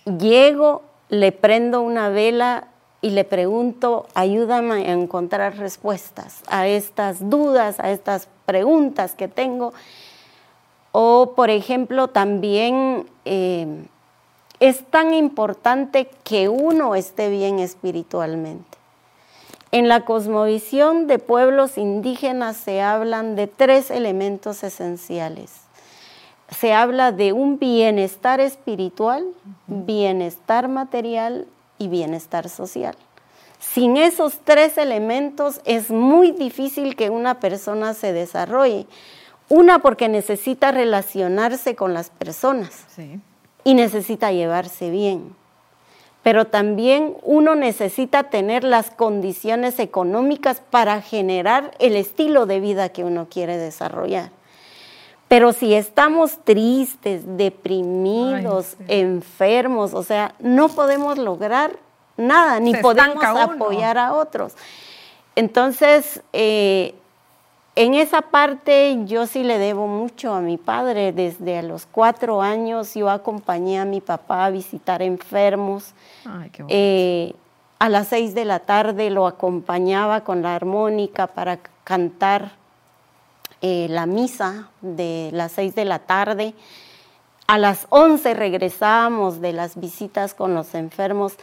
Llego, 0.06 0.84
le 1.10 1.32
prendo 1.32 1.82
una 1.82 2.10
vela 2.10 2.68
y 3.02 3.12
le 3.12 3.24
pregunto, 3.24 4.08
ayúdame 4.16 4.88
a 4.88 4.94
encontrar 4.94 5.58
respuestas 5.58 6.42
a 6.48 6.68
estas 6.68 7.30
dudas, 7.30 7.80
a 7.80 7.92
estas 7.92 8.28
preguntas 8.48 9.14
que 9.14 9.28
tengo. 9.28 9.74
O, 10.94 11.34
por 11.36 11.52
ejemplo, 11.52 12.08
también 12.08 13.06
eh, 13.26 13.86
es 14.60 14.84
tan 14.86 15.14
importante 15.14 16.10
que 16.24 16.50
uno 16.50 16.96
esté 16.96 17.30
bien 17.30 17.60
espiritualmente. 17.60 18.78
En 19.72 19.90
la 19.90 20.06
cosmovisión 20.06 21.08
de 21.08 21.20
pueblos 21.20 21.78
indígenas 21.78 22.56
se 22.56 22.82
hablan 22.82 23.36
de 23.36 23.48
tres 23.48 23.92
elementos 23.92 24.64
esenciales. 24.64 25.52
Se 26.50 26.74
habla 26.74 27.12
de 27.12 27.34
un 27.34 27.60
bienestar 27.60 28.40
espiritual, 28.40 29.26
bienestar 29.68 30.70
material 30.70 31.46
y 31.78 31.90
bienestar 31.90 32.48
social. 32.48 32.96
Sin 33.60 33.98
esos 33.98 34.40
tres 34.44 34.78
elementos 34.78 35.62
es 35.66 35.90
muy 35.90 36.32
difícil 36.32 36.96
que 36.96 37.10
una 37.10 37.40
persona 37.40 37.94
se 37.94 38.14
desarrolle. 38.14 38.86
Una 39.50 39.80
porque 39.80 40.10
necesita 40.10 40.72
relacionarse 40.72 41.76
con 41.76 41.94
las 41.94 42.10
personas 42.10 42.86
y 43.64 43.74
necesita 43.74 44.32
llevarse 44.32 44.90
bien. 44.90 45.36
Pero 46.22 46.46
también 46.46 47.16
uno 47.24 47.56
necesita 47.56 48.24
tener 48.24 48.66
las 48.66 48.92
condiciones 48.92 49.80
económicas 49.80 50.62
para 50.70 51.02
generar 51.02 51.72
el 51.80 51.96
estilo 51.96 52.46
de 52.46 52.60
vida 52.60 52.90
que 52.90 53.06
uno 53.06 53.28
quiere 53.30 53.58
desarrollar. 53.58 54.32
Pero 55.28 55.54
si 55.54 55.74
estamos 55.74 56.40
tristes, 56.44 57.38
deprimidos, 57.38 58.76
enfermos, 58.88 59.94
o 59.94 60.04
sea, 60.04 60.36
no 60.40 60.70
podemos 60.70 61.18
lograr 61.18 61.78
nada, 62.18 62.60
ni 62.60 62.76
podemos 62.76 63.24
apoyar 63.24 63.98
a 63.98 64.14
otros. 64.14 64.54
Entonces, 65.36 66.22
eh, 66.34 66.96
en 67.78 67.94
esa 67.94 68.24
parte 68.24 68.98
yo 69.06 69.28
sí 69.28 69.44
le 69.44 69.60
debo 69.60 69.86
mucho 69.86 70.34
a 70.34 70.42
mi 70.42 70.58
padre. 70.58 71.14
Desde 71.14 71.62
los 71.62 71.86
cuatro 71.86 72.42
años 72.42 72.96
yo 72.96 73.08
acompañé 73.08 73.80
a 73.80 73.86
mi 73.86 74.02
papá 74.02 74.46
a 74.46 74.50
visitar 74.50 75.04
enfermos. 75.04 75.94
Eh, 76.70 77.36
a 77.78 77.90
las 77.90 78.08
seis 78.08 78.34
de 78.34 78.46
la 78.46 78.62
tarde 78.62 79.12
lo 79.12 79.28
acompañaba 79.28 80.22
con 80.22 80.42
la 80.42 80.56
armónica 80.56 81.28
para 81.28 81.60
cantar 81.84 82.54
eh, 83.62 83.86
la 83.92 84.08
misa 84.08 84.70
de 84.82 85.30
las 85.32 85.52
seis 85.52 85.76
de 85.76 85.86
la 85.86 86.00
tarde. 86.00 86.56
A 87.46 87.60
las 87.60 87.86
once 87.90 88.34
regresábamos 88.34 89.40
de 89.40 89.54
las 89.54 89.80
visitas 89.80 90.34
con 90.34 90.56
los 90.56 90.74
enfermos. 90.74 91.34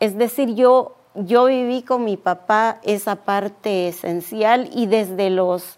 Es 0.00 0.16
decir, 0.16 0.54
yo 0.54 0.98
yo 1.14 1.46
viví 1.46 1.82
con 1.82 2.04
mi 2.04 2.16
papá 2.16 2.78
esa 2.82 3.16
parte 3.16 3.88
esencial 3.88 4.70
y 4.72 4.86
desde 4.86 5.30
los, 5.30 5.76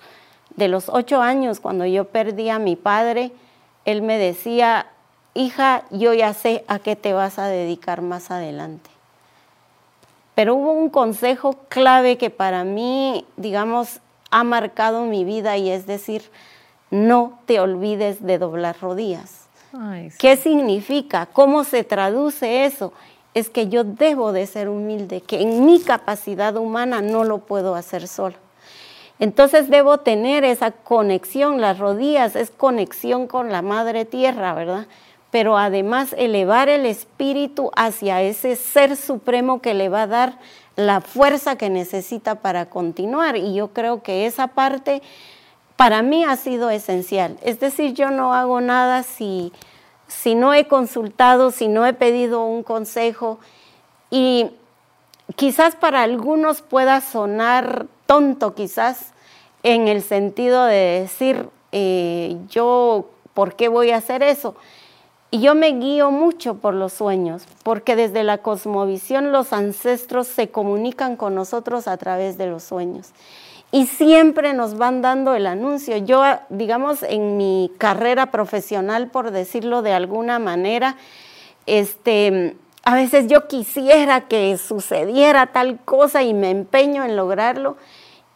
de 0.56 0.68
los 0.68 0.88
ocho 0.88 1.20
años, 1.22 1.60
cuando 1.60 1.86
yo 1.86 2.04
perdí 2.06 2.50
a 2.50 2.58
mi 2.58 2.76
padre, 2.76 3.32
él 3.84 4.02
me 4.02 4.18
decía, 4.18 4.86
hija, 5.34 5.84
yo 5.90 6.12
ya 6.12 6.34
sé 6.34 6.64
a 6.68 6.78
qué 6.78 6.96
te 6.96 7.12
vas 7.12 7.38
a 7.38 7.46
dedicar 7.46 8.02
más 8.02 8.30
adelante. 8.30 8.90
Pero 10.34 10.54
hubo 10.54 10.72
un 10.72 10.90
consejo 10.90 11.56
clave 11.68 12.18
que 12.18 12.30
para 12.30 12.64
mí, 12.64 13.24
digamos, 13.36 14.00
ha 14.30 14.44
marcado 14.44 15.04
mi 15.04 15.24
vida 15.24 15.56
y 15.56 15.70
es 15.70 15.86
decir, 15.86 16.22
no 16.90 17.38
te 17.46 17.60
olvides 17.60 18.22
de 18.24 18.38
doblar 18.38 18.76
rodillas. 18.80 19.48
¿Qué 20.18 20.36
significa? 20.36 21.26
¿Cómo 21.26 21.62
se 21.64 21.84
traduce 21.84 22.64
eso? 22.64 22.92
Es 23.35 23.49
que 23.49 23.68
yo 23.68 23.85
debo 23.85 24.33
de 24.33 24.47
ser 24.47 24.68
humilde, 24.68 25.20
que 25.20 25.41
en 25.41 25.64
mi 25.64 25.81
capacidad 25.81 26.57
humana 26.57 27.01
no 27.01 27.24
lo 27.24 27.39
puedo 27.39 27.74
hacer 27.74 28.09
solo. 28.09 28.37
Entonces 29.18 29.68
debo 29.68 29.99
tener 29.99 30.45
esa 30.45 30.70
conexión, 30.70 31.61
las 31.61 31.78
rodillas 31.78 32.37
es 32.37 32.51
conexión 32.51 33.26
con 33.26 33.53
la 33.53 33.62
madre 33.62 34.05
tierra, 34.05 34.55
¿verdad? 34.55 34.87
Pero 35.31 35.59
además 35.59 36.14
elevar 36.16 36.68
el 36.68 36.87
espíritu 36.87 37.70
hacia 37.76 38.22
ese 38.22 38.57
ser 38.57 38.97
supremo 38.97 39.61
que 39.61 39.74
le 39.74 39.89
va 39.89 40.03
a 40.03 40.07
dar 40.07 40.39
la 40.74 41.01
fuerza 41.01 41.57
que 41.57 41.70
necesita 41.70 42.37
para 42.37 42.66
continuar. 42.66 43.37
Y 43.37 43.55
yo 43.55 43.68
creo 43.68 44.03
que 44.03 44.26
esa 44.26 44.49
parte 44.49 45.03
para 45.76 46.03
mí 46.03 46.24
ha 46.24 46.37
sido 46.37 46.70
esencial. 46.70 47.37
Es 47.43 47.61
decir, 47.61 47.93
yo 47.93 48.11
no 48.11 48.35
hago 48.35 48.61
nada 48.61 49.03
si 49.03 49.53
si 50.11 50.34
no 50.34 50.52
he 50.52 50.66
consultado, 50.66 51.50
si 51.50 51.68
no 51.68 51.86
he 51.86 51.92
pedido 51.92 52.44
un 52.44 52.62
consejo 52.62 53.38
y 54.11 54.50
quizás 55.36 55.76
para 55.76 56.02
algunos 56.02 56.62
pueda 56.62 57.00
sonar 57.00 57.86
tonto, 58.06 58.54
quizás 58.54 59.12
en 59.62 59.88
el 59.88 60.02
sentido 60.02 60.64
de 60.64 61.00
decir, 61.02 61.48
eh, 61.72 62.36
yo, 62.48 63.11
¿por 63.34 63.54
qué 63.54 63.68
voy 63.68 63.92
a 63.92 63.98
hacer 63.98 64.22
eso? 64.22 64.56
Y 65.30 65.40
yo 65.40 65.54
me 65.54 65.68
guío 65.78 66.11
mucho 66.11 66.54
por 66.54 66.74
los 66.74 66.92
sueños, 66.92 67.44
porque 67.62 67.94
desde 67.94 68.24
la 68.24 68.38
cosmovisión 68.38 69.30
los 69.30 69.52
ancestros 69.52 70.26
se 70.26 70.50
comunican 70.50 71.14
con 71.14 71.36
nosotros 71.36 71.86
a 71.86 71.96
través 71.98 72.36
de 72.36 72.48
los 72.48 72.64
sueños 72.64 73.12
y 73.72 73.86
siempre 73.86 74.52
nos 74.52 74.76
van 74.76 75.02
dando 75.02 75.34
el 75.34 75.46
anuncio. 75.46 75.96
Yo, 75.98 76.24
digamos, 76.48 77.02
en 77.02 77.36
mi 77.36 77.70
carrera 77.78 78.30
profesional, 78.30 79.08
por 79.08 79.30
decirlo 79.30 79.82
de 79.82 79.92
alguna 79.92 80.38
manera, 80.38 80.96
este, 81.66 82.56
a 82.84 82.94
veces 82.94 83.28
yo 83.28 83.46
quisiera 83.46 84.22
que 84.22 84.56
sucediera 84.58 85.46
tal 85.48 85.78
cosa 85.84 86.22
y 86.22 86.34
me 86.34 86.50
empeño 86.50 87.04
en 87.04 87.16
lograrlo 87.16 87.76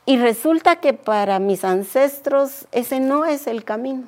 y 0.06 0.18
resulta 0.18 0.76
que 0.76 0.92
para 0.92 1.38
mis 1.38 1.64
ancestros 1.64 2.66
ese 2.72 3.00
no 3.00 3.24
es 3.24 3.46
el 3.46 3.64
camino. 3.64 4.04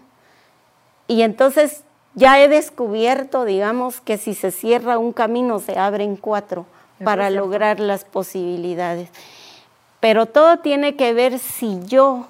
Y 1.09 1.23
entonces 1.23 1.83
ya 2.15 2.41
he 2.41 2.49
descubierto, 2.49 3.45
digamos, 3.45 4.01
que 4.01 4.19
si 4.19 4.35
se 4.35 4.51
cierra 4.51 4.99
un 4.99 5.13
camino 5.13 5.59
se 5.59 5.79
abren 5.79 6.17
cuatro 6.17 6.67
para 7.03 7.31
lograr 7.31 7.81
las 7.81 8.05
posibilidades. 8.05 9.11
Pero 10.01 10.27
todo 10.27 10.59
tiene 10.59 10.97
que 10.97 11.13
ver 11.13 11.39
si 11.39 11.81
yo 11.87 12.27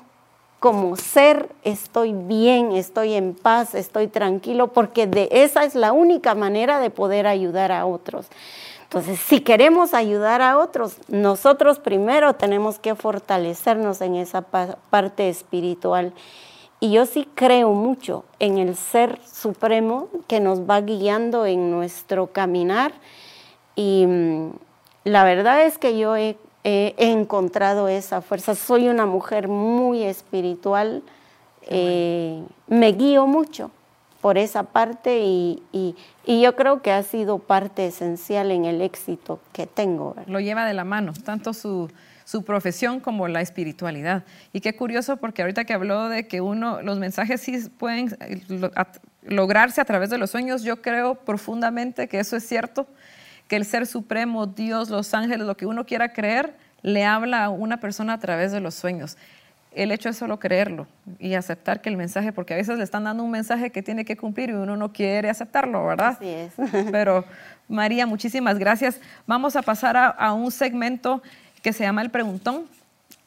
como 0.61 0.97
ser 0.97 1.49
estoy 1.62 2.12
bien, 2.12 2.73
estoy 2.73 3.14
en 3.14 3.35
paz, 3.35 3.75
estoy 3.75 4.09
tranquilo, 4.09 4.69
porque 4.69 5.07
de 5.07 5.29
esa 5.31 5.64
es 5.64 5.75
la 5.75 5.93
única 5.93 6.35
manera 6.35 6.81
de 6.81 6.91
poder 6.91 7.27
ayudar 7.27 7.73
a 7.73 7.87
otros. 7.87 8.27
Entonces, 8.85 9.19
si 9.21 9.41
queremos 9.41 9.95
ayudar 9.95 10.43
a 10.43 10.59
otros, 10.59 10.97
nosotros 11.09 11.79
primero 11.79 12.35
tenemos 12.35 12.79
que 12.79 12.95
fortalecernos 12.95 14.01
en 14.01 14.14
esa 14.17 14.43
parte 14.43 15.29
espiritual. 15.29 16.12
Y 16.79 16.93
yo 16.93 17.07
sí 17.07 17.29
creo 17.35 17.73
mucho 17.73 18.25
en 18.39 18.59
el 18.59 18.77
ser 18.77 19.19
supremo 19.25 20.09
que 20.29 20.41
nos 20.41 20.69
va 20.69 20.81
guiando 20.81 21.47
en 21.47 21.71
nuestro 21.71 22.29
caminar. 22.29 22.93
Y 23.75 24.05
mm, 24.07 24.51
la 25.05 25.25
verdad 25.25 25.64
es 25.64 25.79
que 25.79 25.99
yo 25.99 26.17
he 26.17 26.37
he 26.67 26.95
encontrado 26.99 27.87
esa 27.87 28.21
fuerza. 28.23 28.57
Soy 28.57 28.89
una 28.89 29.07
mujer 29.07 29.47
muy 29.47 30.03
espiritual, 30.03 31.05
eh, 31.62 32.43
me 32.67 32.91
guío 32.91 33.29
mucho 33.29 33.71
por 34.21 34.37
esa 34.37 34.64
parte 34.64 35.21
y, 35.21 35.62
yo 36.27 36.57
creo 36.57 36.83
que 36.83 36.91
ha 36.91 37.05
sido 37.05 37.39
parte 37.39 37.87
esencial 37.87 38.51
en 38.51 38.64
el 38.64 38.83
éxito 38.83 39.39
que 39.53 39.69
tengo. 39.69 40.17
Lo 40.27 40.41
lleva 40.41 40.67
de 40.67 40.75
la 40.75 40.83
mano, 40.83 41.12
tanto 41.25 41.53
su, 41.53 41.89
profesión 42.45 42.99
como 42.99 43.29
la 43.29 43.43
espiritualidad. 43.43 44.25
Y 44.53 44.61
qué 44.61 44.75
curioso 44.75 45.19
porque 45.19 45.43
ahorita 45.43 45.64
que 45.64 45.73
habló 45.73 46.09
de 46.09 46.27
que 46.27 46.41
uno, 46.41 46.83
los 46.83 46.99
mensajes 46.99 47.43
sí 47.43 47.69
pueden 47.79 48.17
eh, 48.19 48.41
lograrse 49.23 49.81
a 49.81 49.85
través 49.85 50.11
de 50.11 50.19
los 50.19 50.31
sueños, 50.31 50.64
yo 50.64 50.83
creo 50.83 51.14
profundamente 51.14 52.09
que 52.09 52.19
eso 52.19 52.37
es 52.37 52.45
cierto 52.45 52.89
que 53.49 53.57
el 53.57 53.64
Ser 53.64 53.86
Supremo, 53.86 54.47
Dios, 54.47 54.90
los 54.90 55.14
ángeles, 55.14 55.47
lo 55.47 55.57
que 55.57 55.66
uno 55.66 55.86
quiera 55.86 56.12
creer, 56.12 56.55
le 56.82 57.05
habla 57.05 57.44
a 57.44 57.51
una 57.51 57.78
persona 57.78 58.14
a 58.14 58.18
través 58.18 58.53
de 58.53 58.61
los 58.61 58.74
sueños. 58.74 59.16
El 59.72 59.92
hecho 59.92 60.09
es 60.09 60.16
solo 60.16 60.38
creerlo 60.38 60.86
y 61.18 61.34
aceptar 61.34 61.82
que 61.82 61.90
el 61.90 61.97
mensaje, 61.97 62.32
porque 62.32 62.55
a 62.55 62.57
veces 62.57 62.78
le 62.78 62.84
están 62.84 63.05
dando 63.05 63.22
un 63.22 63.30
mensaje 63.30 63.70
que 63.70 63.82
tiene 63.82 64.05
que 64.05 64.16
cumplir 64.16 64.51
y 64.51 64.55
uno 64.55 64.76
no 64.76 64.92
quiere 64.92 65.28
aceptarlo, 65.28 65.84
¿verdad? 65.86 66.16
Así 66.16 66.28
es. 66.28 66.53
Pero 66.90 67.24
María, 67.68 68.07
muchísimas 68.07 68.59
gracias. 68.59 69.01
Vamos 69.26 69.55
a 69.55 69.62
pasar 69.62 69.97
a, 69.97 70.32
un 70.32 70.51
segmento 70.51 71.22
que 71.62 71.72
se 71.72 71.84
llama 71.84 72.01
el 72.01 72.11
preguntón. 72.11 72.64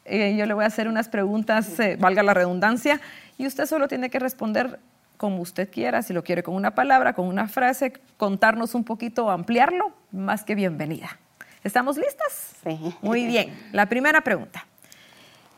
Eh, 0.06 0.36
yo 0.38 0.48
le 0.48 0.54
voy 0.56 0.64
a 0.64 0.68
hacer 0.68 0.88
unas 0.88 1.08
preguntas, 1.08 1.80
eh, 1.80 1.98
valga 2.00 2.24
la 2.24 2.34
redundancia, 2.34 3.00
y 3.38 3.46
usted 3.46 3.68
solo 3.68 3.88
tiene 3.88 4.10
que 4.10 4.18
responder 4.18 4.80
como 5.20 5.44
usted 5.44 5.70
quiera, 5.70 6.02
si 6.02 6.14
lo 6.14 6.24
quiere 6.24 6.42
con 6.42 6.56
una 6.56 6.74
palabra, 6.74 7.14
con 7.14 7.28
una 7.28 7.48
frase, 7.48 7.94
contarnos 8.18 8.74
un 8.74 8.84
poquito, 8.84 9.30
ampliarlo, 9.30 9.92
más 10.12 10.44
que 10.44 10.56
bienvenida. 10.56 11.20
¿Estamos 11.64 11.98
listas? 11.98 12.56
Sí. 12.64 12.96
Muy 13.04 13.28
bien. 13.28 13.56
La 13.72 13.88
primera 13.88 14.22
pregunta. 14.22 14.66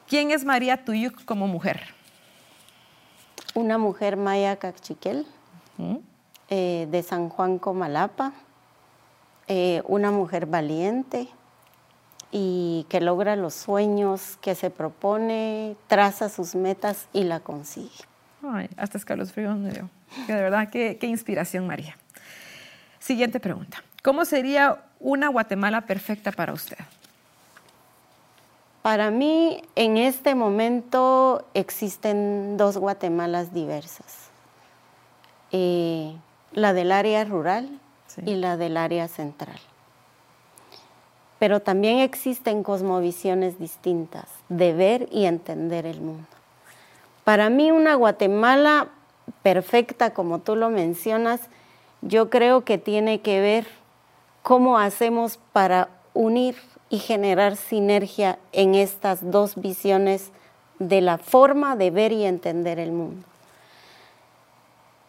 ¿Quién 0.10 0.32
es 0.32 0.44
María 0.44 0.84
Tuyuk 0.84 1.24
como 1.24 1.48
mujer? 1.48 1.82
Una 3.54 3.78
mujer 3.78 4.18
maya 4.18 4.58
cachiquel. 4.58 5.26
¿Mm? 5.78 5.98
eh, 6.52 6.86
de 6.92 7.02
San 7.02 7.30
Juan 7.30 7.58
Comalapa, 7.58 8.34
eh, 9.48 9.82
una 9.88 10.12
mujer 10.12 10.46
valiente 10.46 11.30
y 12.30 12.86
que 12.90 13.00
logra 13.00 13.38
los 13.38 13.54
sueños 13.54 14.38
que 14.42 14.54
se 14.54 14.70
propone, 14.70 15.78
traza 15.88 16.28
sus 16.28 16.54
metas 16.54 17.08
y 17.14 17.24
la 17.24 17.40
consigue. 17.40 18.11
Ay, 18.44 18.70
hasta 18.78 18.98
escalofríos 18.98 19.58
me 19.58 19.72
dio. 19.72 19.90
de 20.28 20.34
verdad, 20.34 20.70
qué, 20.70 20.98
qué 21.00 21.08
inspiración, 21.08 21.68
María. 21.68 21.98
Siguiente 23.00 23.40
pregunta. 23.40 23.84
¿Cómo 24.04 24.26
sería 24.26 24.84
una 25.00 25.28
Guatemala 25.28 25.82
perfecta 25.82 26.32
para 26.32 26.54
usted? 26.54 26.78
Para 28.82 29.12
mí, 29.12 29.62
en 29.76 29.98
este 29.98 30.34
momento 30.34 31.48
existen 31.54 32.58
dos 32.58 32.78
Guatemalas 32.78 33.54
diversas. 33.54 34.30
Eh, 35.52 36.16
la 36.54 36.74
del 36.74 36.92
área 36.92 37.24
rural 37.26 37.80
y 38.26 38.36
la 38.36 38.58
del 38.58 38.78
área 38.78 39.08
central. 39.08 39.60
Pero 41.38 41.60
también 41.62 42.00
existen 42.00 42.64
cosmovisiones 42.64 43.60
distintas 43.60 44.28
de 44.50 44.74
ver 44.74 45.10
y 45.12 45.26
entender 45.26 45.86
el 45.86 46.02
mundo. 46.02 46.28
Para 47.24 47.50
mí 47.50 47.72
una 47.72 47.96
Guatemala 47.96 48.88
perfecta, 49.44 50.14
como 50.14 50.40
tú 50.40 50.56
lo 50.56 50.70
mencionas, 50.70 51.42
yo 52.02 52.30
creo 52.30 52.66
que 52.66 52.78
tiene 52.78 53.22
que 53.22 53.40
ver 53.40 53.68
cómo 54.42 54.78
hacemos 54.78 55.40
para 55.54 55.90
unir 56.14 56.56
y 56.90 57.00
generar 57.00 57.56
sinergia 57.56 58.40
en 58.52 58.76
estas 58.76 59.32
dos 59.32 59.56
visiones 59.56 60.32
de 60.80 61.02
la 61.02 61.18
forma 61.18 61.76
de 61.76 61.92
ver 61.92 62.12
y 62.12 62.26
entender 62.26 62.80
el 62.80 62.92
mundo. 62.92 63.26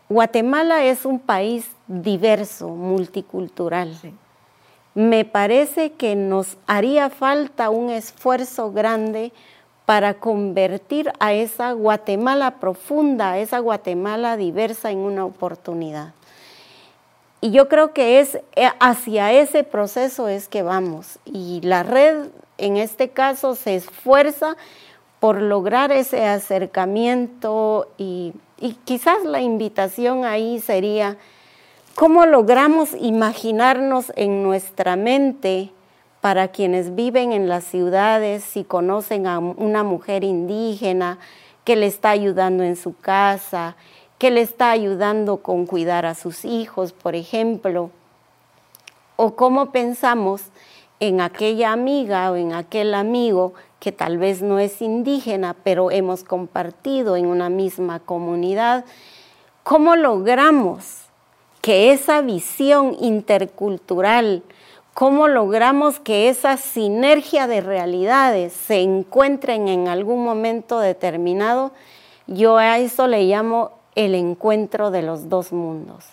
Guatemala 0.08 0.84
es 0.84 1.06
un 1.06 1.18
país 1.18 1.70
diverso, 1.86 2.68
multicultural. 2.68 3.96
Me 4.94 5.24
parece 5.24 5.92
que 5.92 6.14
nos 6.14 6.58
haría 6.66 7.08
falta 7.08 7.70
un 7.70 7.88
esfuerzo 7.88 8.72
grande 8.72 9.32
para 9.92 10.14
convertir 10.14 11.12
a 11.20 11.34
esa 11.34 11.72
Guatemala 11.72 12.52
profunda, 12.52 13.32
a 13.32 13.38
esa 13.38 13.58
Guatemala 13.58 14.38
diversa 14.38 14.90
en 14.90 14.96
una 14.96 15.26
oportunidad. 15.26 16.14
Y 17.42 17.50
yo 17.50 17.68
creo 17.68 17.92
que 17.92 18.18
es 18.18 18.36
eh, 18.56 18.70
hacia 18.80 19.32
ese 19.32 19.64
proceso 19.64 20.28
es 20.28 20.48
que 20.48 20.62
vamos. 20.62 21.18
Y 21.26 21.60
la 21.62 21.82
red 21.82 22.28
en 22.56 22.78
este 22.78 23.10
caso 23.10 23.54
se 23.54 23.74
esfuerza 23.74 24.56
por 25.20 25.42
lograr 25.42 25.92
ese 25.92 26.24
acercamiento 26.24 27.86
y, 27.98 28.32
y 28.58 28.78
quizás 28.86 29.22
la 29.26 29.42
invitación 29.42 30.24
ahí 30.24 30.58
sería 30.60 31.18
cómo 31.94 32.24
logramos 32.24 32.94
imaginarnos 32.98 34.10
en 34.16 34.42
nuestra 34.42 34.96
mente 34.96 35.70
para 36.22 36.48
quienes 36.48 36.94
viven 36.94 37.32
en 37.32 37.48
las 37.48 37.64
ciudades, 37.64 38.44
si 38.44 38.62
conocen 38.62 39.26
a 39.26 39.40
una 39.40 39.82
mujer 39.82 40.22
indígena 40.22 41.18
que 41.64 41.74
le 41.74 41.86
está 41.86 42.10
ayudando 42.10 42.62
en 42.62 42.76
su 42.76 42.96
casa, 42.96 43.76
que 44.18 44.30
le 44.30 44.40
está 44.40 44.70
ayudando 44.70 45.38
con 45.38 45.66
cuidar 45.66 46.06
a 46.06 46.14
sus 46.14 46.44
hijos, 46.44 46.92
por 46.92 47.16
ejemplo, 47.16 47.90
o 49.16 49.34
cómo 49.34 49.72
pensamos 49.72 50.42
en 51.00 51.20
aquella 51.20 51.72
amiga 51.72 52.30
o 52.30 52.36
en 52.36 52.52
aquel 52.52 52.94
amigo 52.94 53.54
que 53.80 53.90
tal 53.90 54.16
vez 54.16 54.42
no 54.42 54.60
es 54.60 54.80
indígena, 54.80 55.56
pero 55.64 55.90
hemos 55.90 56.22
compartido 56.22 57.16
en 57.16 57.26
una 57.26 57.48
misma 57.48 57.98
comunidad, 57.98 58.84
cómo 59.64 59.96
logramos 59.96 61.06
que 61.60 61.92
esa 61.92 62.20
visión 62.20 62.96
intercultural, 63.00 64.44
cómo 64.94 65.28
logramos 65.28 65.98
que 66.00 66.28
esa 66.28 66.56
sinergia 66.56 67.46
de 67.46 67.60
realidades 67.60 68.52
se 68.52 68.80
encuentren 68.80 69.68
en 69.68 69.88
algún 69.88 70.24
momento 70.24 70.80
determinado, 70.80 71.72
yo 72.26 72.58
a 72.58 72.78
eso 72.78 73.06
le 73.06 73.24
llamo 73.24 73.72
el 73.94 74.14
encuentro 74.14 74.90
de 74.90 75.02
los 75.02 75.28
dos 75.28 75.52
mundos. 75.52 76.06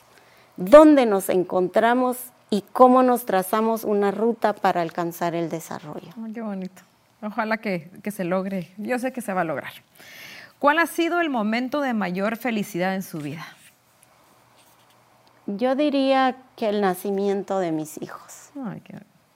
¿Dónde 0.58 1.06
nos 1.06 1.30
encontramos 1.30 2.18
y 2.50 2.64
cómo 2.74 3.04
nos 3.04 3.26
trazamos 3.26 3.84
una 3.84 4.12
ruta 4.12 4.54
para 4.54 4.82
alcanzar 4.82 5.36
el 5.36 5.50
desarrollo? 5.50 6.10
qué 6.34 6.42
bonito. 6.42 6.82
Ojalá 7.22 7.58
que, 7.58 7.90
que 8.02 8.12
se 8.12 8.24
logre. 8.24 8.72
Yo 8.78 8.98
sé 8.98 9.12
que 9.12 9.22
se 9.22 9.34
va 9.34 9.42
a 9.42 9.46
lograr. 9.46 9.74
¿Cuál 10.58 10.80
ha 10.80 10.88
sido 10.88 11.22
el 11.22 11.30
momento 11.30 11.82
de 11.82 11.94
mayor 11.94 12.38
felicidad 12.38 12.96
en 12.96 13.04
su 13.04 13.20
vida? 13.20 13.46
Yo 15.46 15.76
diría 15.76 16.38
que 16.56 16.70
el 16.70 16.82
nacimiento 16.82 17.60
de 17.60 17.72
mis 17.72 18.02
hijos. 18.02 18.29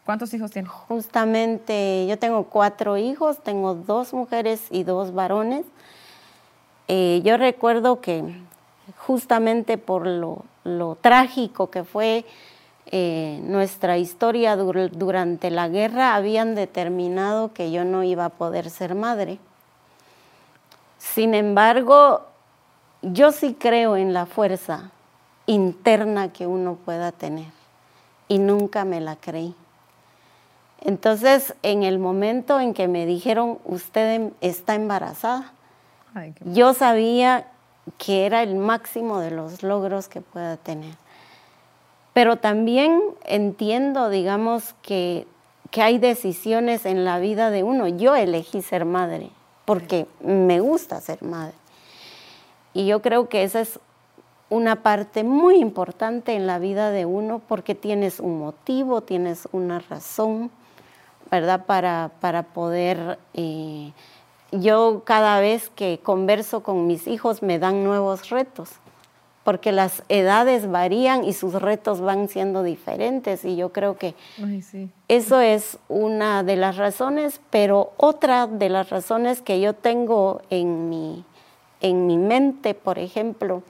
¿Cuántos 0.06 0.34
hijos 0.34 0.52
tiene? 0.52 0.68
Justamente, 0.68 2.06
yo 2.08 2.20
tengo 2.20 2.46
cuatro 2.46 2.98
hijos, 2.98 3.42
tengo 3.42 3.74
dos 3.74 4.14
mujeres 4.14 4.62
y 4.70 4.84
dos 4.84 5.14
varones. 5.14 5.66
Eh, 6.90 7.22
yo 7.24 7.38
recuerdo 7.38 8.02
que 8.02 8.24
justamente 8.98 9.78
por 9.78 10.06
lo, 10.06 10.46
trágico 11.02 11.70
que 11.70 11.86
fue 11.86 12.26
eh, 12.88 13.40
nuestra 13.44 13.98
historia 13.98 14.58
durante 14.58 15.50
la 15.52 15.70
guerra, 15.70 16.16
habían 16.16 16.54
determinado 16.54 17.54
que 17.54 17.72
yo 17.72 17.86
no 17.86 18.04
iba 18.04 18.26
a 18.26 18.30
poder 18.30 18.70
ser 18.70 18.96
madre. 18.96 19.40
Sin 20.98 21.34
embargo, 21.34 22.24
yo 23.02 23.32
sí 23.32 23.56
creo 23.58 23.96
en 23.96 24.14
la 24.14 24.26
fuerza 24.26 24.92
interna 25.46 26.34
que 26.34 26.46
uno 26.46 26.76
pueda 26.76 27.14
tener 27.14 27.63
y 28.28 28.40
nunca 28.40 28.86
me 28.86 29.02
la 29.02 29.16
creí. 29.16 29.56
Entonces, 30.82 31.56
en 31.64 31.84
el 31.84 32.00
momento 32.00 32.60
en 32.60 32.74
que 32.74 32.88
me 32.88 33.06
dijeron, 33.06 33.60
usted 33.66 34.32
está 34.42 34.76
embarazada, 34.76 35.54
yo 36.46 36.74
sabía 36.74 37.48
que 37.98 38.26
era 38.26 38.44
el 38.44 38.56
máximo 38.56 39.20
de 39.20 39.32
los 39.32 39.64
logros 39.64 40.08
que 40.08 40.22
pueda 40.22 40.58
tener. 40.58 40.96
Pero 42.14 42.38
también 42.38 43.02
entiendo, 43.26 44.10
digamos, 44.10 44.76
que, 44.82 45.26
que 45.72 45.82
hay 45.82 45.98
decisiones 45.98 46.86
en 46.86 47.06
la 47.06 47.18
vida 47.18 47.50
de 47.50 47.64
uno. 47.64 47.88
Yo 47.88 48.16
elegí 48.16 48.62
ser 48.62 48.86
madre 48.86 49.32
porque 49.66 50.08
me 50.22 50.60
gusta 50.60 51.00
ser 51.02 51.24
madre. 51.24 51.56
Y 52.74 52.86
yo 52.86 53.02
creo 53.02 53.30
que 53.30 53.44
esa 53.44 53.62
es 53.62 53.80
una 54.54 54.84
parte 54.84 55.24
muy 55.24 55.56
importante 55.56 56.36
en 56.36 56.46
la 56.46 56.60
vida 56.60 56.92
de 56.92 57.06
uno 57.06 57.42
porque 57.48 57.74
tienes 57.74 58.20
un 58.20 58.38
motivo, 58.38 59.02
tienes 59.02 59.48
una 59.52 59.80
razón, 59.80 60.52
¿verdad? 61.32 61.66
Para, 61.66 62.12
para 62.20 62.44
poder 62.44 63.18
eh, 63.34 63.92
yo 64.52 65.02
cada 65.06 65.40
vez 65.40 65.70
que 65.70 66.00
converso 66.04 66.62
con 66.62 66.86
mis 66.86 67.08
hijos 67.08 67.42
me 67.42 67.58
dan 67.58 67.84
nuevos 67.84 68.30
retos, 68.30 68.70
porque 69.44 69.72
las 69.72 70.04
edades 70.08 70.70
varían 70.70 71.24
y 71.24 71.34
sus 71.34 71.56
retos 71.56 72.00
van 72.00 72.30
siendo 72.30 72.62
diferentes 72.62 73.46
y 73.46 73.56
yo 73.56 73.74
creo 73.74 73.98
que 73.98 74.14
eso 75.08 75.42
es 75.42 75.80
una 75.90 76.44
de 76.44 76.58
las 76.58 76.78
razones, 76.78 77.42
pero 77.50 77.94
otra 77.98 78.46
de 78.46 78.70
las 78.70 78.92
razones 78.92 79.42
que 79.42 79.60
yo 79.60 79.74
tengo 79.74 80.44
en 80.52 80.90
mi, 80.90 81.26
en 81.82 82.06
mi 82.06 82.20
mente, 82.20 82.76
por 82.76 83.00
ejemplo, 83.00 83.64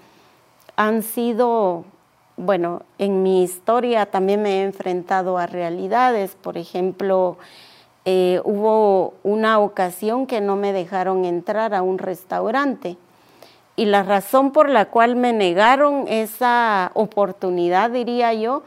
han 0.76 1.04
sido, 1.04 1.86
bueno, 2.38 2.82
en 2.98 3.24
mi 3.24 3.44
historia 3.44 4.06
también 4.06 4.42
me 4.42 4.60
he 4.60 4.64
enfrentado 4.64 5.38
a 5.38 5.46
realidades, 5.46 6.36
por 6.36 6.58
ejemplo, 6.58 7.38
eh, 8.06 8.42
hubo 8.44 9.14
una 9.24 9.60
ocasión 9.60 10.28
que 10.28 10.42
no 10.42 10.56
me 10.56 10.74
dejaron 10.74 11.26
entrar 11.26 11.74
a 11.74 11.82
un 11.82 11.98
restaurante 11.98 12.98
y 13.76 13.86
la 13.86 14.04
razón 14.04 14.52
por 14.52 14.70
la 14.70 14.86
cual 14.86 15.16
me 15.16 15.34
negaron 15.34 16.06
esa 16.08 16.92
oportunidad, 16.94 17.90
diría 17.90 18.34
yo, 18.34 18.64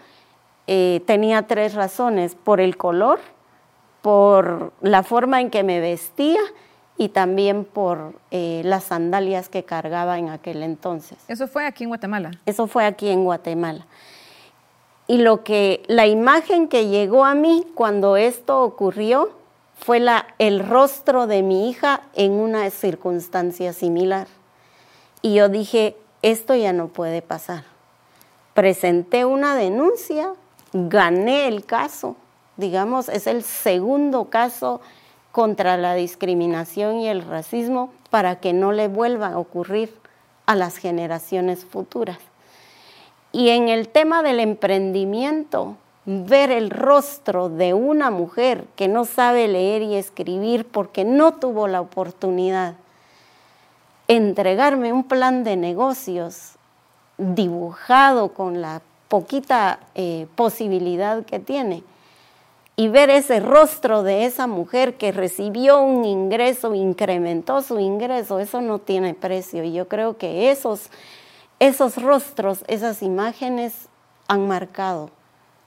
eh, 0.67 1.03
tenía 1.07 1.47
tres 1.47 1.75
razones, 1.75 2.35
por 2.35 2.61
el 2.61 2.77
color, 2.77 3.21
por 4.03 4.73
la 4.81 5.03
forma 5.03 5.41
en 5.41 5.51
que 5.51 5.63
me 5.63 5.81
vestía 5.81 6.41
y 6.99 7.09
también 7.11 7.65
por 7.65 8.15
eh, 8.31 8.63
las 8.65 8.85
sandalias 8.85 9.49
que 9.49 9.65
cargaba 9.65 10.19
en 10.19 10.31
aquel 10.31 10.63
entonces. 10.63 11.19
¿Eso 11.29 11.47
fue 11.47 11.67
aquí 11.67 11.85
en 11.85 11.91
Guatemala? 11.91 12.31
Eso 12.47 12.67
fue 12.67 12.85
aquí 12.85 13.09
en 13.09 13.25
Guatemala. 13.25 13.87
Y 15.07 15.19
lo 15.19 15.45
que 15.45 15.83
la 15.87 16.07
imagen 16.07 16.69
que 16.69 16.89
llegó 16.89 17.25
a 17.25 17.35
mí 17.35 17.67
cuando 17.75 18.17
esto 18.17 18.63
ocurrió 18.63 19.31
fue 19.79 20.01
la, 20.01 20.27
el 20.39 20.67
rostro 20.67 21.27
de 21.27 21.43
mi 21.43 21.69
hija 21.69 22.03
en 22.15 22.33
una 22.33 22.69
circunstancia 22.71 23.73
similar. 23.73 24.27
Y 25.23 25.35
yo 25.35 25.49
dije, 25.49 25.97
esto 26.23 26.55
ya 26.55 26.73
no 26.73 26.89
puede 26.89 27.23
pasar. 27.23 27.65
Presenté 28.55 29.25
una 29.25 29.55
denuncia, 29.55 30.33
gané 30.73 31.47
el 31.47 31.67
caso, 31.67 32.17
digamos, 32.57 33.09
es 33.09 33.27
el 33.27 33.43
segundo 33.43 34.31
caso 34.31 34.81
contra 35.37 35.77
la 35.77 35.93
discriminación 35.93 37.01
y 37.01 37.09
el 37.09 37.21
racismo 37.21 37.93
para 38.09 38.37
que 38.37 38.55
no 38.55 38.73
le 38.73 38.89
vuelva 38.89 39.27
a 39.27 39.39
ocurrir 39.39 39.93
a 40.47 40.55
las 40.55 40.79
generaciones 40.79 41.67
futuras. 41.67 42.17
Y 43.33 43.51
en 43.51 43.69
el 43.69 43.91
tema 43.91 44.23
del 44.23 44.41
emprendimiento, 44.41 45.77
ver 46.07 46.51
el 46.51 46.71
rostro 46.71 47.51
de 47.51 47.75
una 47.75 48.11
mujer 48.11 48.65
que 48.77 48.89
no 48.89 49.05
sabe 49.05 49.47
leer 49.47 49.83
y 49.83 49.97
escribir 49.97 50.65
porque 50.67 51.05
no 51.05 51.35
tuvo 51.35 51.69
la 51.69 51.83
oportunidad, 51.83 52.77
entregarme 54.09 54.95
un 54.95 55.05
plan 55.05 55.45
de 55.45 55.57
negocios 55.57 56.53
dibujado 57.19 58.33
con 58.33 58.63
la 58.63 58.81
poquita 59.09 59.81
eh, 59.95 60.29
posibilidad 60.35 61.27
que 61.27 61.41
tiene 61.41 61.85
y 62.77 62.89
ver 62.89 63.09
ese 63.11 63.41
rostro 63.41 64.03
de 64.03 64.27
esa 64.27 64.47
mujer 64.47 64.95
que 64.95 65.11
recibió 65.11 65.81
un 65.81 66.05
ingreso, 66.05 66.75
incrementó 66.75 67.63
su 67.63 67.81
ingreso, 67.81 68.39
eso 68.39 68.61
no 68.61 68.79
tiene 68.79 69.15
precio. 69.15 69.65
Y 69.65 69.73
yo 69.73 69.89
creo 69.89 70.19
que 70.19 70.51
esos, 70.51 70.91
esos 71.59 71.97
rostros, 72.03 72.65
esas 72.69 73.03
imágenes 73.03 73.89
han 74.29 74.47
marcado 74.47 75.11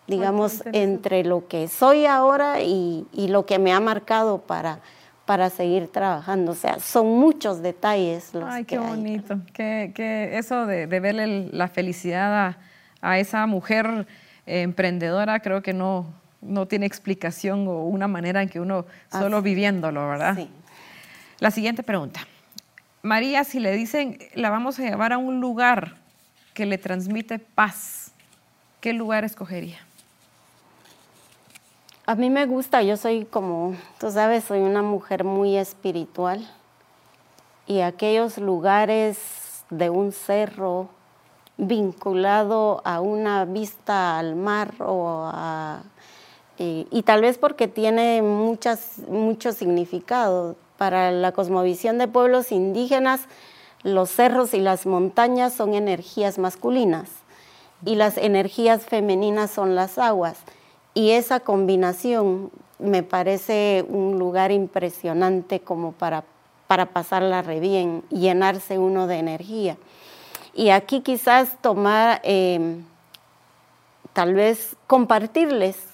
digamos, 0.10 0.64
entre 0.74 1.24
lo 1.24 1.48
que 1.48 1.68
soy 1.68 2.06
ahora 2.06 2.62
y, 2.62 3.06
lo 3.14 3.46
que 3.46 3.60
me 3.60 3.72
ha 3.72 3.80
marcado 3.80 4.42
para, 4.42 4.80
para 5.26 5.50
seguir 5.50 5.88
trabajando. 5.88 6.52
O 6.52 6.56
sea, 6.56 6.80
son 6.80 7.20
muchos 7.20 7.62
detalles 7.62 8.34
los 8.34 8.44
Ay, 8.46 8.66
qué 8.66 8.80
bonito. 8.80 9.40
Que, 9.54 10.32
eso 10.34 10.66
de, 10.66 10.88
verle 10.88 11.50
la 11.52 11.68
felicidad 11.68 12.56
a, 13.02 13.20
esa 13.20 13.46
mujer 13.46 14.08
eh, 14.46 14.64
emprendedora, 14.64 15.40
creo 15.40 15.62
que 15.62 15.74
no, 15.74 16.08
no 16.42 16.68
tiene 16.68 16.86
explicación 16.86 17.68
o 17.68 17.84
una 17.84 18.08
manera 18.08 18.42
en 18.42 18.50
que 18.50 18.60
uno 18.60 18.86
solo 19.12 19.42
viviéndolo, 19.42 20.08
¿verdad? 20.08 20.36
Sí. 20.36 20.50
La 21.40 21.52
siguiente 21.52 21.84
pregunta. 21.84 22.22
María, 23.02 23.44
si 23.44 23.60
le 23.60 23.72
dicen, 23.72 24.18
la 24.34 24.50
vamos 24.50 24.80
a 24.80 24.84
llevar 24.84 25.14
a 25.14 25.18
un 25.18 25.40
lugar 25.40 25.96
que 26.54 26.66
le 26.66 26.78
transmite 26.78 27.40
paz, 27.40 28.12
¿qué 28.82 28.92
lugar 28.92 29.24
escogería? 29.24 29.80
A 32.06 32.16
mí 32.16 32.30
me 32.30 32.46
gusta, 32.46 32.82
yo 32.82 32.98
soy 32.98 33.24
como, 33.26 33.76
tú 34.00 34.12
sabes, 34.12 34.44
soy 34.44 34.60
una 34.60 34.82
mujer 34.82 35.24
muy 35.24 35.56
espiritual 35.56 36.50
y 37.68 37.82
aquellos 37.82 38.38
lugares 38.40 39.64
de 39.70 39.90
un 39.90 40.12
cerro 40.12 40.90
vinculado 41.58 42.82
a 42.84 43.00
una 43.00 43.46
vista 43.46 44.18
al 44.18 44.36
mar 44.36 44.74
o 44.80 45.32
y, 46.60 47.04
tal 47.04 47.22
vez 47.22 47.38
porque 47.38 47.70
tiene 47.70 48.22
muchas, 48.22 49.00
mucho 49.08 49.54
significado. 49.54 50.56
Para 50.78 51.12
la 51.12 51.32
cosmovisión 51.32 51.98
de 51.98 52.08
pueblos 52.08 52.52
indígenas, 52.52 53.22
los 53.84 54.10
cerros 54.10 54.54
y 54.54 54.60
las 54.60 54.86
montañas 54.86 55.54
son 55.54 55.74
energías 55.74 56.38
masculinas 56.38 57.10
y 57.86 57.96
las 57.96 58.18
energías 58.18 58.86
femeninas 58.86 59.52
son 59.52 59.76
las 59.76 59.98
aguas. 59.98 60.38
Y 60.94 61.12
esa 61.12 61.40
combinación 61.40 62.52
me 62.78 63.04
parece 63.04 63.86
un 63.88 64.20
lugar 64.20 64.52
impresionante 64.52 65.60
como 65.60 65.94
para, 65.94 66.24
para 66.68 66.88
pasarla 66.88 67.42
re 67.42 67.60
bien, 67.60 68.04
llenarse 68.10 68.78
uno 68.78 69.08
de 69.08 69.18
energía. 69.18 69.78
Y 70.54 70.70
aquí 70.70 71.02
quizás 71.02 71.58
tomar, 71.62 72.20
em, 72.24 72.84
tal 74.14 74.34
vez 74.34 74.76
compartirles 74.88 75.89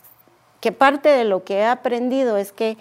que 0.66 0.72
parte 0.72 1.10
de 1.10 1.26
lo 1.26 1.44
que 1.44 1.58
he 1.58 1.66
aprendido 1.68 2.38
es 2.38 2.52
que 2.52 2.76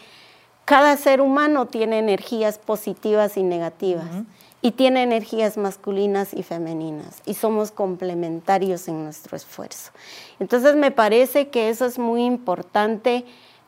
cada 0.64 0.96
ser 0.96 1.20
humano 1.20 1.66
tiene 1.66 1.98
energías 1.98 2.56
positivas 2.56 3.36
y 3.36 3.42
negativas 3.42 4.06
y 4.62 4.70
tiene 4.70 5.02
energías 5.02 5.58
masculinas 5.58 6.32
y 6.32 6.42
femeninas 6.42 7.20
y 7.26 7.34
somos 7.34 7.72
complementarios 7.72 8.88
en 8.88 9.04
nuestro 9.04 9.36
esfuerzo. 9.36 9.90
Entonces 10.40 10.76
me 10.76 10.92
parece 10.92 11.48
que 11.48 11.68
eso 11.68 11.84
es 11.84 11.98
muy 11.98 12.24
importante, 12.24 13.26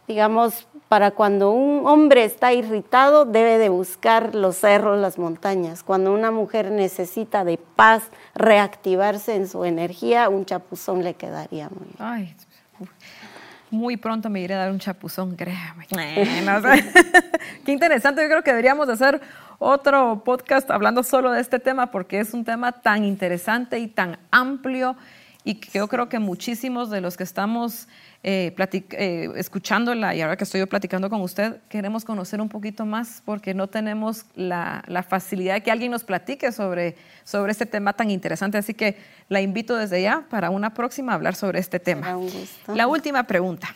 digamos, 0.09 0.67
para 0.89 1.11
cuando 1.11 1.51
un 1.51 1.87
hombre 1.87 2.25
está 2.25 2.55
irritado 2.55 3.27
debe 3.27 3.59
de 3.59 3.69
buscar 3.69 4.35
los 4.35 4.57
cerros, 4.57 4.99
las 4.99 5.19
montañas. 5.19 5.83
Cuando 5.83 6.15
una 6.15 6.31
mujer 6.31 6.71
necesita 6.71 7.45
de 7.45 7.59
paz, 7.59 8.05
reactivarse 8.35 9.35
en 9.35 9.47
su 9.47 9.67
energía, 9.67 10.31
un 10.31 10.47
chapuzón 10.47 11.05
le 11.05 11.13
quedaría 11.13 11.69
muy 11.69 11.85
bien. 11.85 11.97
Ay, 11.99 12.35
muy 13.71 13.97
pronto 13.97 14.31
me 14.31 14.41
iré 14.41 14.55
a 14.55 14.59
dar 14.59 14.71
un 14.71 14.79
chapuzón, 14.79 15.37
créame. 15.37 15.87
Qué 17.65 17.73
interesante, 17.73 18.23
yo 18.23 18.29
creo 18.29 18.43
que 18.43 18.51
deberíamos 18.51 18.89
hacer 18.89 19.21
otro 19.59 20.23
podcast 20.25 20.71
hablando 20.71 21.03
solo 21.03 21.31
de 21.31 21.41
este 21.41 21.59
tema 21.59 21.91
porque 21.91 22.21
es 22.21 22.35
un 22.35 22.45
tema 22.45 22.73
tan 22.73 23.05
interesante 23.05 23.79
y 23.79 23.89
tan 23.89 24.19
amplio 24.31 24.97
y 25.47 25.55
que 25.55 25.79
yo 25.79 25.87
creo 25.87 26.09
que 26.09 26.19
muchísimos 26.19 26.91
de 26.91 27.01
los 27.01 27.17
que 27.17 27.23
estamos 27.23 27.87
eh, 28.25 28.53
eh, 28.59 29.31
escuchándola 29.37 30.13
y 30.13 30.21
ahora 30.21 30.37
que 30.37 30.43
estoy 30.43 30.59
yo 30.59 30.67
platicando 30.67 31.09
con 31.09 31.21
usted, 31.21 31.61
queremos 31.69 32.05
conocer 32.05 32.41
un 32.41 32.49
poquito 32.49 32.85
más 32.85 33.23
porque 33.25 33.55
no 33.55 33.69
tenemos 33.69 34.25
la, 34.35 34.83
facilidad 35.09 35.55
de 35.55 35.61
que 35.63 35.71
alguien 35.71 35.93
nos 35.93 36.03
platique 36.03 36.51
sobre, 36.51 36.97
sobre 37.23 37.53
este 37.53 37.65
tema 37.65 37.93
tan 37.93 38.11
interesante. 38.11 38.59
Así 38.59 38.75
que 38.75 38.99
la 39.29 39.41
invito 39.41 39.77
desde 39.77 40.03
ya 40.03 40.27
para 40.29 40.51
una 40.51 40.75
próxima 40.75 41.13
a 41.13 41.15
hablar 41.15 41.37
sobre 41.37 41.61
este 41.61 41.79
tema. 41.79 42.19
La 42.75 42.89
última 42.89 43.23
pregunta. 43.29 43.69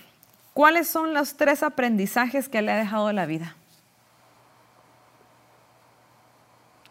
¿Cuáles 0.52 0.88
son 0.88 1.14
los 1.14 1.36
tres 1.36 1.62
aprendizajes 1.62 2.48
que 2.48 2.62
le 2.62 2.72
ha 2.72 2.76
dejado 2.76 3.12
la 3.12 3.26
vida? 3.26 3.54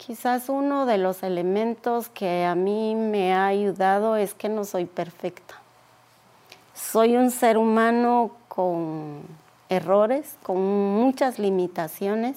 Quizás 0.09 0.49
uno 0.49 0.87
de 0.87 0.97
los 0.97 1.21
elementos 1.21 2.09
que 2.09 2.43
a 2.43 2.55
mí 2.55 2.95
me 2.95 3.35
ha 3.35 3.45
ayudado 3.45 4.15
es 4.15 4.33
que 4.33 4.49
no 4.49 4.65
soy 4.65 4.85
perfecta. 4.85 5.53
Soy 6.73 7.15
un 7.15 7.29
ser 7.29 7.59
humano 7.59 8.31
con 8.47 9.19
errores, 9.69 10.35
con 10.41 10.57
muchas 10.95 11.37
limitaciones 11.37 12.35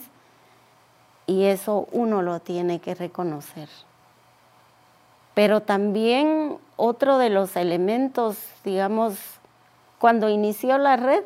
y 1.27 1.45
eso 1.45 1.89
uno 1.93 2.21
lo 2.21 2.41
tiene 2.41 2.79
que 2.79 2.95
reconocer. 2.95 3.71
Pero 5.33 5.63
también 5.63 6.59
otro 6.77 7.17
de 7.17 7.31
los 7.31 7.57
elementos, 7.57 8.37
digamos, 8.65 9.15
cuando 9.99 10.29
inició 10.29 10.77
la 10.77 10.99
red, 10.99 11.25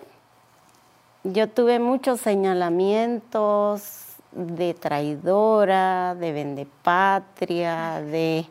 yo 1.24 1.48
tuve 1.48 1.80
muchos 1.80 2.20
señalamientos, 2.20 4.05
de 4.36 4.74
traidora, 4.74 6.14
de 6.14 6.32
vendepatria, 6.32 8.02
de 8.02 8.46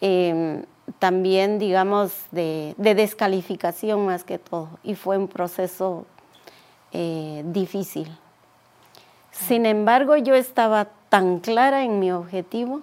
em, 0.00 0.62
también, 0.98 1.58
digamos, 1.58 2.12
de, 2.30 2.74
descalificación 2.76 4.04
más 4.06 4.24
que 4.24 4.38
todo. 4.38 4.68
Y 4.82 4.94
fue 4.94 5.16
un 5.16 5.28
proceso 5.28 6.06
eh, 6.92 7.42
difícil. 7.46 8.08
Sin 9.30 9.64
embargo, 9.64 10.16
yo 10.16 10.34
estaba 10.34 10.88
tan 11.08 11.40
clara 11.40 11.84
en 11.84 11.98
mi 11.98 12.12
objetivo, 12.12 12.82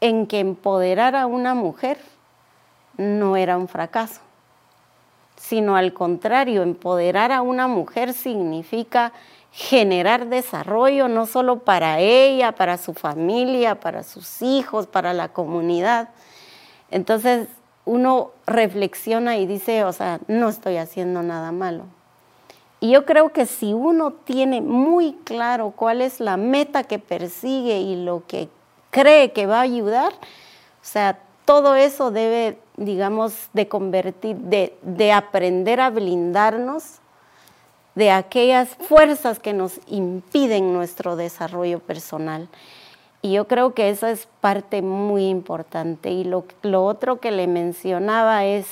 en 0.00 0.26
que 0.26 0.38
empoderar 0.38 1.16
a 1.16 1.26
una 1.26 1.54
mujer 1.54 1.98
no 2.96 3.36
era 3.36 3.56
un 3.56 3.68
fracaso, 3.68 4.20
sino 5.36 5.76
al 5.76 5.92
contrario, 5.92 6.62
empoderar 6.62 7.32
a 7.32 7.42
una 7.42 7.66
mujer 7.66 8.12
significa 8.12 9.12
generar 9.52 10.28
desarrollo 10.28 11.08
no 11.08 11.26
solo 11.26 11.60
para 11.60 11.98
ella, 11.98 12.52
para 12.52 12.78
su 12.78 12.94
familia, 12.94 13.80
para 13.80 14.02
sus 14.02 14.42
hijos, 14.42 14.86
para 14.86 15.12
la 15.12 15.28
comunidad. 15.28 16.10
Entonces 16.90 17.48
uno 17.84 18.30
reflexiona 18.46 19.36
y 19.38 19.46
dice, 19.46 19.84
o 19.84 19.92
sea, 19.92 20.20
no 20.28 20.48
estoy 20.48 20.76
haciendo 20.76 21.22
nada 21.22 21.50
malo. 21.50 21.84
Y 22.78 22.92
yo 22.92 23.04
creo 23.04 23.30
que 23.30 23.44
si 23.44 23.74
uno 23.74 24.12
tiene 24.12 24.62
muy 24.62 25.12
claro 25.24 25.72
cuál 25.76 26.00
es 26.00 26.20
la 26.20 26.36
meta 26.36 26.84
que 26.84 26.98
persigue 26.98 27.80
y 27.80 27.96
lo 27.96 28.22
que 28.26 28.48
cree 28.90 29.32
que 29.32 29.46
va 29.46 29.58
a 29.58 29.62
ayudar, 29.62 30.12
o 30.12 30.84
sea, 30.84 31.18
todo 31.44 31.74
eso 31.74 32.10
debe, 32.10 32.58
digamos, 32.76 33.50
de 33.52 33.68
convertir, 33.68 34.36
de, 34.36 34.78
de 34.82 35.12
aprender 35.12 35.80
a 35.80 35.90
blindarnos 35.90 37.00
de 37.94 38.10
aquellas 38.10 38.68
fuerzas 38.76 39.38
que 39.38 39.52
nos 39.52 39.80
impiden 39.86 40.72
nuestro 40.72 41.16
desarrollo 41.16 41.80
personal. 41.80 42.48
Y 43.22 43.32
yo 43.32 43.46
creo 43.46 43.74
que 43.74 43.90
esa 43.90 44.10
es 44.10 44.28
parte 44.40 44.80
muy 44.80 45.28
importante. 45.28 46.10
Y 46.10 46.24
lo, 46.24 46.44
otro 46.84 47.20
que 47.20 47.30
le 47.30 47.46
mencionaba 47.46 48.44
es 48.46 48.66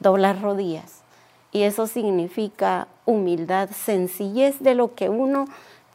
doblar 0.00 0.42
rodillas. 0.42 1.02
Y 1.52 1.62
eso 1.62 1.86
significa 1.86 2.88
humildad, 3.06 3.70
sencillez 3.70 4.60
de 4.60 4.74
lo 4.74 4.94
que 4.94 5.08
uno 5.08 5.46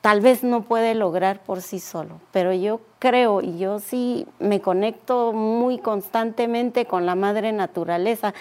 tal 0.02 0.22
vez 0.22 0.44
no 0.44 0.64
puede 0.64 0.96
lograr 0.96 1.42
por 1.44 1.62
sí 1.62 1.80
solo. 1.80 2.20
Pero 2.32 2.54
yo 2.54 2.82
creo 3.00 3.42
y 3.42 3.58
yo 3.58 3.80
sí 3.80 4.28
me 4.40 4.60
conecto 4.62 5.32
muy 5.32 5.78
constantemente 5.80 6.86
con 6.86 7.06
la 7.06 7.16
madre 7.16 7.52
naturaleza 7.52 8.34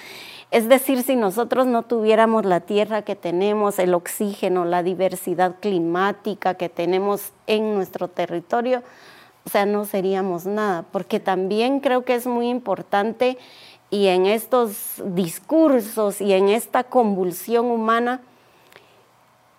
es 0.51 0.69
decir, 0.69 1.03
si 1.05 1.15
nosotros 1.15 1.67
no 1.67 1.85
tuviéramos 1.85 2.45
la 2.45 2.61
tierra 2.61 3.03
que 3.03 3.15
tenemos, 3.15 3.79
el 3.79 3.95
oxígeno, 3.95 4.65
la 4.65 4.83
diversidad 4.83 5.57
climática 5.61 6.55
que 6.55 6.69
tenemos 6.69 7.31
en 7.47 7.75
nuestro 7.75 8.09
territorio, 8.09 8.83
o 9.47 9.49
sea, 9.49 9.65
no 9.65 9.85
seríamos 9.85 10.47
nada, 10.47 10.85
porque 10.91 11.21
también 11.21 11.79
creo 11.79 12.05
que 12.05 12.17
es 12.17 12.27
muy 12.27 12.49
importante 12.49 13.39
y 13.91 14.09
en 14.09 14.27
estos 14.27 15.01
discursos 15.05 16.21
y 16.21 16.33
en 16.33 16.49
esta 16.49 16.83
convulsión 16.83 17.67
humana, 17.67 18.21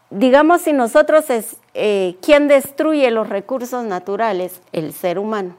digamos 0.10 0.62
si 0.64 0.74
nosotros 0.74 1.30
es, 1.30 1.56
eh, 1.74 2.16
¿quién 2.22 2.48
destruye 2.48 3.10
los 3.12 3.30
recursos 3.30 3.84
naturales? 3.84 4.62
El 4.72 4.94
ser 4.94 5.20
humano. 5.20 5.56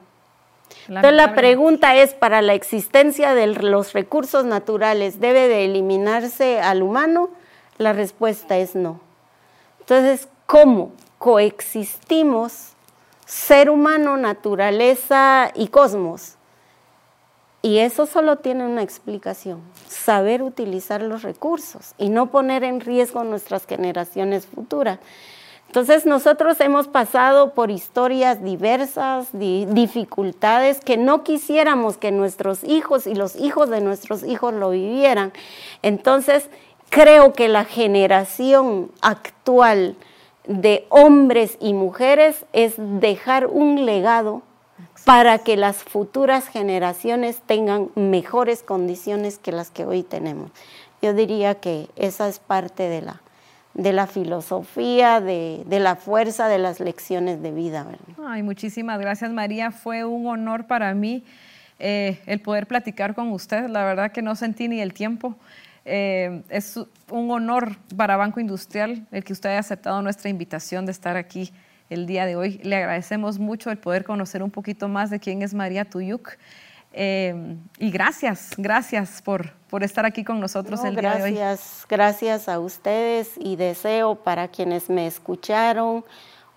Entonces 0.89 1.13
la 1.13 1.35
pregunta 1.35 1.97
es, 1.97 2.15
¿para 2.15 2.43
la 2.43 2.55
existencia 2.55 3.35
de 3.35 3.47
los 3.47 3.93
recursos 3.93 4.45
naturales 4.45 5.21
debe 5.21 5.49
de 5.49 5.65
eliminarse 5.65 6.61
al 6.61 6.83
humano? 6.83 7.31
La 7.79 7.93
respuesta 7.93 8.59
es 8.59 8.75
no. 8.75 9.01
Entonces, 9.81 10.29
¿cómo 10.47 10.93
coexistimos 11.19 12.73
ser 13.27 13.71
humano, 13.71 14.17
naturaleza 14.17 15.51
y 15.55 15.69
cosmos? 15.69 16.37
Y 17.63 17.79
eso 17.79 18.07
solo 18.07 18.39
tiene 18.39 18.67
una 18.67 18.83
explicación, 18.83 19.61
saber 19.87 20.43
utilizar 20.43 21.01
los 21.01 21.23
recursos 21.23 21.95
y 21.97 22.09
no 22.09 22.31
poner 22.31 22.65
en 22.65 22.81
riesgo 22.81 23.23
nuestras 23.23 23.67
generaciones 23.67 24.47
futuras. 24.47 24.99
Entonces 25.73 26.05
nosotros 26.05 26.61
hemos 26.61 26.87
pasado 26.87 27.55
por 27.55 27.71
historias 27.71 28.45
diversas, 28.45 29.29
dificultades 29.33 30.81
que 30.81 30.99
no 30.99 31.25
quisiéramos 31.25 31.97
que 31.97 32.13
nuestros 32.13 32.63
hijos 32.63 33.07
y 33.07 33.15
los 33.15 33.37
hijos 33.37 33.71
de 33.71 33.81
nuestros 33.81 34.23
hijos 34.23 34.53
lo 34.53 34.69
vivieran. 34.69 35.33
Entonces 35.81 36.51
creo 36.91 37.33
que 37.33 37.49
la 37.49 37.65
generación 37.65 38.91
actual 39.01 39.97
de 40.47 40.85
hombres 40.91 41.57
y 41.59 41.73
mujeres 41.73 42.45
es 42.53 42.75
dejar 42.77 43.47
un 43.47 43.87
legado 43.87 44.43
para 45.07 45.39
que 45.39 45.57
las 45.57 45.79
futuras 45.79 46.49
generaciones 46.49 47.41
tengan 47.47 47.89
mejores 47.95 48.63
condiciones 48.63 49.39
que 49.39 49.53
las 49.53 49.71
que 49.71 49.87
hoy 49.87 50.03
tenemos. 50.03 50.51
Yo 51.01 51.15
diría 51.15 51.55
que 51.55 51.89
esa 51.97 52.29
es 52.29 52.41
parte 52.41 52.91
de 52.91 53.01
la, 53.01 53.22
de 53.75 53.93
la 53.93 54.07
filosofía, 54.07 55.21
de, 55.21 55.65
la 55.69 55.97
fuerza 55.97 56.49
de 56.49 56.59
las 56.59 56.81
lecciones 56.81 57.43
de 57.43 57.51
vida. 57.51 57.87
Ay, 58.25 58.43
muchísimas 58.43 59.01
gracias 59.01 59.31
María, 59.33 59.71
fue 59.71 60.05
un 60.05 60.27
honor 60.27 60.67
para 60.67 60.95
mí 60.95 61.25
eh, 61.79 62.21
el 62.27 62.41
poder 62.41 62.67
platicar 62.67 63.15
con 63.15 63.33
usted, 63.33 63.69
la 63.69 63.85
verdad 63.85 64.13
que 64.13 64.23
no 64.23 64.37
sentí 64.37 64.69
ni 64.69 64.81
el 64.81 64.93
tiempo. 64.93 65.37
Eh, 65.85 66.43
es 66.49 66.79
un 67.11 67.31
honor 67.31 67.77
para 67.97 68.17
Banco 68.17 68.39
Industrial 68.39 69.05
el 69.11 69.25
que 69.25 69.33
usted 69.33 69.51
haya 69.51 69.59
aceptado 69.59 70.01
nuestra 70.01 70.31
invitación 70.31 70.87
de 70.87 70.93
estar 70.93 71.17
aquí 71.17 71.53
el 71.91 72.07
día 72.07 72.25
de 72.27 72.37
hoy. 72.37 72.59
Le 72.63 72.77
agradecemos 72.77 73.39
mucho 73.39 73.71
el 73.71 73.79
poder 73.79 74.05
conocer 74.05 74.43
un 74.43 74.51
poquito 74.51 74.89
más 74.89 75.11
de 75.11 75.19
quién 75.19 75.43
es 75.43 75.55
María 75.55 75.85
Tuyuk. 75.85 76.37
Eh, 76.93 77.57
y 77.79 77.91
gracias, 77.91 78.51
gracias 78.57 79.23
por, 79.23 79.53
por 79.69 79.83
estar 79.83 80.05
aquí 80.05 80.25
con 80.25 80.41
nosotros 80.41 80.85
el 80.85 80.97
día 80.97 81.15
de 81.15 81.23
hoy. 81.23 81.39
Gracias 81.89 82.49
a 82.49 82.59
ustedes 82.61 83.33
y 83.39 83.57
deseo 83.57 84.17
para 84.17 84.49
quienes 84.49 84.91
me 84.91 85.07
escucharon 85.07 86.05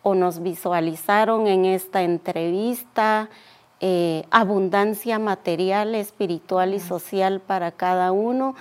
o 0.04 0.14
nos 0.14 0.44
visualizaron 0.44 1.48
en 1.48 1.66
esta 1.66 2.04
entrevista, 2.04 3.30
eh, 3.80 4.24
abundancia 4.30 5.20
material, 5.20 5.96
espiritual 5.96 6.74
y 6.74 6.80
social 6.80 7.40
para 7.40 7.72
cada 7.72 8.12
uno 8.12 8.56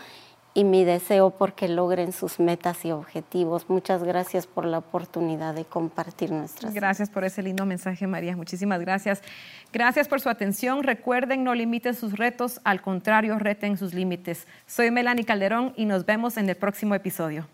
y 0.55 0.63
mi 0.63 0.85
deseo 0.85 1.31
porque 1.31 1.67
logren 1.67 2.13
sus 2.13 2.39
metas 2.39 2.85
y 2.85 2.93
objetivos. 2.93 3.69
Muchas 3.69 4.05
gracias 4.05 4.47
por 4.47 4.65
la 4.65 4.79
oportunidad 4.79 5.53
de 5.53 5.65
compartir 5.65 6.31
nuestras. 6.31 6.73
Gracias 6.73 7.11
por 7.11 7.25
ese 7.25 7.43
lindo 7.43 7.67
mensaje, 7.67 8.07
María. 8.07 8.37
Muchísimas 8.37 8.81
gracias. 8.81 9.21
Gracias 9.73 10.07
por 10.07 10.21
su 10.21 10.29
atención. 10.29 10.85
Recuerden, 10.85 11.43
no 11.43 11.55
limiten 11.55 11.95
sus 11.95 12.17
retos, 12.17 12.61
al 12.63 12.81
contrario, 12.81 13.37
reten 13.41 13.77
sus 13.77 13.95
límites. 13.95 14.47
Soy 14.67 14.93
Melanie 14.93 15.25
Calderón 15.25 15.73
y 15.77 15.87
nos 15.87 16.07
vemos 16.07 16.37
en 16.37 16.49
el 16.49 16.57
próximo 16.57 16.95
episodio. 16.95 17.47